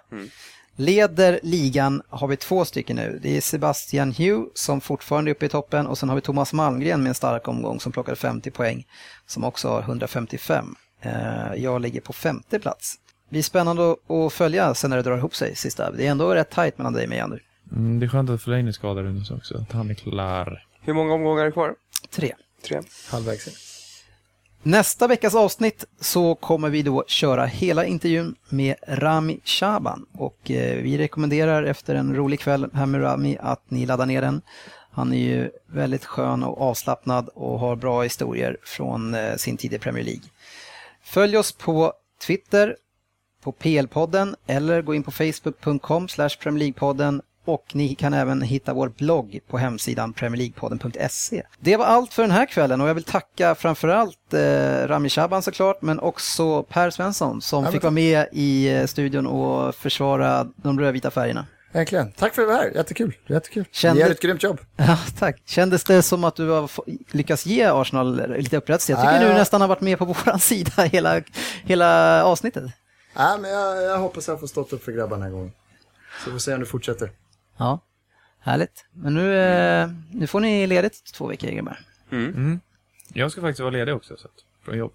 Leder 0.79 1.39
ligan 1.43 2.01
har 2.09 2.27
vi 2.27 2.37
två 2.37 2.65
stycken 2.65 2.95
nu. 2.95 3.19
Det 3.23 3.37
är 3.37 3.41
Sebastian 3.41 4.11
Hugh 4.11 4.43
som 4.53 4.81
fortfarande 4.81 5.31
är 5.31 5.35
uppe 5.35 5.45
i 5.45 5.49
toppen 5.49 5.87
och 5.87 5.97
sen 5.97 6.09
har 6.09 6.15
vi 6.15 6.21
Thomas 6.21 6.53
Malmgren 6.53 7.03
med 7.03 7.09
en 7.09 7.15
stark 7.15 7.47
omgång 7.47 7.79
som 7.79 7.91
plockade 7.91 8.15
50 8.15 8.51
poäng 8.51 8.87
som 9.25 9.43
också 9.43 9.69
har 9.69 9.81
155. 9.81 10.75
Eh, 11.01 11.11
Jag 11.57 11.81
ligger 11.81 12.01
på 12.01 12.13
femte 12.13 12.59
plats. 12.59 12.95
Det 13.25 13.29
blir 13.33 13.41
spännande 13.43 13.91
att- 13.91 14.33
följa 14.33 14.73
sen 14.73 14.89
när 14.89 14.97
det 14.97 15.03
drar 15.03 15.17
ihop 15.17 15.35
sig 15.35 15.55
sista. 15.55 15.91
Det 15.91 16.07
är 16.07 16.11
ändå 16.11 16.35
rätt 16.35 16.49
tajt 16.49 16.77
mellan 16.77 16.93
dig 16.93 17.03
och 17.03 17.09
mig, 17.09 17.19
Andy. 17.19 17.37
Mm, 17.71 17.99
det 17.99 18.05
är 18.05 18.07
skönt 18.07 18.29
att 18.29 18.41
Fellaini 18.41 18.67
är 18.67 18.71
skadad 18.71 19.05
nu 19.05 19.23
så 19.23 19.35
också. 19.35 19.57
Att 19.57 19.71
han 19.71 19.89
är 19.89 19.93
klar. 19.93 20.63
Hur 20.81 20.93
många 20.93 21.13
omgångar 21.13 21.45
är 21.45 21.51
kvar? 21.51 21.75
Tre. 22.09 22.33
Tre. 22.67 22.81
Halvvägs 23.11 23.47
in. 23.47 23.53
Nästa 24.63 25.07
veckas 25.07 25.35
avsnitt 25.35 25.85
så 25.99 26.35
kommer 26.35 26.69
vi 26.69 26.81
då 26.81 27.03
köra 27.07 27.45
hela 27.45 27.85
intervjun 27.85 28.35
med 28.49 28.75
Rami 28.87 29.39
Shaban 29.43 30.05
och 30.13 30.51
eh, 30.51 30.83
vi 30.83 30.97
rekommenderar 30.97 31.63
efter 31.63 31.95
en 31.95 32.15
rolig 32.15 32.39
kväll 32.39 32.69
här 32.73 32.85
med 32.85 33.01
Rami 33.01 33.37
att 33.41 33.71
ni 33.71 33.85
laddar 33.85 34.05
ner 34.05 34.21
den. 34.21 34.41
Han 34.91 35.13
är 35.13 35.17
ju 35.17 35.49
väldigt 35.67 36.05
skön 36.05 36.43
och 36.43 36.61
avslappnad 36.61 37.29
och 37.33 37.59
har 37.59 37.75
bra 37.75 38.01
historier 38.01 38.57
från 38.63 39.13
eh, 39.13 39.35
sin 39.35 39.57
tid 39.57 39.73
i 39.73 39.79
Premier 39.79 40.05
League. 40.05 40.23
Följ 41.03 41.37
oss 41.37 41.51
på 41.51 41.93
Twitter, 42.25 42.75
på 43.43 43.51
PL-podden 43.51 44.35
eller 44.47 44.81
gå 44.81 44.95
in 44.95 45.03
på 45.03 45.11
facebook.com 45.11 46.07
Premier 46.39 46.65
League-podden 46.65 47.21
och 47.47 47.65
ni 47.73 47.95
kan 47.95 48.13
även 48.13 48.41
hitta 48.41 48.73
vår 48.73 48.89
blogg 48.89 49.39
på 49.49 49.57
hemsidan 49.57 50.13
premierleaguepodden.se. 50.13 51.43
Det 51.59 51.77
var 51.77 51.85
allt 51.85 52.13
för 52.13 52.21
den 52.23 52.31
här 52.31 52.45
kvällen 52.45 52.81
och 52.81 52.89
jag 52.89 52.93
vill 52.93 53.03
tacka 53.03 53.55
framförallt 53.55 54.33
eh, 54.33 54.87
Rami 54.87 55.09
Shaban 55.09 55.41
såklart 55.43 55.81
men 55.81 55.99
också 55.99 56.63
Per 56.63 56.89
Svensson 56.89 57.41
som 57.41 57.63
men 57.63 57.71
fick 57.71 57.83
vara 57.83 57.91
med 57.91 58.25
i 58.31 58.69
eh, 58.75 58.85
studion 58.85 59.27
och 59.27 59.75
försvara 59.75 60.47
de 60.55 60.79
rödvita 60.79 61.11
färgerna. 61.11 61.45
Verkligen. 61.71 62.11
Tack 62.11 62.35
för 62.35 62.41
det 62.47 62.53
här. 62.53 62.71
Jättekul. 62.75 63.13
Jättekul. 63.27 63.65
Kände- 63.71 63.95
Ni 63.95 64.01
gör 64.05 64.11
ett 64.11 64.21
grymt 64.21 64.43
jobb. 64.43 64.59
Ja, 64.75 64.97
tack. 65.19 65.41
Kändes 65.45 65.83
det 65.83 66.01
som 66.01 66.23
att 66.23 66.35
du 66.35 66.49
har 66.49 66.69
lyckats 67.15 67.45
ge 67.45 67.63
Arsenal 67.65 68.37
lite 68.37 68.57
upprättelse? 68.57 68.91
Jag 68.91 68.99
tycker 68.99 69.11
Nej, 69.11 69.21
du 69.21 69.27
ja. 69.27 69.33
nästan 69.33 69.61
har 69.61 69.67
varit 69.67 69.81
med 69.81 69.97
på 69.99 70.05
våran 70.25 70.39
sida 70.39 70.83
hela, 70.83 71.21
hela 71.63 72.23
avsnittet. 72.23 72.63
Nej, 73.15 73.39
men 73.39 73.51
jag, 73.51 73.83
jag 73.83 73.97
hoppas 73.97 74.27
jag 74.27 74.39
får 74.39 74.47
stått 74.47 74.73
upp 74.73 74.83
för 74.83 74.91
grabbarna 74.91 75.15
den 75.15 75.23
här 75.23 75.31
gången. 75.31 75.51
Så 76.23 76.29
vi 76.29 76.31
får 76.31 76.39
se 76.39 76.53
om 76.53 76.59
det 76.59 76.65
fortsätter. 76.65 77.11
Ja, 77.57 77.79
härligt. 78.39 78.85
Men 78.93 79.13
nu, 79.13 79.37
eh, 79.39 79.89
nu 80.11 80.27
får 80.27 80.39
ni 80.39 80.67
ledigt 80.67 81.13
två 81.13 81.27
veckor 81.27 81.47
grabbar. 81.47 81.79
Mm. 82.11 82.59
Jag 83.13 83.31
ska 83.31 83.41
faktiskt 83.41 83.59
vara 83.59 83.69
ledig 83.69 83.95
också, 83.95 84.17
så 84.17 84.27
att, 84.27 84.65
från 84.65 84.77
jobb. 84.77 84.91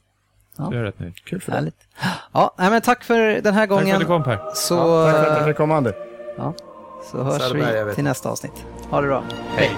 Ja. 0.57 0.65
Det 0.71 0.79
är 0.79 0.83
rätt 0.83 0.99
nöjd. 0.99 1.15
Kul 1.25 1.41
för 1.41 1.53
dig. 1.53 1.59
Härligt. 1.61 1.89
Ja, 2.33 2.55
nej, 2.59 2.71
men 2.71 2.83
tack 2.83 3.05
för 3.05 3.19
den 3.19 3.35
här 3.35 3.43
Tack 3.43 3.55
för 3.55 3.67
gången. 3.67 3.95
att 3.95 4.01
du 4.01 4.07
kom 4.07 4.23
Per. 4.23 4.51
Så, 4.55 4.75
Ja, 4.75 5.13
tack 5.13 5.25
för 5.25 5.31
att 5.31 5.37
du 5.37 5.41
eh, 5.41 5.47
fick 5.47 5.57
komma, 5.57 5.77
Ander. 5.77 5.95
ja, 6.37 6.55
så 7.11 7.23
hörs 7.23 7.43
Söderberg, 7.43 7.77
jag 7.77 7.85
vi 7.85 7.95
till 7.95 8.05
nästa 8.05 8.31
avsnitt. 8.31 8.65
Ha 8.91 9.01
det 9.01 9.07
bra. 9.07 9.25
Hej. 9.57 9.71